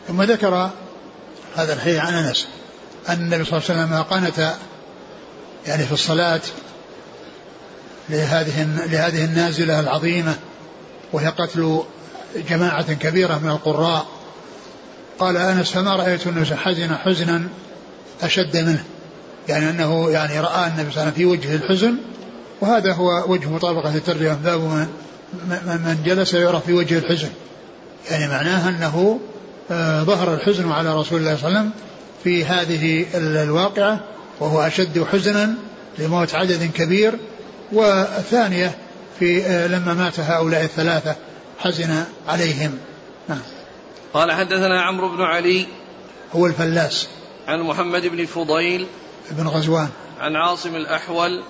ثم 0.08 0.24
ذكر 0.24 0.70
هذا 1.56 1.74
الحديث 1.74 2.00
عن 2.00 2.14
أنس 2.14 2.48
أن 3.10 3.14
النبي 3.14 3.46
صلى 3.46 3.58
الله 3.60 3.70
عليه 3.70 3.82
وسلم 3.82 4.04
قنت 4.04 4.56
يعني 5.68 5.86
في 5.86 5.92
الصلاة 5.92 6.42
لهذه 8.10 8.68
لهذه 8.86 9.26
النازلة 9.26 9.80
العظيمة 9.80 10.36
وهي 11.14 11.28
قتل 11.28 11.84
جماعة 12.50 12.94
كبيرة 12.94 13.40
من 13.44 13.50
القراء 13.50 14.06
قال 15.20 15.38
آنس 15.38 15.72
فما 15.72 15.96
رأيت 15.96 16.28
النبي 16.28 16.56
حزن 16.56 16.96
حزنا 16.96 17.44
أشد 18.22 18.58
منه 18.58 18.84
يعني 19.50 19.70
أنه 19.70 20.10
يعني 20.10 20.40
رأى 20.40 20.68
النبي 20.68 20.92
صلى 20.92 21.02
الله 21.02 21.02
عليه 21.02 21.12
وسلم 21.12 21.12
في 21.12 21.26
وجه 21.26 21.56
الحزن 21.56 21.96
وهذا 22.62 22.94
هو 22.94 23.24
وجه 23.28 23.50
مطابقة 23.50 23.96
الترجمه 23.96 24.34
باب 24.34 24.60
من, 25.66 25.98
جلس 26.06 26.34
يرى 26.34 26.62
في 26.66 26.74
وجه 26.74 26.98
الحزن 26.98 27.30
يعني 28.12 28.28
معناه 28.28 28.70
أنه 28.70 29.20
آه، 29.72 30.04
ظهر 30.04 30.34
الحزن 30.34 30.72
على 30.72 30.96
رسول 30.96 31.20
الله 31.20 31.36
صلى 31.36 31.48
الله 31.48 31.60
عليه 31.60 31.70
وسلم 31.70 31.72
في 32.24 32.46
هذه 32.46 33.06
الواقعة 33.16 34.00
وهو 34.40 34.62
أشد 34.62 35.04
حزنا 35.04 35.54
لموت 36.00 36.36
عدد 36.36 36.72
كبير 36.74 37.14
والثانية 37.72 38.76
في 39.20 39.46
آه، 39.46 39.68
لما 39.68 39.94
مات 39.94 40.20
هؤلاء 40.20 40.64
الثلاثة 40.64 41.16
حزن 41.60 42.06
عليهم. 42.28 42.80
نعم. 43.28 43.42
قال 44.14 44.32
حدثنا 44.32 44.82
عمرو 44.82 45.10
بن 45.10 45.22
علي 45.22 45.66
هو 46.36 46.46
الفلاس. 46.46 47.08
عن 47.48 47.62
محمد 47.62 48.08
بن 48.08 48.26
فضيل 48.26 48.88
بن 49.32 49.48
غزوان. 49.48 49.90
عن 50.20 50.36
عاصم 50.36 50.76
الأحول. 50.76 51.44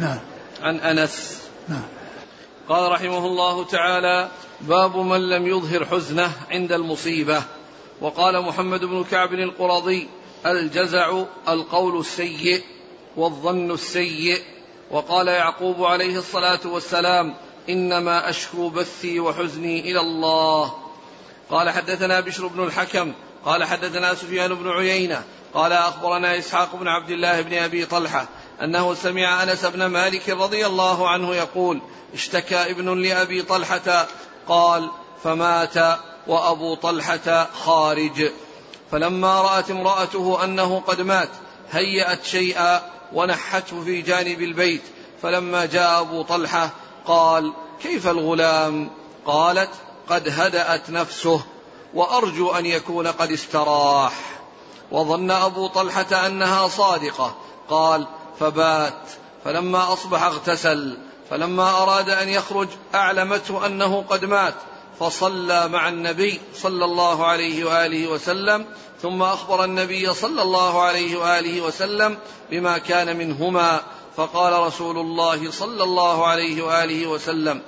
نعم. 0.00 0.18
عن 0.62 0.80
أنس. 0.80 1.42
نعم. 1.68 1.82
قال 2.68 2.92
رحمه 2.92 3.26
الله 3.26 3.64
تعالى 3.64 4.28
باب 4.60 4.96
من 4.96 5.28
لم 5.28 5.46
يظهر 5.46 5.84
حزنه 5.84 6.32
عند 6.50 6.72
المصيبة. 6.72 7.42
وقال 8.00 8.42
محمد 8.42 8.84
بن 8.84 9.04
كعب 9.04 9.32
القرظي 9.32 10.08
الجزع 10.46 11.22
القول 11.48 12.00
السيء 12.00 12.62
والظن 13.16 13.70
السيء. 13.70 14.42
وقال 14.90 15.28
يعقوب 15.28 15.84
عليه 15.84 16.18
الصلاة 16.18 16.60
والسلام 16.64 17.34
إنما 17.68 18.30
أشكو 18.30 18.68
بثي 18.68 19.20
وحزني 19.20 19.80
إلى 19.90 20.00
الله. 20.00 20.74
قال 21.50 21.70
حدثنا 21.70 22.20
بشر 22.20 22.46
بن 22.46 22.64
الحكم 22.64 23.12
قال 23.44 23.64
حدثنا 23.64 24.14
سفيان 24.14 24.54
بن 24.54 24.68
عيينة 24.70 25.24
قال 25.54 25.72
أخبرنا 25.72 26.38
إسحاق 26.38 26.76
بن 26.76 26.88
عبد 26.88 27.10
الله 27.10 27.40
بن 27.40 27.54
أبي 27.54 27.86
طلحة 27.86 28.28
أنه 28.62 28.94
سمع 28.94 29.42
أنس 29.42 29.64
بن 29.64 29.86
مالك 29.86 30.28
رضي 30.28 30.66
الله 30.66 31.08
عنه 31.08 31.34
يقول 31.34 31.80
اشتكى 32.14 32.70
ابن 32.70 33.02
لأبي 33.02 33.42
طلحة 33.42 34.06
قال 34.48 34.90
فمات 35.24 35.98
وأبو 36.26 36.74
طلحة 36.74 37.48
خارج 37.64 38.30
فلما 38.92 39.42
رأت 39.42 39.70
امرأته 39.70 40.44
أنه 40.44 40.82
قد 40.86 41.00
مات 41.00 41.30
هيأت 41.70 42.24
شيئا 42.24 42.82
ونحته 43.12 43.84
في 43.84 44.02
جانب 44.02 44.42
البيت. 44.42 44.82
فلما 45.22 45.66
جاء 45.66 46.00
أبو 46.00 46.22
طلحة 46.22 46.70
قال 47.08 47.52
كيف 47.82 48.08
الغلام؟ 48.08 48.90
قالت 49.26 49.70
قد 50.08 50.28
هدأت 50.28 50.90
نفسه 50.90 51.40
وأرجو 51.94 52.50
أن 52.50 52.66
يكون 52.66 53.06
قد 53.06 53.32
استراح 53.32 54.12
وظن 54.90 55.30
أبو 55.30 55.66
طلحة 55.66 56.26
أنها 56.26 56.68
صادقة. 56.68 57.34
قال 57.68 58.06
فبات 58.40 59.02
فلما 59.44 59.92
أصبح 59.92 60.22
اغتسل 60.22 60.98
فلما 61.30 61.82
أراد 61.82 62.10
أن 62.10 62.28
يخرج 62.28 62.68
أعلمته 62.94 63.66
أنه 63.66 64.04
قد 64.08 64.24
مات 64.24 64.54
فصلى 65.00 65.68
مع 65.68 65.88
النبي 65.88 66.40
صلى 66.54 66.84
الله 66.84 67.26
عليه 67.26 67.64
وآله 67.64 68.08
وسلم 68.08 68.66
ثم 69.02 69.22
أخبر 69.22 69.64
النبي 69.64 70.14
صلى 70.14 70.42
الله 70.42 70.82
عليه 70.82 71.16
وآله 71.16 71.60
وسلم 71.60 72.18
بما 72.50 72.78
كان 72.78 73.16
منهما 73.16 73.80
فقال 74.18 74.66
رسول 74.66 74.98
الله 74.98 75.50
صلى 75.50 75.82
الله 75.82 76.26
عليه 76.26 76.62
وآله 76.62 77.06
وسلم 77.06 77.60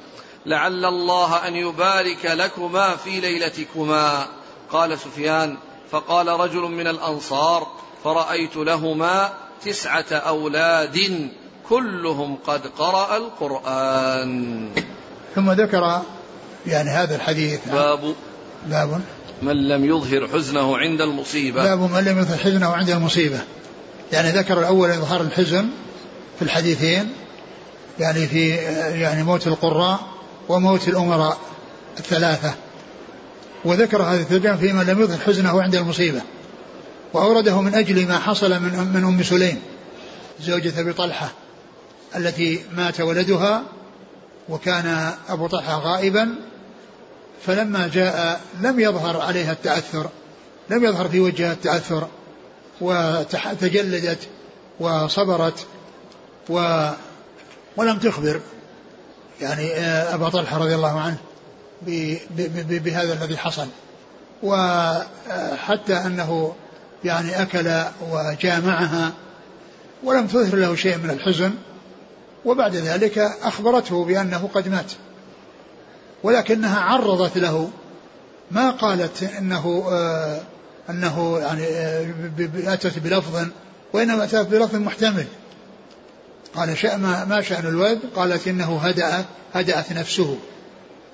لعل 0.46 0.84
الله 0.84 1.48
أن 1.48 1.56
يبارك 1.56 2.24
لكما 2.24 2.96
في 2.96 3.20
ليلتكما. 3.20 4.26
قال 4.72 4.98
سفيان 4.98 5.56
فقال 5.90 6.28
رجل 6.28 6.60
من 6.60 6.86
الأنصار 6.86 7.66
فرأيت 8.04 8.56
لهما 8.56 9.32
تسعة 9.64 10.12
أولاد 10.12 11.30
كلهم 11.68 12.38
قد 12.46 12.66
قرأ 12.78 13.16
القرآن. 13.16 14.68
ثم 15.34 15.50
ذكر 15.50 16.02
يعني 16.66 16.90
هذا 16.90 17.16
الحديث. 17.16 17.68
باب 17.68 18.14
باب 18.66 19.00
من 19.42 19.68
لم 19.68 19.84
يظهر 19.84 20.28
حزنه 20.28 20.78
عند 20.78 21.00
المصيبة. 21.00 21.62
باب 21.62 21.78
من 21.78 22.04
لم 22.04 22.18
يظهر 22.18 22.38
حزنه 22.38 22.66
عند 22.66 22.90
المصيبة. 22.90 23.40
يعني 24.12 24.30
ذكر 24.30 24.58
الأول 24.58 24.90
إظهار 24.90 25.20
الحزن 25.20 25.68
في 26.40 26.46
الحديثين 26.46 27.12
يعني 27.98 28.26
في 28.26 28.48
يعني 29.00 29.22
موت 29.22 29.46
القراء 29.46 30.00
وموت 30.48 30.88
الأمراء 30.88 31.38
الثلاثة. 31.98 32.54
وذكر 33.64 34.02
هذه 34.02 34.20
الترجمة 34.20 34.56
فيما 34.56 34.82
لم 34.82 35.02
يظهر 35.02 35.18
حزنه 35.18 35.62
عند 35.62 35.74
المصيبة. 35.74 36.22
وأورده 37.12 37.60
من 37.60 37.74
أجل 37.74 38.08
ما 38.08 38.18
حصل 38.18 38.50
من 38.50 38.90
من 38.94 39.04
أم 39.04 39.22
سليم 39.22 39.62
زوجة 40.40 40.80
أبي 40.80 40.92
طلحة 40.92 41.32
التي 42.16 42.60
مات 42.76 43.00
ولدها 43.00 43.62
وكان 44.48 45.12
أبو 45.28 45.46
طلحة 45.46 45.78
غائبا. 45.78 46.34
فلما 47.46 47.90
جاء 47.94 48.40
لم 48.60 48.80
يظهر 48.80 49.20
عليها 49.20 49.52
التأثر 49.52 50.08
لم 50.70 50.84
يظهر 50.84 51.08
في 51.08 51.20
وجهها 51.20 51.52
التأثر 51.52 52.08
وتجلدت 52.80 54.28
وصبرت 54.80 55.66
و 56.48 56.88
ولم 57.76 57.98
تخبر 57.98 58.40
يعني 59.40 59.72
آه، 59.72 60.14
أبا 60.14 60.28
طلحة 60.28 60.58
رضي 60.58 60.74
الله 60.74 61.00
عنه 61.00 61.16
بهذا 62.68 63.12
الذي 63.12 63.36
حصل. 63.36 63.66
وحتى 64.42 65.96
أنه 65.96 66.54
يعني 67.04 67.42
أكل 67.42 67.82
وجامعها 68.10 69.12
ولم 70.04 70.26
تظهر 70.26 70.56
له 70.56 70.74
شيء 70.74 70.98
من 70.98 71.10
الحزن. 71.10 71.52
وبعد 72.44 72.76
ذلك 72.76 73.18
أخبرته 73.18 74.04
بأنه 74.04 74.50
قد 74.54 74.68
مات. 74.68 74.92
ولكنها 76.22 76.80
عرضت 76.80 77.38
له 77.38 77.70
ما 78.50 78.70
قالت 78.70 79.22
إنه 79.22 79.84
آه 79.90 80.40
إنه 80.90 81.38
يعني 81.38 81.64
آه 81.64 82.14
أتت 82.66 82.98
بلفظ 82.98 83.46
وإنما 83.92 84.24
أتت 84.24 84.46
بلفظ 84.46 84.76
محتمل. 84.76 85.26
قال 86.54 86.78
شأن 86.78 87.00
ما 87.00 87.42
شأن 87.42 87.66
الولد 87.66 88.00
قالت 88.16 88.48
انه 88.48 88.78
هدأ 88.78 89.24
هدأت 89.54 89.92
نفسه. 89.92 90.38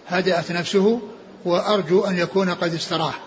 هدأت 0.08 0.52
نفسه 0.52 1.00
وأرجو 1.44 2.04
أن 2.04 2.18
يكون 2.18 2.50
قد 2.50 2.74
استراح. 2.74 3.20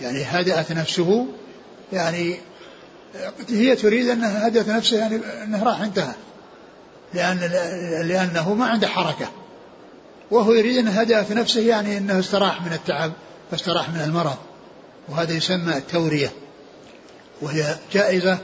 يعني 0.00 0.22
هدأت 0.22 0.72
نفسه 0.72 1.26
يعني 1.92 2.36
هي 3.48 3.76
تريد 3.76 4.08
انها 4.08 4.48
هدأت 4.48 4.68
نفسه 4.68 4.98
يعني 4.98 5.20
أنه 5.44 5.62
راح 5.64 5.80
انتهى. 5.80 6.14
لأن 7.14 7.38
لأنه 8.08 8.54
ما 8.54 8.66
عنده 8.66 8.88
حركة. 8.88 9.28
وهو 10.30 10.52
يريد 10.52 10.78
أن 10.78 10.88
هدأ 10.88 11.26
نفسه 11.30 11.60
يعني 11.60 11.98
أنه 11.98 12.18
استراح 12.18 12.62
من 12.62 12.72
التعب 12.72 13.12
واستراح 13.52 13.90
من 13.90 14.00
المرض. 14.00 14.36
وهذا 15.08 15.32
يسمى 15.32 15.76
التورية. 15.76 16.32
وهي 17.42 17.76
جائزة 17.92 18.38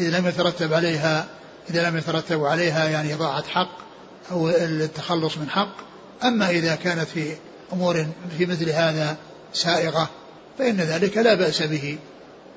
إذا 0.00 0.18
لم 0.18 0.26
يترتب 0.26 0.72
عليها 0.72 1.26
إذا 1.70 1.90
لم 1.90 1.96
يترتب 1.96 2.44
عليها 2.44 2.88
يعني 2.88 3.14
إضاعة 3.14 3.48
حق 3.48 3.78
أو 4.30 4.48
التخلص 4.48 5.38
من 5.38 5.50
حق. 5.50 5.76
أما 6.24 6.50
إذا 6.50 6.74
كانت 6.74 7.08
في 7.08 7.36
أمور 7.72 8.06
في 8.38 8.46
مثل 8.46 8.70
هذا 8.70 9.16
سائغة 9.52 10.10
فإن 10.58 10.76
ذلك 10.76 11.16
لا 11.16 11.34
بأس 11.34 11.62
به 11.62 11.98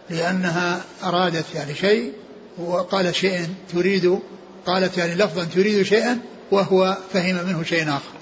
لأنها 0.09 0.81
أرادت 1.03 1.45
يعني 1.55 1.75
شيء 1.75 2.13
وقال 2.57 3.15
شيء 3.15 3.47
تريد 3.73 4.19
قالت 4.65 4.97
يعني 4.97 5.15
لفظا 5.15 5.43
تريد 5.43 5.83
شيئا 5.83 6.19
وهو 6.51 6.97
فهم 7.13 7.45
منه 7.45 7.63
شيء 7.63 7.89
آخر 7.89 8.17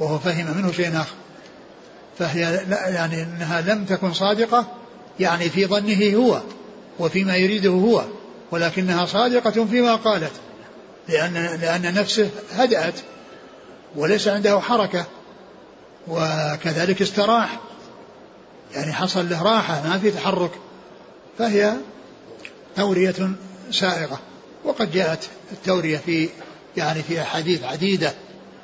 وهو 0.00 0.18
فهم 0.18 0.56
منه 0.56 0.72
شيء 0.72 0.96
آخر. 0.96 1.14
فهي 2.18 2.64
لا 2.68 2.88
يعني 2.88 3.22
أنها 3.22 3.60
لم 3.60 3.84
تكن 3.84 4.12
صادقة 4.12 4.66
يعني 5.20 5.50
في 5.50 5.66
ظنه 5.66 6.16
هو 6.16 6.40
وفيما 6.98 7.36
يريده 7.36 7.70
هو. 7.70 8.04
ولكنها 8.50 9.06
صادقة 9.06 9.64
فيما 9.64 9.94
قالت 9.94 10.32
لأن 11.08 11.34
لأن 11.34 11.94
نفسه 11.94 12.30
هدأت 12.52 12.94
وليس 13.96 14.28
عنده 14.28 14.60
حركة 14.60 15.04
وكذلك 16.08 17.02
استراح 17.02 17.60
يعني 18.74 18.92
حصل 18.92 19.28
له 19.28 19.42
راحة 19.42 19.88
ما 19.88 19.98
في 19.98 20.10
تحرك 20.10 20.50
فهي 21.38 21.74
تورية 22.76 23.30
سائغة. 23.70 24.18
وقد 24.64 24.92
جاءت 24.92 25.28
التورية 25.52 25.96
في 25.96 26.28
يعني 26.76 27.02
في 27.02 27.20
أحاديث 27.22 27.64
عديدة 27.64 28.12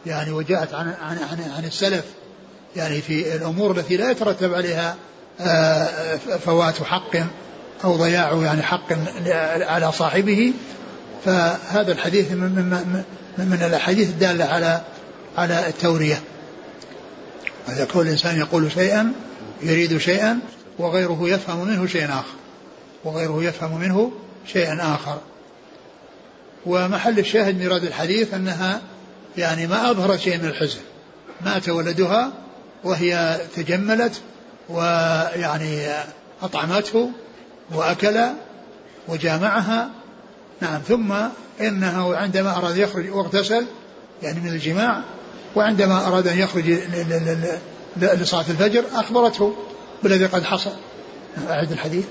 يعني 0.07 0.31
وجاءت 0.31 0.75
عن 0.75 0.95
عن 1.03 1.19
عن, 1.19 1.53
عن 1.57 1.65
السلف 1.65 2.05
يعني 2.77 3.01
في 3.01 3.37
الأمور 3.37 3.71
التي 3.71 3.97
لا 3.97 4.11
يترتب 4.11 4.55
عليها 4.55 4.97
آه، 5.41 6.17
فوات 6.17 6.83
حق. 6.83 7.17
أو 7.87 7.97
ضياع 7.97 8.33
يعني 8.43 8.63
حق 8.63 8.93
على 9.61 9.93
صاحبه 9.93 10.53
فهذا 11.25 11.93
الحديث 11.93 12.33
من, 12.33 12.39
من, 12.39 13.05
من 13.39 13.63
الأحاديث 13.63 14.09
الدالة 14.09 14.45
على 14.45 14.81
على 15.39 15.69
التورية. 15.69 16.21
هذا 17.67 17.85
كل 17.85 18.09
إنسان 18.09 18.39
يقول 18.39 18.73
شيئا 18.73 19.13
يريد 19.63 19.99
شيئا 19.99 20.39
وغيره 20.79 21.19
يفهم 21.23 21.69
منه 21.69 21.87
شيئا 21.87 22.07
آخر. 22.07 22.35
وغيره 23.05 23.45
يفهم 23.45 23.81
منه 23.81 24.13
شيئا 24.47 24.95
آخر. 24.95 25.19
ومحل 26.67 27.19
الشاهد 27.19 27.61
من 27.61 27.73
الحديث 27.73 28.35
أنها 28.35 28.81
يعني 29.37 29.67
ما 29.67 29.91
أظهر 29.91 30.17
شيء 30.17 30.39
من 30.39 30.45
الحزن. 30.45 30.81
مات 31.45 31.69
ولدها 31.69 32.33
وهي 32.85 33.41
تجملت 33.57 34.21
ويعني 34.69 35.87
أطعمته 36.43 37.11
وأكل 37.75 38.21
وجامعها. 39.09 39.91
نعم 40.61 40.81
ثم 40.81 41.13
إنه 41.61 42.17
عندما 42.17 42.57
أراد 42.57 42.77
يخرج 42.77 43.11
واغتسل 43.11 43.67
يعني 44.23 44.41
من 44.41 44.49
الجماع 44.49 45.03
وعندما 45.57 46.07
أراد 46.07 46.27
أن 46.27 46.39
يخرج 46.39 46.79
لصلاة 47.97 48.45
الفجر 48.51 48.85
أخبرته 48.95 49.57
بالذي 50.03 50.27
قد 50.27 50.45
حصل. 50.45 50.73
أعد 51.49 51.73
الحديث. 51.73 52.05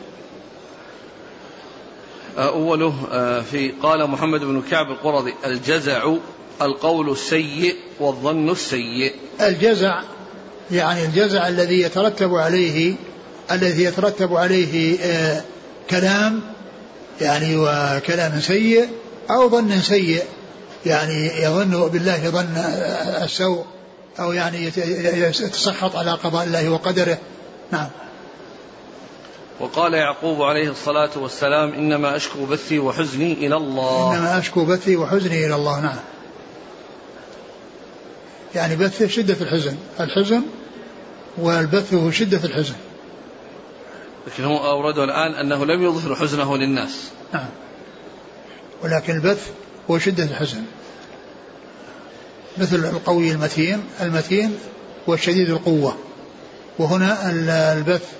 أوله 2.37 3.07
آه، 3.11 3.41
في 3.41 3.71
قال 3.83 4.07
محمد 4.09 4.39
بن 4.39 4.61
كعب 4.71 4.91
القرظي 4.91 5.33
الجزع 5.45 6.13
القول 6.61 7.09
السيء 7.09 7.75
والظن 7.99 8.49
السيء. 8.49 9.13
الجزع 9.41 10.01
يعني 10.71 11.05
الجزع 11.05 11.47
الذي 11.47 11.81
يترتب 11.81 12.35
عليه 12.35 12.95
الذي 13.51 13.83
يترتب 13.83 14.35
عليه 14.35 14.99
آه 14.99 15.41
كلام 15.89 16.41
يعني 17.21 17.55
وكلام 17.57 18.39
سيء 18.39 18.89
أو 19.29 19.49
ظن 19.49 19.81
سيء. 19.81 20.23
يعني 20.85 21.41
يظن 21.41 21.87
بالله 21.87 22.29
ظن 22.29 22.57
السوء 23.23 23.65
أو 24.19 24.31
يعني 24.31 24.71
يتسخط 25.15 25.95
على 25.95 26.11
قضاء 26.11 26.45
الله 26.45 26.69
وقدره. 26.69 27.17
نعم. 27.71 27.87
وقال 29.59 29.93
يعقوب 29.93 30.41
عليه 30.41 30.69
الصلاة 30.69 31.09
والسلام 31.15 31.73
إنما 31.73 32.15
أشكو 32.15 32.45
بثي 32.45 32.79
وحزني 32.79 33.33
إلى 33.33 33.57
الله. 33.57 34.13
إنما 34.13 34.39
أشكو 34.39 34.65
بثي 34.65 34.95
وحزني 34.95 35.45
إلى 35.45 35.55
الله 35.55 35.79
نعم. 35.79 35.99
يعني 38.55 38.75
بث 38.75 39.03
شدة 39.03 39.37
الحزن. 39.41 39.77
الحزن 39.99 40.41
والبث 41.37 41.93
هو 41.93 42.11
شدة 42.11 42.41
الحزن. 42.43 42.75
لكن 44.27 44.43
هو 44.43 44.69
أورده 44.69 45.03
الآن 45.03 45.33
أنه 45.33 45.65
لم 45.65 45.83
يظهر 45.83 46.15
حزنه 46.15 46.57
للناس. 46.57 47.11
نعم. 47.33 47.49
ولكن 48.83 49.15
البث 49.15 49.51
هو 49.91 49.99
شدة 49.99 50.23
الحزن. 50.23 50.63
مثل 52.57 52.75
القوي 52.75 53.31
المتين 53.31 53.83
المتين 54.01 54.57
هو 55.09 55.15
شديد 55.15 55.49
القوة. 55.49 55.97
وهنا 56.79 57.31
البث 57.73 58.11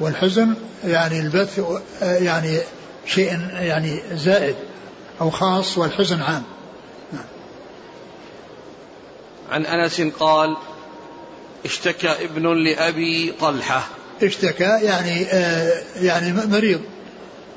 والحزن 0.00 0.54
يعني 0.84 1.20
البث 1.20 1.60
يعني 2.02 2.58
شيء 3.06 3.28
يعني 3.52 4.02
زائد 4.12 4.56
أو 5.20 5.30
خاص 5.30 5.78
والحزن 5.78 6.20
عام. 6.22 6.42
عن 9.50 9.66
أنس 9.66 10.00
قال 10.00 10.56
اشتكى 11.64 12.08
ابن 12.08 12.64
لأبي 12.64 13.34
طلحة. 13.40 13.88
اشتكى 14.22 14.78
يعني 14.82 15.26
آه 15.32 15.82
يعني 16.00 16.32
مريض 16.32 16.80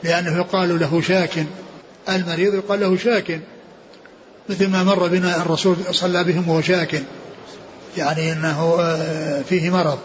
لأنه 0.03 0.37
يقال 0.37 0.79
له 0.79 1.01
شاك. 1.01 1.45
المريض 2.09 2.53
يقال 2.53 2.79
له 2.79 2.97
شاك. 2.97 3.39
مثل 4.49 4.67
ما 4.67 4.83
مر 4.83 5.07
بنا 5.07 5.41
الرسول 5.41 5.77
صلى 5.91 6.23
بهم 6.23 6.49
وهو 6.49 6.61
شاك. 6.61 7.03
يعني 7.97 8.31
إنه 8.31 8.75
آه 8.79 9.41
فيه 9.41 9.69
مرض. 9.69 9.99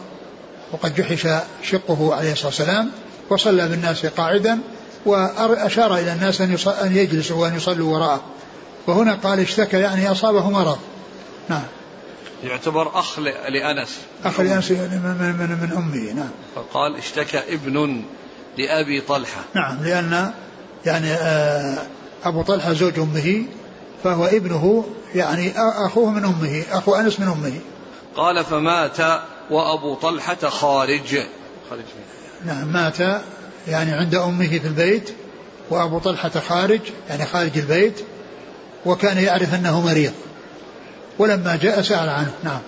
وقد 0.73 0.95
جحش 0.95 1.29
شقه 1.63 2.15
عليه 2.15 2.33
الصلاة 2.33 2.47
والسلام 2.47 2.91
وصلى 3.31 3.69
بالناس 3.69 4.07
قاعدا 4.07 4.59
وأشار 5.07 5.97
إلى 5.97 6.13
الناس 6.13 6.41
أن 6.67 6.97
يجلسوا 6.97 7.37
وأن 7.37 7.57
يصلوا 7.57 7.95
وراءه. 7.95 8.23
وهنا 8.87 9.15
قال 9.15 9.41
اشتكى 9.41 9.81
يعني 9.81 10.11
أصابه 10.11 10.51
مرض. 10.51 10.79
نعم. 11.49 11.63
يعتبر 12.45 12.99
أخ 12.99 13.19
لأنس. 13.49 13.99
أخ 14.25 14.41
لأنس 14.41 14.71
من, 14.71 14.79
من, 15.21 15.37
من, 15.39 15.59
من 15.63 15.73
أمه 15.77 16.13
نعم. 16.13 16.31
فقال 16.55 16.97
اشتكى 16.97 17.39
ابن 17.55 18.03
لأبي 18.59 19.01
طلحة. 19.01 19.41
نعم 19.55 19.85
لأن 19.85 20.33
يعني 20.87 21.13
آه، 21.13 21.79
أبو 22.25 22.43
طلحة 22.43 22.73
زوج 22.73 22.99
أمه 22.99 23.45
فهو 24.05 24.25
ابنه 24.25 24.85
يعني 25.15 25.53
أخوه 25.57 26.11
من 26.11 26.25
أمه 26.25 26.63
أخو 26.73 26.95
أنس 26.95 27.21
من 27.21 27.27
أمه. 27.27 27.61
قال 28.17 28.45
فمات 28.45 28.99
وأبو 29.51 29.95
طلحة 29.95 30.49
خارج. 30.49 31.19
خارج. 31.71 31.85
نعم 32.47 32.73
مات 32.73 32.99
يعني 33.69 33.93
عند 33.93 34.15
أمه 34.15 34.59
في 34.59 34.67
البيت 34.67 35.11
وأبو 35.71 35.99
طلحة 35.99 36.31
خارج 36.49 36.81
يعني 37.09 37.27
خارج 37.27 37.59
البيت 37.59 38.01
وكان 38.87 39.19
يعرف 39.19 39.55
أنه 39.55 39.81
مريض. 39.81 40.13
ولما 41.19 41.57
جاء 41.57 41.83
سأل 41.83 42.09
عنه. 42.09 42.33
نعم. 42.45 42.61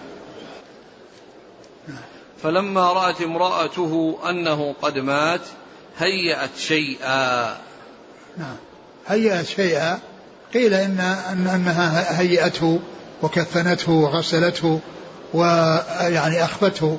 فلما 2.43 2.93
رأت 2.93 3.21
امرأته 3.21 4.19
أنه 4.31 4.75
قد 4.83 4.99
مات 4.99 5.41
هيأت 5.99 6.51
شيئا. 6.59 7.57
نعم. 8.37 8.57
هيأت 9.07 9.47
شيئا. 9.47 9.99
قيل 10.55 10.75
إن, 10.75 11.01
إن 11.33 11.47
أنها 11.47 12.21
هيأته 12.21 12.81
وكفنته 13.23 13.93
وغسلته 13.93 14.81
ويعني 15.35 16.45
أخفته. 16.45 16.99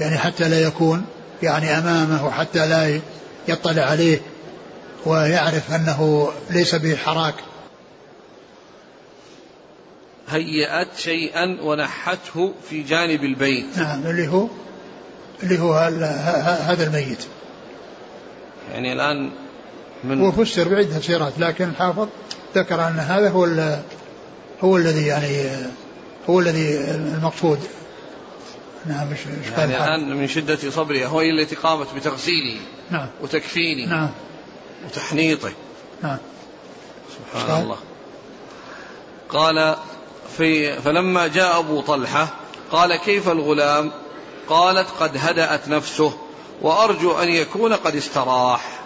يعني 0.00 0.18
حتى 0.18 0.48
لا 0.48 0.60
يكون 0.60 1.06
يعني 1.42 1.78
أمامه 1.78 2.26
وحتى 2.26 2.66
لا 2.66 3.00
يطلع 3.48 3.82
عليه 3.82 4.20
ويعرف 5.06 5.72
أنه 5.74 6.28
ليس 6.50 6.74
به 6.74 6.96
حراك 6.96 7.34
هيأت 10.28 10.88
شيئا 10.96 11.58
ونحته 11.62 12.54
في 12.70 12.82
جانب 12.82 13.24
البيت. 13.24 13.78
نعم 13.78 14.06
اللي 14.06 14.28
هو 14.28 14.48
اللي 15.42 15.58
هو 15.58 15.74
هذا 16.68 16.86
الميت. 16.86 17.24
يعني 18.72 18.92
الآن 18.92 19.30
من 20.04 20.20
وفسر 20.20 20.68
بعدة 20.68 21.00
سيرات 21.00 21.38
لكن 21.38 21.68
الحافظ 21.68 22.08
ذكر 22.54 22.88
أن 22.88 22.98
هذا 22.98 23.30
هو 23.30 23.78
هو 24.64 24.76
الذي 24.76 25.06
يعني 25.06 25.50
هو 26.30 26.40
الذي 26.40 26.90
المقصود. 26.90 27.58
نعم 28.86 29.10
مش 29.10 29.18
يعني 29.58 29.76
الآن 29.76 30.16
من 30.16 30.28
شدة 30.28 30.70
صبره 30.70 31.06
هو 31.06 31.20
التي 31.20 31.54
قامت 31.54 31.86
بتغسيله 31.96 32.60
نعم. 32.90 33.06
وتكفينه 33.22 33.90
نعم. 33.90 34.10
وتحنيطه 34.86 35.52
نعم. 36.02 36.16
سبحان. 37.34 37.62
الله. 37.62 37.76
قال 39.28 39.76
في 40.36 40.80
فلما 40.82 41.26
جاء 41.26 41.58
أبو 41.58 41.80
طلحة 41.80 42.28
قال 42.72 42.96
كيف 42.96 43.28
الغلام؟ 43.28 43.92
قالت 44.48 44.88
قد 45.00 45.16
هدأت 45.16 45.68
نفسه 45.68 46.12
وأرجو 46.62 47.12
أن 47.12 47.28
يكون 47.28 47.72
قد 47.72 47.96
استراح. 47.96 48.80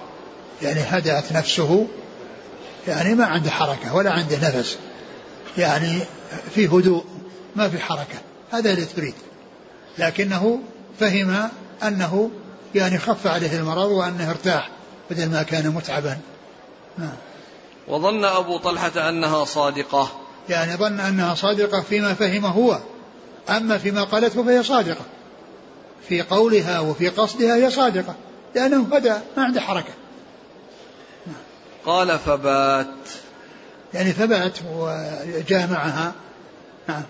يعني 0.63 0.81
هدأت 0.81 1.33
نفسه 1.33 1.87
يعني 2.89 3.15
ما 3.15 3.25
عنده 3.25 3.51
حركة 3.51 3.95
ولا 3.95 4.13
عنده 4.13 4.49
نفس. 4.49 4.79
يعني 5.59 6.01
في 6.55 6.67
هدوء 6.67 7.05
ما 7.57 7.69
في 7.69 7.79
حركة. 7.79 8.19
هذا 8.51 8.71
اللي 8.71 8.85
تريد. 8.85 9.15
لكنه 9.99 10.61
فهم 11.01 11.49
أنه 11.83 12.31
يعني 12.75 12.99
خف 12.99 13.27
عليه 13.27 13.59
المرض 13.59 13.91
وأنه 13.91 14.31
ارتاح 14.31 14.71
بدل 15.11 15.31
ما 15.31 15.43
كان 15.43 15.71
متعبا. 15.71 16.19
نعم. 16.99 17.17
وظن 17.89 18.25
أبو 18.25 18.57
طلحة 18.57 19.09
أنها 19.09 19.45
صادقة. 19.45 20.20
يعني 20.49 20.77
ظن 20.77 21.01
أنها 21.01 21.35
صادقة 21.35 21.81
فيما 21.81 22.15
فهم 22.15 22.47
هو. 22.47 22.79
أما 23.49 23.79
فيما 23.79 24.05
قالته 24.05 24.45
فهي 24.45 24.63
صادقة. 24.63 25.05
في 26.09 26.23
قولها 26.23 26.81
وفي 26.81 27.09
قصدها 27.09 27.57
هي 27.57 27.71
صادقة 27.71 28.15
لأنه 28.55 28.89
هدى 28.93 29.13
ما 29.37 29.45
عنده 29.45 29.61
حركة. 29.61 29.93
قال 31.87 32.19
فبات. 32.19 32.87
يعني 33.95 34.13
فبات 34.13 34.59
وجامعها. 34.75 36.13
نعم. 36.89 37.03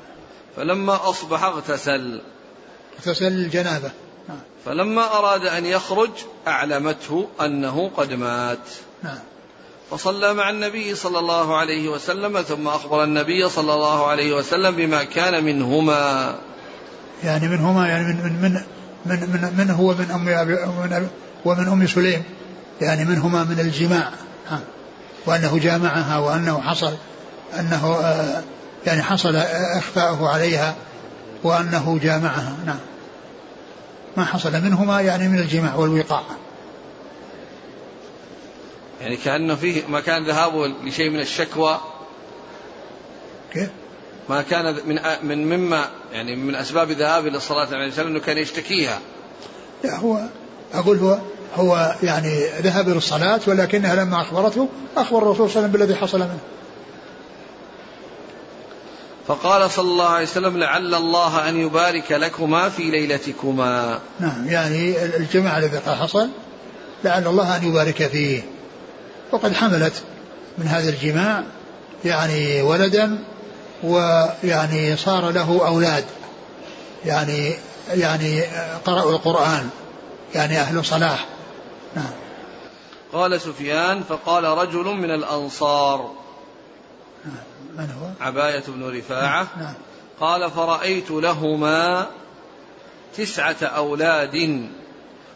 فلما 0.57 1.11
أصبح 1.11 1.45
اغتسل. 1.45 2.21
اغتسل 2.99 3.27
الجنابة. 3.27 3.91
نعم. 4.29 4.39
فلما 4.65 5.19
أراد 5.19 5.47
أن 5.47 5.67
يخرج 5.67 6.11
أعلمته 6.47 7.29
أنه 7.41 7.91
قد 7.97 8.13
مات. 8.13 8.69
نعم. 9.03 9.19
فصلى 9.91 10.35
مع 10.35 10.51
النبي 10.51 10.95
صلى 10.95 11.19
الله 11.19 11.57
عليه 11.57 11.89
وسلم 11.89 12.43
ثم 12.43 12.69
أخبر 12.69 13.05
النبي 13.05 13.49
صلى 13.49 13.75
الله 13.75 14.07
عليه 14.07 14.33
وسلم 14.33 14.77
بما 14.77 15.05
كان 15.05 15.45
منهما. 15.45 16.35
يعني 17.25 17.49
منهما 17.49 17.89
يعني 17.89 18.05
من 18.05 18.15
من 18.15 18.53
من 19.07 19.21
من, 19.21 19.55
من, 19.59 19.71
هو 19.71 19.95
من 19.95 20.11
أم 20.11 20.25
من 20.91 21.09
ومن 21.45 21.69
أم 21.69 21.87
سليم. 21.87 22.23
يعني 22.81 23.05
منهما 23.05 23.45
من 23.45 23.61
الجماع 23.61 24.11
وأنه 25.27 25.59
جامعها 25.59 26.19
وأنه 26.19 26.61
حصل 26.61 26.93
أنه 27.59 27.97
آه، 28.03 28.43
يعني 28.87 29.03
حصل 29.03 29.37
إخفاؤه 29.77 30.29
عليها 30.29 30.75
وأنه 31.43 31.99
جامعها 32.03 32.57
نعم. 32.67 32.79
ما 34.17 34.25
حصل 34.25 34.53
منهما 34.53 35.01
يعني 35.01 35.29
من 35.29 35.39
الجماع 35.39 35.75
والوقاع. 35.75 36.23
يعني 39.01 39.17
كأنه 39.17 39.55
فيه 39.55 39.87
ما 39.89 40.01
كان 40.01 40.25
ذهابه 40.25 40.67
لشيء 40.67 41.11
من 41.11 41.21
الشكوى 41.21 41.81
كيف؟ 43.53 43.69
ما 44.29 44.43
كان 44.43 44.77
من 44.87 44.99
من 45.23 45.47
مما 45.47 45.85
يعني 46.13 46.37
من 46.37 46.55
أسباب 46.55 46.91
ذهابه 46.91 47.29
للصلاه 47.31 47.67
عليه 47.67 47.89
وسلم 47.89 48.07
إنه 48.07 48.21
كان 48.21 48.39
يشتكيها. 48.39 49.01
لا 49.85 49.97
هو 49.97 50.19
أقول 50.75 50.99
هو 50.99 51.19
هو 51.57 51.95
يعني 52.03 52.47
ذهب 52.61 52.89
للصلاه 52.89 53.41
ولكنها 53.47 54.05
لما 54.05 54.21
أخبرته 54.21 54.69
أخبر 54.97 55.19
الرسول 55.19 55.37
صلى 55.37 55.45
الله 55.47 55.57
عليه 55.57 55.69
وسلم 55.69 55.73
بالذي 55.73 55.95
حصل 55.95 56.19
منه. 56.19 56.39
فقال 59.29 59.71
صلى 59.71 59.89
الله 59.89 60.09
عليه 60.09 60.27
وسلم 60.27 60.59
لعل 60.59 60.95
الله 60.95 61.49
أن 61.49 61.61
يبارك 61.61 62.13
لكما 62.13 62.69
في 62.69 62.83
ليلتكما. 62.83 64.01
نعم 64.21 64.49
يعني 64.49 65.05
الجماع 65.05 65.59
الذي 65.59 65.81
حصل 65.81 66.29
لعل 67.05 67.27
الله 67.27 67.57
أن 67.57 67.69
يبارك 67.69 68.07
فيه. 68.07 68.43
وقد 69.33 69.55
حملت 69.55 70.03
من 70.59 70.67
هذا 70.67 70.89
الجماع 70.89 71.45
يعني 72.05 72.63
ولدا 72.63 73.19
ويعني 73.83 74.97
صار 74.97 75.31
له 75.31 75.67
أولاد 75.67 76.05
يعني 77.05 77.55
يعني 77.95 78.43
قرأوا 78.85 79.13
القرآن 79.13 79.71
يعني 80.35 80.61
أهل 80.61 80.85
صلاح. 80.85 81.27
نعم. 81.97 82.11
قال 83.13 83.41
سفيان 83.41 84.03
فقال 84.03 84.45
رجل 84.45 84.85
من 84.85 85.11
الأنصار. 85.11 86.11
نعم 87.25 87.35
من 87.77 87.91
هو؟ 87.91 88.27
عباية 88.27 88.63
بن 88.69 88.99
رفاعة. 88.99 89.47
نعم. 89.59 89.75
قال 90.21 90.51
فرأيت 90.51 91.11
لهما 91.11 92.07
تسعة 93.17 93.57
أولاد 93.63 94.69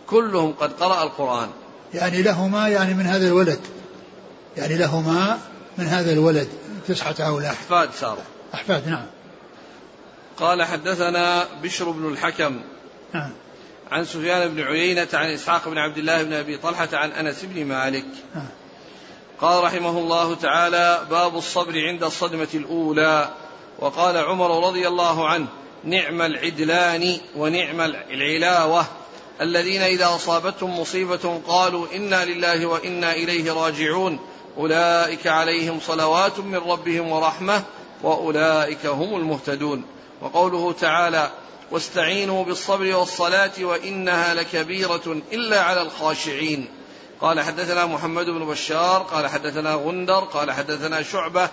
كلهم 0.07 0.53
قد 0.61 0.73
قرأ 0.73 1.03
القرآن. 1.03 1.49
يعني 1.95 2.23
لهما 2.23 2.69
يعني 2.69 2.95
من 2.95 3.07
هذا 3.07 3.27
الولد. 3.27 3.61
يعني 4.57 4.77
لهما 4.77 5.39
من 5.79 5.87
هذا 5.87 6.13
الولد 6.13 6.49
تسعة 6.89 7.17
أولاد 7.21 7.51
أحفاد 7.51 7.91
صاروا 8.01 8.25
أحفاد 8.55 8.89
نعم. 8.89 9.07
قال 10.37 10.63
حدثنا 10.63 11.47
بشر 11.63 11.91
بن 11.91 12.13
الحكم 12.13 12.61
نعم. 13.15 13.33
عن 13.91 14.05
سفيان 14.05 14.55
بن 14.55 14.63
عيينة 14.63 15.09
عن 15.13 15.31
إسحاق 15.31 15.69
بن 15.69 15.79
عبد 15.79 15.99
الله 15.99 16.23
بن 16.23 16.33
أبي 16.33 16.59
طلحة 16.59 16.89
عن 16.93 17.13
أنس 17.13 17.45
بن 17.45 17.65
مالك. 17.65 18.05
نعم. 18.35 18.49
قال 19.41 19.65
رحمه 19.65 19.99
الله 19.99 20.35
تعالى 20.35 21.07
باب 21.11 21.37
الصبر 21.37 21.87
عند 21.87 22.05
الصدمة 22.05 22.49
الأولى. 22.55 23.29
وقال 23.79 24.17
عمر 24.17 24.67
رضي 24.67 24.89
الله 24.89 25.29
عنه 25.29 25.47
نعم 25.85 26.23
العدلان 26.23 27.17
ونعم 27.37 27.81
العلاوة. 28.11 28.87
الذين 29.41 29.83
إذا 29.83 30.07
أصابتهم 30.07 30.81
مصيبة 30.81 31.41
قالوا 31.47 31.87
إنا 31.95 32.25
لله 32.25 32.67
وإنا 32.67 33.13
إليه 33.13 33.53
راجعون. 33.53 34.19
أولئك 34.59 35.27
عليهم 35.27 35.81
صلوات 35.81 36.39
من 36.39 36.57
ربهم 36.57 37.11
ورحمة 37.11 37.63
وأولئك 38.03 38.87
هم 38.87 39.17
المهتدون. 39.17 39.85
وقوله 40.23 40.73
تعالى 40.73 41.31
واستعينوا 41.71 42.45
بالصبر 42.45 42.95
والصلاة 42.97 43.53
وإنها 43.61 44.35
لكبيرة 44.35 45.23
إلا 45.33 45.61
على 45.61 45.83
الخاشعين. 45.83 46.69
قال 47.21 47.41
حدثنا 47.41 47.87
محمد 47.87 48.27
بن 48.27 48.45
بشار 48.45 49.03
قال 49.03 49.27
حدثنا 49.27 49.75
غندر 49.75 50.21
قال 50.21 50.51
حدثنا 50.53 51.03
شعبة 51.03 51.49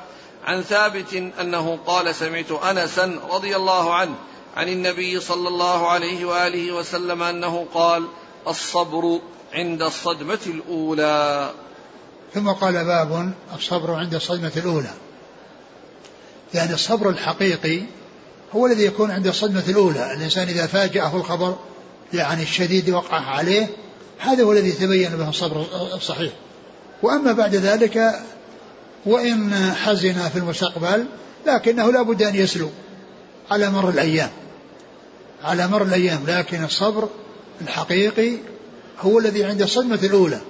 عن 0.46 0.62
ثابت 0.62 1.14
أنه 1.14 1.80
قال 1.88 2.16
سمعت 2.16 2.52
أنسا 2.52 3.20
رضي 3.32 3.56
الله 3.56 3.94
عنه 3.94 4.16
عن 4.58 4.70
النبي 4.70 5.20
صلى 5.20 5.48
الله 5.48 5.88
عليه 5.88 6.26
وآله 6.26 6.72
وسلم 6.72 7.24
أنه 7.24 7.68
قال 7.74 8.08
الصبر 8.48 9.20
عند 9.54 9.82
الصدمة 9.82 10.40
الأولى. 10.46 11.52
ثم 12.34 12.50
قال 12.50 12.74
باب 12.74 13.34
الصبر 13.56 13.94
عند 13.94 14.16
الصدمة 14.16 14.52
الأولى. 14.58 14.92
يعني 16.54 16.74
الصبر 16.74 17.10
الحقيقي 17.10 17.82
هو 18.56 18.66
الذي 18.66 18.86
يكون 18.86 19.12
عند 19.12 19.28
الصدمة 19.28 19.64
الأولى. 19.68 20.14
الإنسان 20.14 20.48
إذا 20.48 20.68
فاجأه 20.68 21.16
الخبر 21.16 21.56
يعني 22.14 22.44
الشديد 22.44 22.90
وقع 22.90 23.20
عليه 23.20 23.70
هذا 24.20 24.44
هو 24.44 24.52
الذي 24.52 24.72
تبين 24.72 25.10
به 25.10 25.30
الصبر 25.30 25.66
الصحيح. 25.94 26.34
وأما 27.04 27.32
بعد 27.32 27.56
ذلك 27.56 28.12
وإن 29.06 29.54
حزن 29.74 30.30
في 30.30 30.40
المستقبل 30.40 31.06
لكنه 31.48 31.92
لا 31.92 32.02
بد 32.02 32.24
أن 32.24 32.36
يسلو 32.36 32.70
على 33.52 33.70
مر 33.70 33.90
الأيام. 33.90 34.30
على 35.44 35.68
مر 35.68 35.84
الأيام 35.84 36.24
لكن 36.28 36.64
الصبر 36.64 37.10
الحقيقي 37.62 38.38
هو 39.00 39.20
الذي 39.20 39.44
عند 39.44 39.62
الصدمة 39.62 40.00
الأولى. 40.04 40.42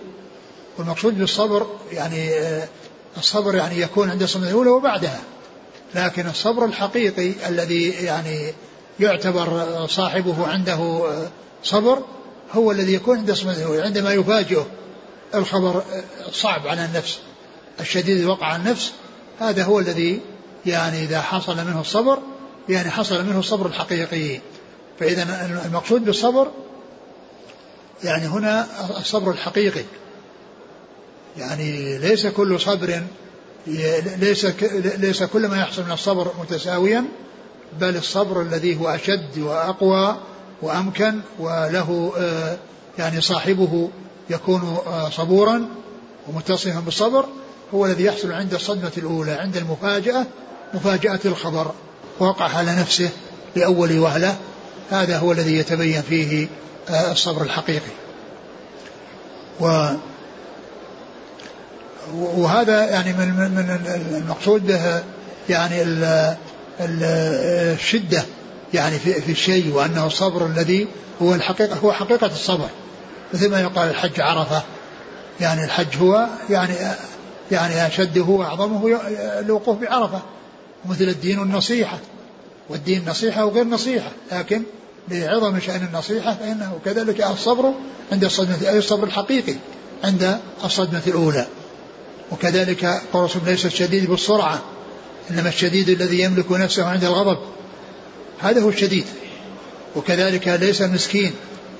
والمقصود 0.77 1.19
بالصبر 1.19 1.67
يعني 1.91 2.29
آه، 2.29 2.67
الصبر 3.17 3.55
يعني 3.55 3.81
يكون 3.81 4.09
عند 4.09 4.21
الصدمة 4.21 4.47
الأولى 4.47 4.69
وبعدها 4.69 5.21
لكن 5.95 6.27
الصبر 6.27 6.65
الحقيقي 6.65 7.33
الذي 7.49 7.89
يعني 7.89 8.53
يعتبر 8.99 9.67
صاحبه 9.87 10.47
عنده 10.47 10.73
آه، 10.73 11.27
صبر 11.63 11.99
هو 12.51 12.71
الذي 12.71 12.93
يكون 12.93 13.17
عند 13.17 13.29
الصدمة 13.29 13.53
الأولى 13.53 13.81
عندما 13.81 14.13
يفاجئه 14.13 14.67
الخبر 15.35 15.83
الصعب 16.27 16.67
على 16.67 16.85
النفس 16.85 17.19
الشديد 17.79 18.17
الوقع 18.17 18.47
على 18.47 18.55
النفس 18.55 18.91
هذا 19.39 19.63
هو 19.63 19.79
الذي 19.79 20.19
يعني 20.65 21.03
إذا 21.03 21.21
حصل 21.21 21.57
منه 21.57 21.81
الصبر 21.81 22.19
يعني 22.69 22.89
حصل 22.89 23.25
منه 23.25 23.39
الصبر 23.39 23.65
الحقيقي. 23.65 24.39
فإذا 24.99 25.45
المقصود 25.65 26.05
بالصبر 26.05 26.51
يعني 28.03 28.27
هنا 28.27 28.67
الصبر 28.99 29.31
الحقيقي. 29.31 29.83
يعني 31.37 31.97
ليس 31.97 32.27
كل 32.27 32.59
صبر 32.59 33.01
ليس 34.17 34.45
ليس 34.97 35.23
كل 35.23 35.47
ما 35.47 35.57
يحصل 35.57 35.83
من 35.83 35.91
الصبر 35.91 36.31
متساويا 36.39 37.05
بل 37.79 37.95
الصبر 37.95 38.41
الذي 38.41 38.79
هو 38.79 38.87
أشد 38.89 39.37
وأقوى 39.37 40.17
وأمكن 40.61 41.19
وله 41.39 42.13
آه، 42.17 42.57
يعني 42.97 43.21
صاحبه 43.21 43.89
يكون 44.29 44.77
آه، 44.87 45.09
صبورا 45.09 45.67
ومتصفا 46.27 46.79
بالصبر 46.79 47.25
هو 47.73 47.85
الذي 47.85 48.03
يحصل 48.03 48.31
عند 48.31 48.53
الصدمة 48.53 48.91
الأولى 48.97 49.31
عند 49.31 49.57
المفاجأة 49.57 50.25
مفاجأة 50.73 51.19
الخبر 51.25 51.71
وقع 52.19 52.57
على 52.57 52.75
نفسه 52.75 53.09
لأول 53.55 53.99
وهلة. 53.99 54.35
هذا 54.89 55.17
هو 55.17 55.31
الذي 55.31 55.57
يتبين 55.57 56.01
فيه 56.01 56.47
آه، 56.89 57.11
الصبر 57.11 57.41
الحقيقي. 57.41 57.91
و 59.59 59.87
وهذا 62.15 62.89
يعني 62.89 63.13
من 63.13 63.27
من 63.27 63.79
المقصود 64.17 64.67
به 64.67 65.03
يعني 65.49 65.83
الشدة 66.79 68.23
يعني 68.73 68.99
في 68.99 69.21
في 69.21 69.31
الشيء 69.31 69.73
وأنه 69.73 70.05
الصبر 70.05 70.45
الذي 70.45 70.87
هو 71.21 71.35
الحقيقة 71.35 71.75
هو 71.75 71.91
حقيقة 71.91 72.27
الصبر. 72.27 72.69
مثل 73.33 73.51
ما 73.51 73.61
يقال 73.61 73.89
الحج 73.89 74.21
عرفة. 74.21 74.63
يعني 75.41 75.63
الحج 75.63 75.97
هو 76.01 76.27
يعني 76.49 76.73
يعني 77.51 77.87
أشده 77.87 78.21
وأعظمه 78.21 78.99
الوقوف 79.39 79.77
بعرفة. 79.77 80.21
مثل 80.85 81.03
الدين 81.03 81.39
النصيحة. 81.41 81.97
والدين 82.69 83.03
نصيحة 83.07 83.45
وغير 83.45 83.65
نصيحة. 83.65 84.09
لكن 84.31 84.63
لعظم 85.09 85.59
شأن 85.59 85.87
النصيحة 85.93 86.33
فإنه 86.33 86.79
كذلك 86.85 87.21
الصبر 87.21 87.73
عند 88.11 88.23
الصدمة 88.23 88.69
أي 88.69 88.77
الصبر 88.77 89.03
الحقيقي 89.03 89.55
عند 90.03 90.39
الصدمة 90.63 91.01
الأولى. 91.07 91.47
وكذلك 92.31 93.01
الرسول 93.15 93.41
ليس 93.45 93.65
الشديد 93.65 94.09
بالسرعة 94.09 94.61
إنما 95.31 95.49
الشديد 95.49 95.89
الذي 95.89 96.19
يملك 96.19 96.51
نفسه 96.51 96.85
عند 96.85 97.03
الغضب. 97.03 97.37
هذا 98.39 98.61
هو 98.61 98.69
الشديد. 98.69 99.05
وكذلك 99.95 100.47
ليس 100.47 100.81
المسكين 100.81 101.31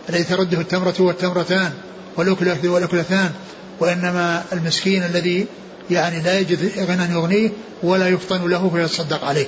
الذي 0.10 0.24
ترده 0.24 0.62
التمرة 0.62 0.96
والتمرتان 1.00 1.74
والأكلة 2.18 2.70
والأكلتان 2.70 3.32
وإنما 3.80 4.44
المسكين 4.54 5.04
الذي 5.04 5.46
يعني 5.90 6.22
لا 6.22 6.40
يجد 6.40 6.72
غنى 6.80 7.14
يغنيه 7.14 7.50
ولا 7.84 8.08
يفطن 8.08 8.50
له 8.50 8.70
فيتصدق 8.70 9.26
عليه. 9.26 9.48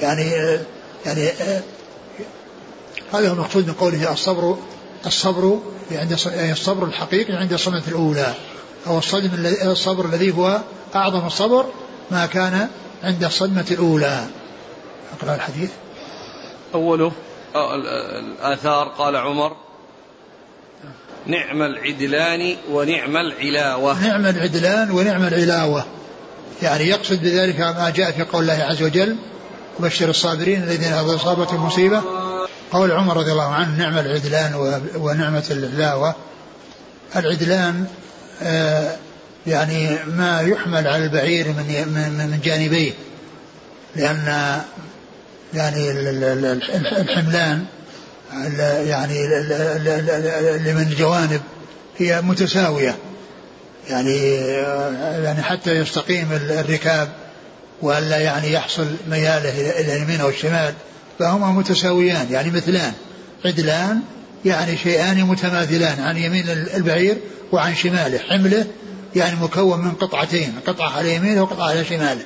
يعني 0.00 0.30
يعني 1.06 1.28
هذا 3.12 3.28
هو 3.28 3.32
المقصود 3.32 3.66
من 3.66 3.72
قوله 3.72 4.12
الصبر 4.12 4.56
الصبر 5.06 5.58
عند 5.92 6.18
يعني 6.26 6.52
الصبر 6.52 6.86
الحقيقي 6.86 7.32
عند 7.32 7.52
الصدمة 7.52 7.82
الأولى. 7.88 8.34
أو 8.86 8.98
الصدم 8.98 9.30
الصبر 9.62 10.04
الذي 10.04 10.30
هو 10.30 10.60
أعظم 10.94 11.26
الصبر 11.26 11.66
ما 12.10 12.26
كان 12.26 12.68
عند 13.02 13.24
الصدمة 13.24 13.66
الأولى. 13.70 14.26
أقرأ 15.18 15.34
الحديث. 15.34 15.70
أوله 16.74 17.12
الآثار 17.56 18.88
قال 18.88 19.16
عمر. 19.16 19.56
نعم 21.26 21.62
العدلان 21.62 22.56
ونعم 22.70 23.16
العلاوة. 23.16 24.06
نعم 24.06 24.26
العدلان 24.26 24.90
ونعم 24.90 25.22
العلاوة. 25.22 25.84
يعني 26.62 26.84
يقصد 26.84 27.22
بذلك 27.22 27.60
ما 27.60 27.92
جاء 27.96 28.10
في 28.10 28.22
قول 28.22 28.42
الله 28.42 28.64
عز 28.64 28.82
وجل 28.82 29.16
وبشر 29.80 30.10
الصابرين 30.10 30.62
الذين 30.62 30.92
إذا 30.92 31.14
أصابتهم 31.14 31.66
مصيبة 31.66 32.02
قول 32.72 32.92
عمر 32.92 33.16
رضي 33.16 33.32
الله 33.32 33.54
عنه 33.54 33.78
نعم 33.78 33.98
العدلان 33.98 34.54
ونعمة 34.96 35.44
العلاوة. 35.50 36.14
العدلان 37.16 37.86
آه، 37.86 38.02
يعني 39.46 39.98
ما 40.06 40.40
يحمل 40.40 40.88
على 40.88 41.04
البعير 41.04 41.48
من 41.48 41.88
من 42.18 42.40
جانبيه 42.44 42.92
لأن 43.96 44.58
يعني 45.54 45.90
الحملان 47.00 47.64
يعني 48.86 49.24
اللي 50.56 50.74
من 50.74 50.82
الجوانب 50.82 51.40
هي 51.98 52.22
متساوية. 52.22 52.96
يعني 53.90 54.16
يعني 55.24 55.42
حتى 55.42 55.70
يستقيم 55.70 56.32
الركاب 56.32 57.08
وألا 57.82 58.18
يعني 58.18 58.52
يحصل 58.52 58.86
مياله 59.08 59.80
إلى 59.80 59.96
اليمين 59.96 60.20
أو 60.20 60.28
الشمال 60.28 60.74
فهما 61.18 61.52
متساويان 61.52 62.26
يعني 62.32 62.50
مثلان 62.50 62.92
عدلان 63.44 64.00
يعني 64.44 64.76
شيئان 64.76 65.24
متماثلان 65.24 66.00
عن 66.00 66.16
يمين 66.16 66.48
البعير 66.50 67.16
وعن 67.52 67.74
شماله. 67.74 68.18
حمله 68.18 68.66
يعني 69.16 69.36
مكون 69.40 69.80
من 69.80 69.92
قطعتين 69.92 70.54
قطعة 70.66 70.90
على 70.90 71.14
يمينه 71.14 71.42
وقطعة 71.42 71.68
على 71.68 71.84
شماله. 71.84 72.24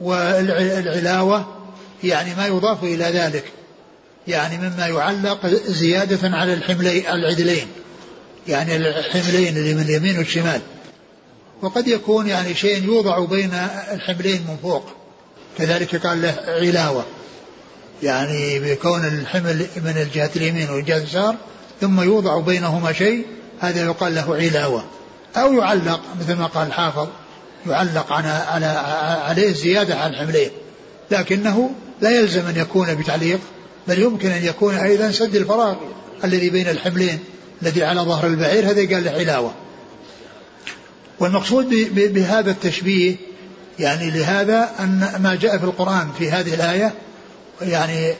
والعلاوة 0.00 1.46
يعني 2.04 2.34
ما 2.34 2.46
يضاف 2.46 2.84
إلى 2.84 3.04
ذلك 3.04 3.44
يعني 4.28 4.58
مما 4.58 4.86
يعلق 4.86 5.46
زيادة 5.66 6.36
على 6.36 6.54
الحملين 6.54 7.06
العدلين 7.06 7.66
يعني 8.48 8.76
الحملين 8.76 9.56
اللي 9.56 9.74
من 9.74 9.82
اليمين 9.82 10.18
والشمال. 10.18 10.60
وقد 11.62 11.88
يكون 11.88 12.26
يعني 12.26 12.54
شيء 12.54 12.84
يوضع 12.84 13.24
بين 13.24 13.54
الحملين 13.92 14.42
من 14.48 14.56
فوق 14.62 14.84
كذلك 15.58 16.06
قال 16.06 16.22
له 16.22 16.36
علاوة. 16.46 17.04
يعني 18.02 18.60
بكون 18.60 19.04
الحمل 19.04 19.66
من 19.76 19.94
الجهة 19.96 20.30
اليمين 20.36 20.70
والجهة 20.70 20.96
اليسار 20.96 21.36
ثم 21.80 22.00
يوضع 22.00 22.40
بينهما 22.40 22.92
شيء 22.92 23.26
هذا 23.60 23.84
يقال 23.84 24.14
له 24.14 24.36
علاوة. 24.36 24.84
أو 25.36 25.52
يعلق 25.52 26.00
مثل 26.20 26.34
ما 26.34 26.46
قال 26.46 26.66
الحافظ 26.66 27.08
يعلق 27.66 28.12
على 28.12 28.28
على 28.28 28.66
عليه 29.26 29.52
زيادة 29.52 29.96
على 29.96 30.12
الحملين. 30.12 30.50
لكنه 31.10 31.70
لا 32.00 32.10
يلزم 32.10 32.46
أن 32.46 32.56
يكون 32.56 32.94
بتعليق 32.94 33.40
بل 33.88 33.98
يمكن 33.98 34.30
أن 34.30 34.44
يكون 34.44 34.74
أيضا 34.74 35.10
سد 35.10 35.36
الفراغ 35.36 35.76
الذي 36.24 36.50
بين 36.50 36.68
الحملين 36.68 37.18
الذي 37.62 37.84
على 37.84 38.00
ظهر 38.00 38.26
البعير 38.26 38.70
هذا 38.70 38.94
قال 38.94 39.04
له 39.04 39.10
علاوة. 39.10 39.54
والمقصود 41.20 41.68
بهذا 41.94 42.50
التشبيه 42.50 43.16
يعني 43.78 44.10
لهذا 44.10 44.70
أن 44.80 45.12
ما 45.20 45.34
جاء 45.34 45.58
في 45.58 45.64
القرآن 45.64 46.08
في 46.18 46.30
هذه 46.30 46.54
الآية 46.54 46.94
يعني 47.62 48.14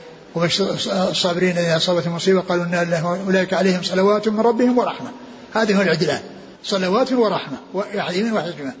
الصابرين 0.89 1.57
إذا 1.57 1.77
أصابتهم 1.77 2.15
مصيبة 2.15 2.41
قالوا 2.41 2.65
إن 2.65 2.93
أولئك 3.27 3.53
عليهم 3.53 3.83
صلوات 3.83 4.27
من 4.27 4.39
ربهم 4.39 4.77
ورحمة. 4.77 5.11
هذه 5.53 5.77
هو 5.77 5.81
العدلان. 5.81 6.21
صلوات 6.63 7.13
ورحمة. 7.13 7.57
ويعظيم 7.73 8.33
وحكمة 8.33 8.73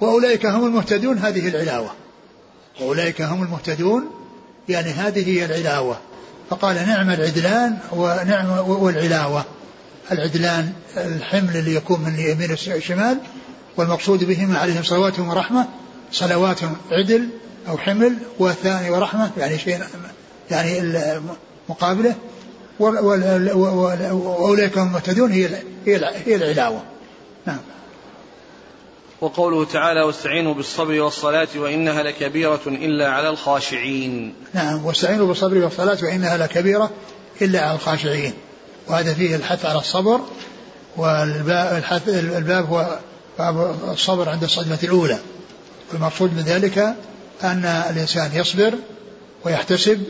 وأولئك 0.00 0.46
هم 0.46 0.66
المهتدون 0.66 1.18
هذه 1.18 1.48
العلاوة. 1.48 1.90
وأولئك 2.80 3.22
هم 3.22 3.42
المهتدون 3.42 4.10
يعني 4.68 4.90
هذه 4.90 5.28
هي 5.28 5.44
العلاوة. 5.44 5.98
فقال 6.50 6.76
نعم 6.76 7.10
العدلان 7.10 7.78
ونعم 7.92 8.50
والعلاوة. 8.68 9.44
العدلان 10.12 10.72
الحمل 10.96 11.56
اللي 11.56 11.74
يكون 11.74 12.00
من 12.00 12.18
يمين 12.18 12.50
الشمال 12.50 13.18
والمقصود 13.76 14.24
بهما 14.24 14.58
عليهم 14.58 14.82
صلوات 14.82 15.18
ورحمة. 15.18 15.66
صلوات 16.12 16.58
عدل 16.90 17.28
أو 17.68 17.78
حمل 17.78 18.16
والثاني 18.38 18.90
ورحمة 18.90 19.30
يعني 19.36 19.58
شيء 19.58 19.80
يعني 20.50 21.20
مقابلة. 21.68 22.14
وأولئك 22.80 24.78
هم 24.78 24.86
المهتدون 24.86 25.32
هي 25.32 25.48
هي 25.86 26.36
العلاوة. 26.36 26.82
نعم. 27.46 27.58
وقوله 29.20 29.64
تعالى 29.64 30.02
واستعينوا 30.02 30.54
بالصبر 30.54 31.00
والصلاة 31.00 31.48
وإنها 31.56 32.02
لكبيرة 32.02 32.60
إلا 32.66 33.08
على 33.08 33.28
الخاشعين. 33.28 34.34
نعم. 34.54 34.86
واستعينوا 34.86 35.26
بالصبر 35.26 35.58
والصلاة 35.58 35.98
وإنها 36.02 36.36
لكبيرة 36.36 36.90
إلا 37.42 37.60
على 37.60 37.74
الخاشعين. 37.74 38.32
وهذا 38.88 39.14
فيه 39.14 39.36
الحث 39.36 39.66
على 39.66 39.78
الصبر 39.78 40.20
والباب 40.96 41.78
الحث 41.78 42.08
الباب 42.08 42.66
هو 42.66 42.98
فالصبر 43.38 44.28
عند 44.28 44.42
الصدمة 44.42 44.78
الأولى. 44.82 45.18
والمقصود 45.92 46.34
من 46.34 46.42
ذلك 46.42 46.94
أن 47.42 47.64
الإنسان 47.64 48.30
يصبر 48.34 48.74
ويحتسب 49.44 50.04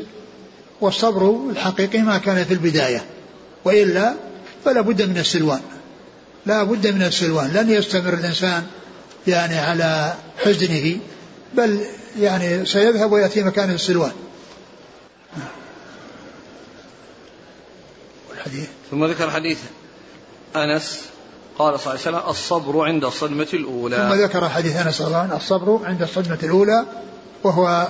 والصبر 0.80 1.50
الحقيقي 1.50 1.98
ما 1.98 2.18
كان 2.18 2.44
في 2.44 2.54
البداية 2.54 3.04
وإلا 3.64 4.14
فلا 4.64 4.80
بد 4.80 5.02
من 5.02 5.18
السلوان. 5.18 5.60
لا 6.46 6.62
بد 6.62 6.86
من 6.86 7.02
السلوان. 7.02 7.52
لن 7.52 7.70
يستمر 7.70 8.14
الإنسان 8.14 8.66
يعني 9.26 9.58
على 9.58 10.14
حزنه 10.44 10.96
بل 11.54 11.80
يعني 12.18 12.66
سيذهب 12.66 13.12
ويأتي 13.12 13.42
مكان 13.42 13.70
السلوان. 13.70 14.12
والحديث؟ 18.30 18.68
ثم 18.90 19.04
ذكر 19.04 19.30
حديث 19.30 19.58
أنس 20.56 21.00
قال 21.58 21.80
صلى 21.80 21.94
الله 21.94 22.06
عليه 22.06 22.18
وسلم 22.18 22.30
الصبر 22.30 22.84
عند 22.84 23.04
الصدمة 23.04 23.48
الأولى. 23.54 23.96
ثم 23.96 24.22
ذكر 24.22 24.48
حديث 24.48 24.76
أنس 24.76 25.00
الله 25.00 25.36
الصبر 25.36 25.80
عند 25.84 26.02
الصدمة 26.02 26.38
الأولى 26.42 26.86
وهو 27.44 27.88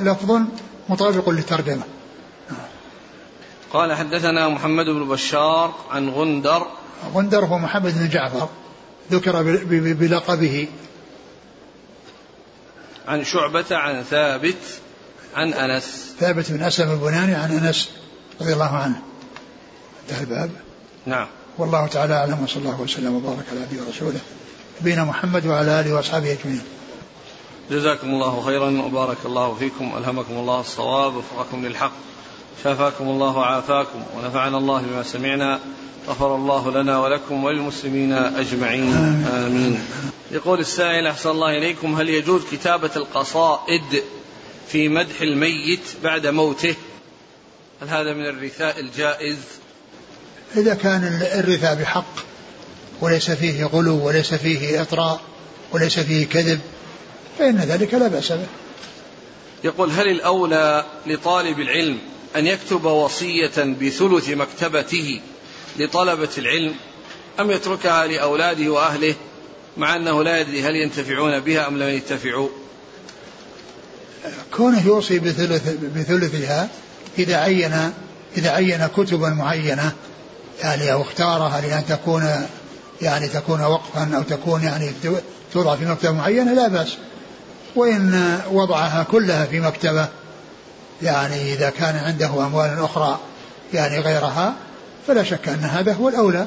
لفظ 0.00 0.40
مطابق 0.88 1.28
للترجمة. 1.28 1.82
قال 3.72 3.92
حدثنا 3.92 4.48
محمد 4.48 4.86
بن 4.86 5.08
بشار 5.08 5.74
عن 5.90 6.08
غندر. 6.08 6.66
غندر 7.14 7.44
هو 7.44 7.58
محمد 7.58 7.98
بن 7.98 8.08
جعفر 8.08 8.48
ذكر 9.12 9.42
بلقبه. 9.92 10.68
عن 13.08 13.24
شعبة 13.24 13.64
عن 13.70 14.02
ثابت 14.02 14.56
عن 15.34 15.52
أنس. 15.52 16.14
ثابت 16.20 16.52
بن 16.52 16.62
أسلم 16.62 16.92
البناني 16.92 17.34
عن 17.34 17.50
أنس 17.50 17.90
رضي 18.40 18.52
الله 18.52 18.76
عنه. 18.76 19.02
انتهى 20.02 20.20
الباب. 20.20 20.50
نعم. 21.06 21.26
والله 21.58 21.86
تعالى 21.86 22.14
أعلم 22.14 22.42
وصلى 22.44 22.62
الله 22.62 22.80
وسلم 22.80 23.14
وبارك 23.14 23.44
على 23.50 23.60
نبينا 23.60 23.82
ورسوله 23.86 24.20
نبينا 24.80 25.04
محمد 25.04 25.46
وعلى 25.46 25.80
آله 25.80 25.94
وأصحابه 25.94 26.32
أجمعين. 26.32 26.62
جزاكم 27.70 28.10
الله 28.10 28.42
خيرا 28.46 28.82
وبارك 28.82 29.16
الله 29.24 29.54
فيكم 29.54 29.92
ألهمكم 29.98 30.34
الله 30.34 30.60
الصواب 30.60 31.16
وفقكم 31.16 31.66
للحق 31.66 31.92
شافاكم 32.64 33.04
الله 33.04 33.36
وعافاكم 33.36 34.02
ونفعنا 34.16 34.58
الله 34.58 34.82
بما 34.82 35.02
سمعنا 35.02 35.60
غفر 36.08 36.36
الله 36.36 36.70
لنا 36.70 36.98
ولكم 36.98 37.44
وللمسلمين 37.44 38.12
أجمعين 38.12 38.92
آمين. 39.34 39.84
يقول 40.30 40.60
السائل 40.60 41.06
أحسن 41.06 41.30
الله 41.30 41.58
إليكم 41.58 41.94
هل 41.94 42.08
يجوز 42.08 42.42
كتابة 42.52 42.90
القصائد 42.96 44.02
في 44.68 44.88
مدح 44.88 45.20
الميت 45.20 45.80
بعد 46.04 46.26
موته؟ 46.26 46.74
هل 47.82 47.88
هذا 47.88 48.12
من 48.12 48.26
الرثاء 48.26 48.80
الجائز؟ 48.80 49.38
إذا 50.56 50.74
كان 50.74 51.04
الرثاء 51.34 51.74
بحق 51.74 52.14
وليس 53.00 53.30
فيه 53.30 53.64
غلو 53.64 54.06
وليس 54.06 54.34
فيه 54.34 54.82
إطراء 54.82 55.20
وليس 55.72 55.98
فيه 55.98 56.26
كذب 56.26 56.60
فإن 57.38 57.56
ذلك 57.56 57.94
لا 57.94 58.08
بأس 58.08 58.32
به. 58.32 58.46
يقول 59.64 59.90
هل 59.90 60.08
الأولى 60.08 60.84
لطالب 61.06 61.60
العلم 61.60 61.98
أن 62.36 62.46
يكتب 62.46 62.84
وصية 62.84 63.74
بثلث 63.80 64.28
مكتبته 64.28 65.20
لطلبة 65.78 66.28
العلم 66.38 66.74
أم 67.40 67.50
يتركها 67.50 68.06
لأولاده 68.06 68.70
وأهله 68.70 69.14
مع 69.76 69.96
أنه 69.96 70.22
لا 70.24 70.40
يدري 70.40 70.62
هل 70.62 70.76
ينتفعون 70.76 71.40
بها 71.40 71.68
أم 71.68 71.78
لم 71.78 71.88
ينتفعوا؟ 71.88 72.48
كونه 74.56 74.86
يوصي 74.86 75.18
بثلث 75.18 75.68
بثلثها 75.96 76.68
إذا 77.18 77.36
عين 77.36 77.92
إذا 78.36 78.50
عين 78.50 78.86
كتبا 78.86 79.28
معينة 79.28 79.92
يعني 80.62 80.92
أو 80.92 81.02
اختارها 81.02 81.60
لأن 81.60 81.86
تكون 81.88 82.46
يعني 83.02 83.28
تكون 83.28 83.60
وقفا 83.60 84.16
أو 84.16 84.22
تكون 84.22 84.62
يعني 84.62 84.92
توضع 85.52 85.76
في 85.76 85.84
مكتبة 85.84 86.12
معينة 86.12 86.54
لا 86.54 86.68
بأس. 86.68 86.96
وإن 87.76 88.38
وضعها 88.52 89.02
كلها 89.02 89.44
في 89.44 89.60
مكتبة 89.60 90.08
يعني 91.02 91.54
إذا 91.54 91.70
كان 91.70 91.96
عنده 91.96 92.46
أموال 92.46 92.78
أخرى 92.78 93.18
يعني 93.74 93.98
غيرها 93.98 94.54
فلا 95.06 95.22
شك 95.22 95.48
أن 95.48 95.64
هذا 95.64 95.92
هو 95.92 96.08
الأولى. 96.08 96.46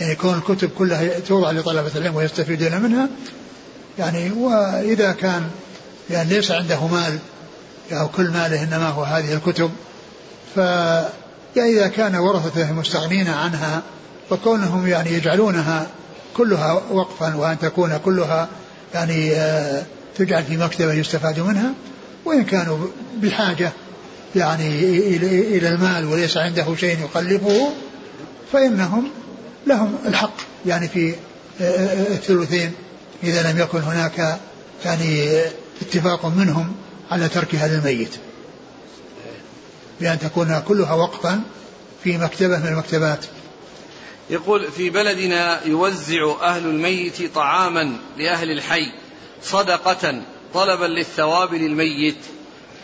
يعني 0.00 0.14
كون 0.14 0.34
الكتب 0.38 0.70
كلها 0.78 1.18
توضع 1.18 1.50
لطلبة 1.50 1.90
العلم 1.96 2.16
ويستفيدون 2.16 2.80
منها. 2.80 3.08
يعني 3.98 4.30
وإذا 4.30 5.12
كان 5.12 5.42
يعني 6.10 6.28
ليس 6.28 6.50
عنده 6.50 6.86
مال 6.86 7.18
أو 7.92 8.08
كل 8.08 8.30
ماله 8.30 8.62
إنما 8.62 8.88
هو 8.88 9.02
هذه 9.02 9.34
الكتب 9.34 9.70
ف 10.54 10.58
يعني 11.56 11.70
إذا 11.70 11.88
كان 11.88 12.16
ورثته 12.16 12.72
مستغنين 12.72 13.28
عنها 13.28 13.82
فكونهم 14.30 14.86
يعني 14.86 15.12
يجعلونها 15.12 15.86
كلها 16.36 16.72
وقفا 16.72 17.34
وأن 17.34 17.58
تكون 17.58 18.00
كلها 18.04 18.48
يعني 18.94 19.32
آه، 19.34 19.82
تجعل 20.18 20.44
في 20.44 20.56
مكتبة 20.56 20.92
يستفاد 20.92 21.40
منها 21.40 21.72
وإن 22.24 22.44
كانوا 22.44 22.78
بحاجة 23.16 23.72
يعني 24.36 24.68
إلى 25.56 25.68
المال 25.68 26.04
وليس 26.04 26.36
عنده 26.36 26.76
شيء 26.76 26.98
يقلبه 27.00 27.68
فإنهم 28.52 29.10
لهم 29.66 29.98
الحق. 30.06 30.36
يعني 30.66 30.88
في 30.88 31.14
آه، 31.60 31.62
آه، 31.62 32.14
الثلثين 32.14 32.72
إذا 33.22 33.52
لم 33.52 33.58
يكن 33.58 33.80
هناك 33.80 34.38
يعني 34.84 35.40
اتفاق 35.82 36.26
منهم 36.26 36.72
على 37.10 37.28
تركها 37.28 37.68
للميت 37.68 38.16
بأن 40.00 40.18
تكون 40.18 40.62
كلها 40.68 40.94
وقفا 40.94 41.40
في 42.04 42.18
مكتبة 42.18 42.58
من 42.58 42.66
المكتبات. 42.66 43.24
يقول 44.30 44.72
في 44.72 44.90
بلدنا 44.90 45.66
يوزع 45.66 46.34
أهل 46.42 46.66
الميت 46.66 47.34
طعاما 47.34 47.96
لأهل 48.18 48.50
الحي. 48.50 48.92
صدقة 49.46 50.22
طلبا 50.54 50.84
للثواب 50.84 51.54
للميت 51.54 52.16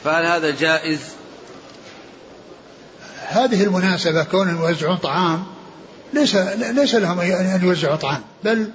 فهل 0.04 0.24
هذا 0.24 0.50
جائز؟ 0.50 1.00
هذه 3.26 3.64
المناسبة 3.64 4.24
كونهم 4.24 4.68
يوزعون 4.68 4.96
طعام 4.96 5.44
ليس 6.12 6.36
ليس 6.56 6.94
لهم 6.94 7.20
أن 7.20 7.60
يوزعوا 7.62 7.96
طعام 7.96 8.22
بل 8.44 8.70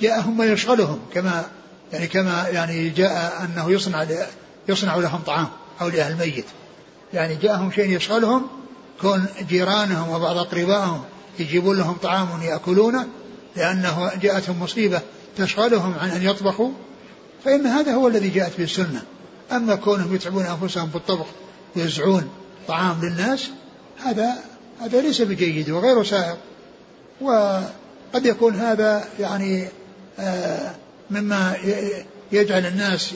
جاءهم 0.00 0.36
ما 0.36 0.44
يشغلهم 0.44 1.00
كما 1.14 1.44
يعني 1.92 2.06
كما 2.06 2.48
يعني 2.48 2.88
جاء 2.88 3.44
أنه 3.44 3.70
يصنع 3.70 4.06
يصنع 4.68 4.96
لهم 4.96 5.20
طعام 5.26 5.48
أو 5.80 5.88
لأهل 5.88 6.12
الميت 6.12 6.44
يعني 7.14 7.34
جاءهم 7.34 7.72
شيء 7.72 7.96
يشغلهم 7.96 8.46
كون 9.00 9.26
جيرانهم 9.48 10.08
وبعض 10.08 10.36
أقربائهم 10.36 11.04
يجيبون 11.38 11.76
لهم 11.76 11.96
طعام 12.02 12.42
يأكلونه 12.42 13.06
لأنه 13.56 14.10
جاءتهم 14.22 14.62
مصيبة 14.62 15.00
تشغلهم 15.36 15.94
عن 15.94 16.10
أن 16.10 16.22
يطبخوا 16.22 16.70
فإن 17.44 17.66
هذا 17.66 17.94
هو 17.94 18.08
الذي 18.08 18.28
جاءت 18.28 18.58
به 18.58 18.64
السنة. 18.64 19.02
أما 19.52 19.74
كونهم 19.74 20.14
يتعبون 20.14 20.44
أنفسهم 20.44 20.86
بالطبخ 20.86 21.26
ويزعون 21.76 22.28
طعام 22.68 23.00
للناس 23.02 23.48
هذا 24.04 24.34
هذا 24.80 25.00
ليس 25.00 25.22
بجيد 25.22 25.70
وغير 25.70 26.04
سائغ 26.04 26.34
وقد 27.20 28.26
يكون 28.26 28.54
هذا 28.54 29.04
يعني 29.20 29.68
آه، 30.18 30.74
مما 31.10 31.56
يجعل 32.32 32.66
الناس 32.66 33.14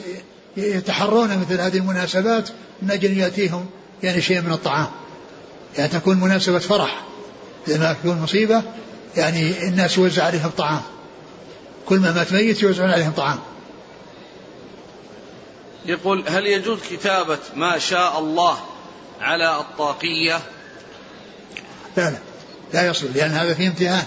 يتحرون 0.57 1.37
مثل 1.37 1.61
هذه 1.61 1.77
المناسبات 1.77 2.49
من 2.81 2.91
أجل 2.91 3.17
يأتيهم 3.17 3.65
يعني 4.03 4.21
شيء 4.21 4.41
من 4.41 4.51
الطعام. 4.51 4.87
يعني 5.77 5.89
تكون 5.89 6.19
مناسبة 6.19 6.59
فرح. 6.59 7.03
لما 7.67 7.93
تكون 7.93 8.21
مصيبة 8.21 8.61
يعني 9.17 9.67
الناس 9.67 9.97
يوزع 9.97 10.23
عليهم 10.23 10.49
طعام. 10.57 10.81
كل 11.85 11.99
ما 11.99 12.11
مات 12.11 12.33
ميت 12.33 12.61
يوزعون 12.61 12.89
عليهم 12.89 13.11
طعام. 13.11 13.39
يقول 15.87 16.23
هل 16.27 16.47
يجوز 16.47 16.79
كتابة 16.91 17.39
ما 17.55 17.77
شاء 17.79 18.19
الله 18.19 18.57
على 19.21 19.59
الطاقية؟ 19.59 20.39
لا 21.97 22.09
لا 22.11 22.17
لا 22.73 22.87
يصل 22.87 23.07
لأن 23.15 23.31
هذا 23.31 23.53
فيه 23.53 23.67
امتهان 23.67 24.05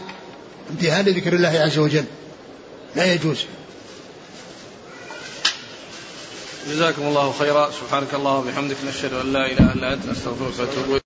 امتهان 0.70 1.04
لذكر 1.04 1.32
الله 1.32 1.48
عز 1.48 1.78
وجل. 1.78 2.04
لا 2.96 3.14
يجوز. 3.14 3.44
جزاكم 6.68 7.02
الله 7.02 7.32
خيرا. 7.38 7.70
سبحانك 7.70 8.14
اللهم 8.14 8.48
وبحمدك 8.48 8.76
نشهد 8.88 9.12
أن 9.12 9.32
لا 9.32 9.46
إله 9.46 9.72
إلا 9.72 9.92
أنت 9.92 10.06
نستغفرك 10.06 10.58
ونتوب 10.60 11.00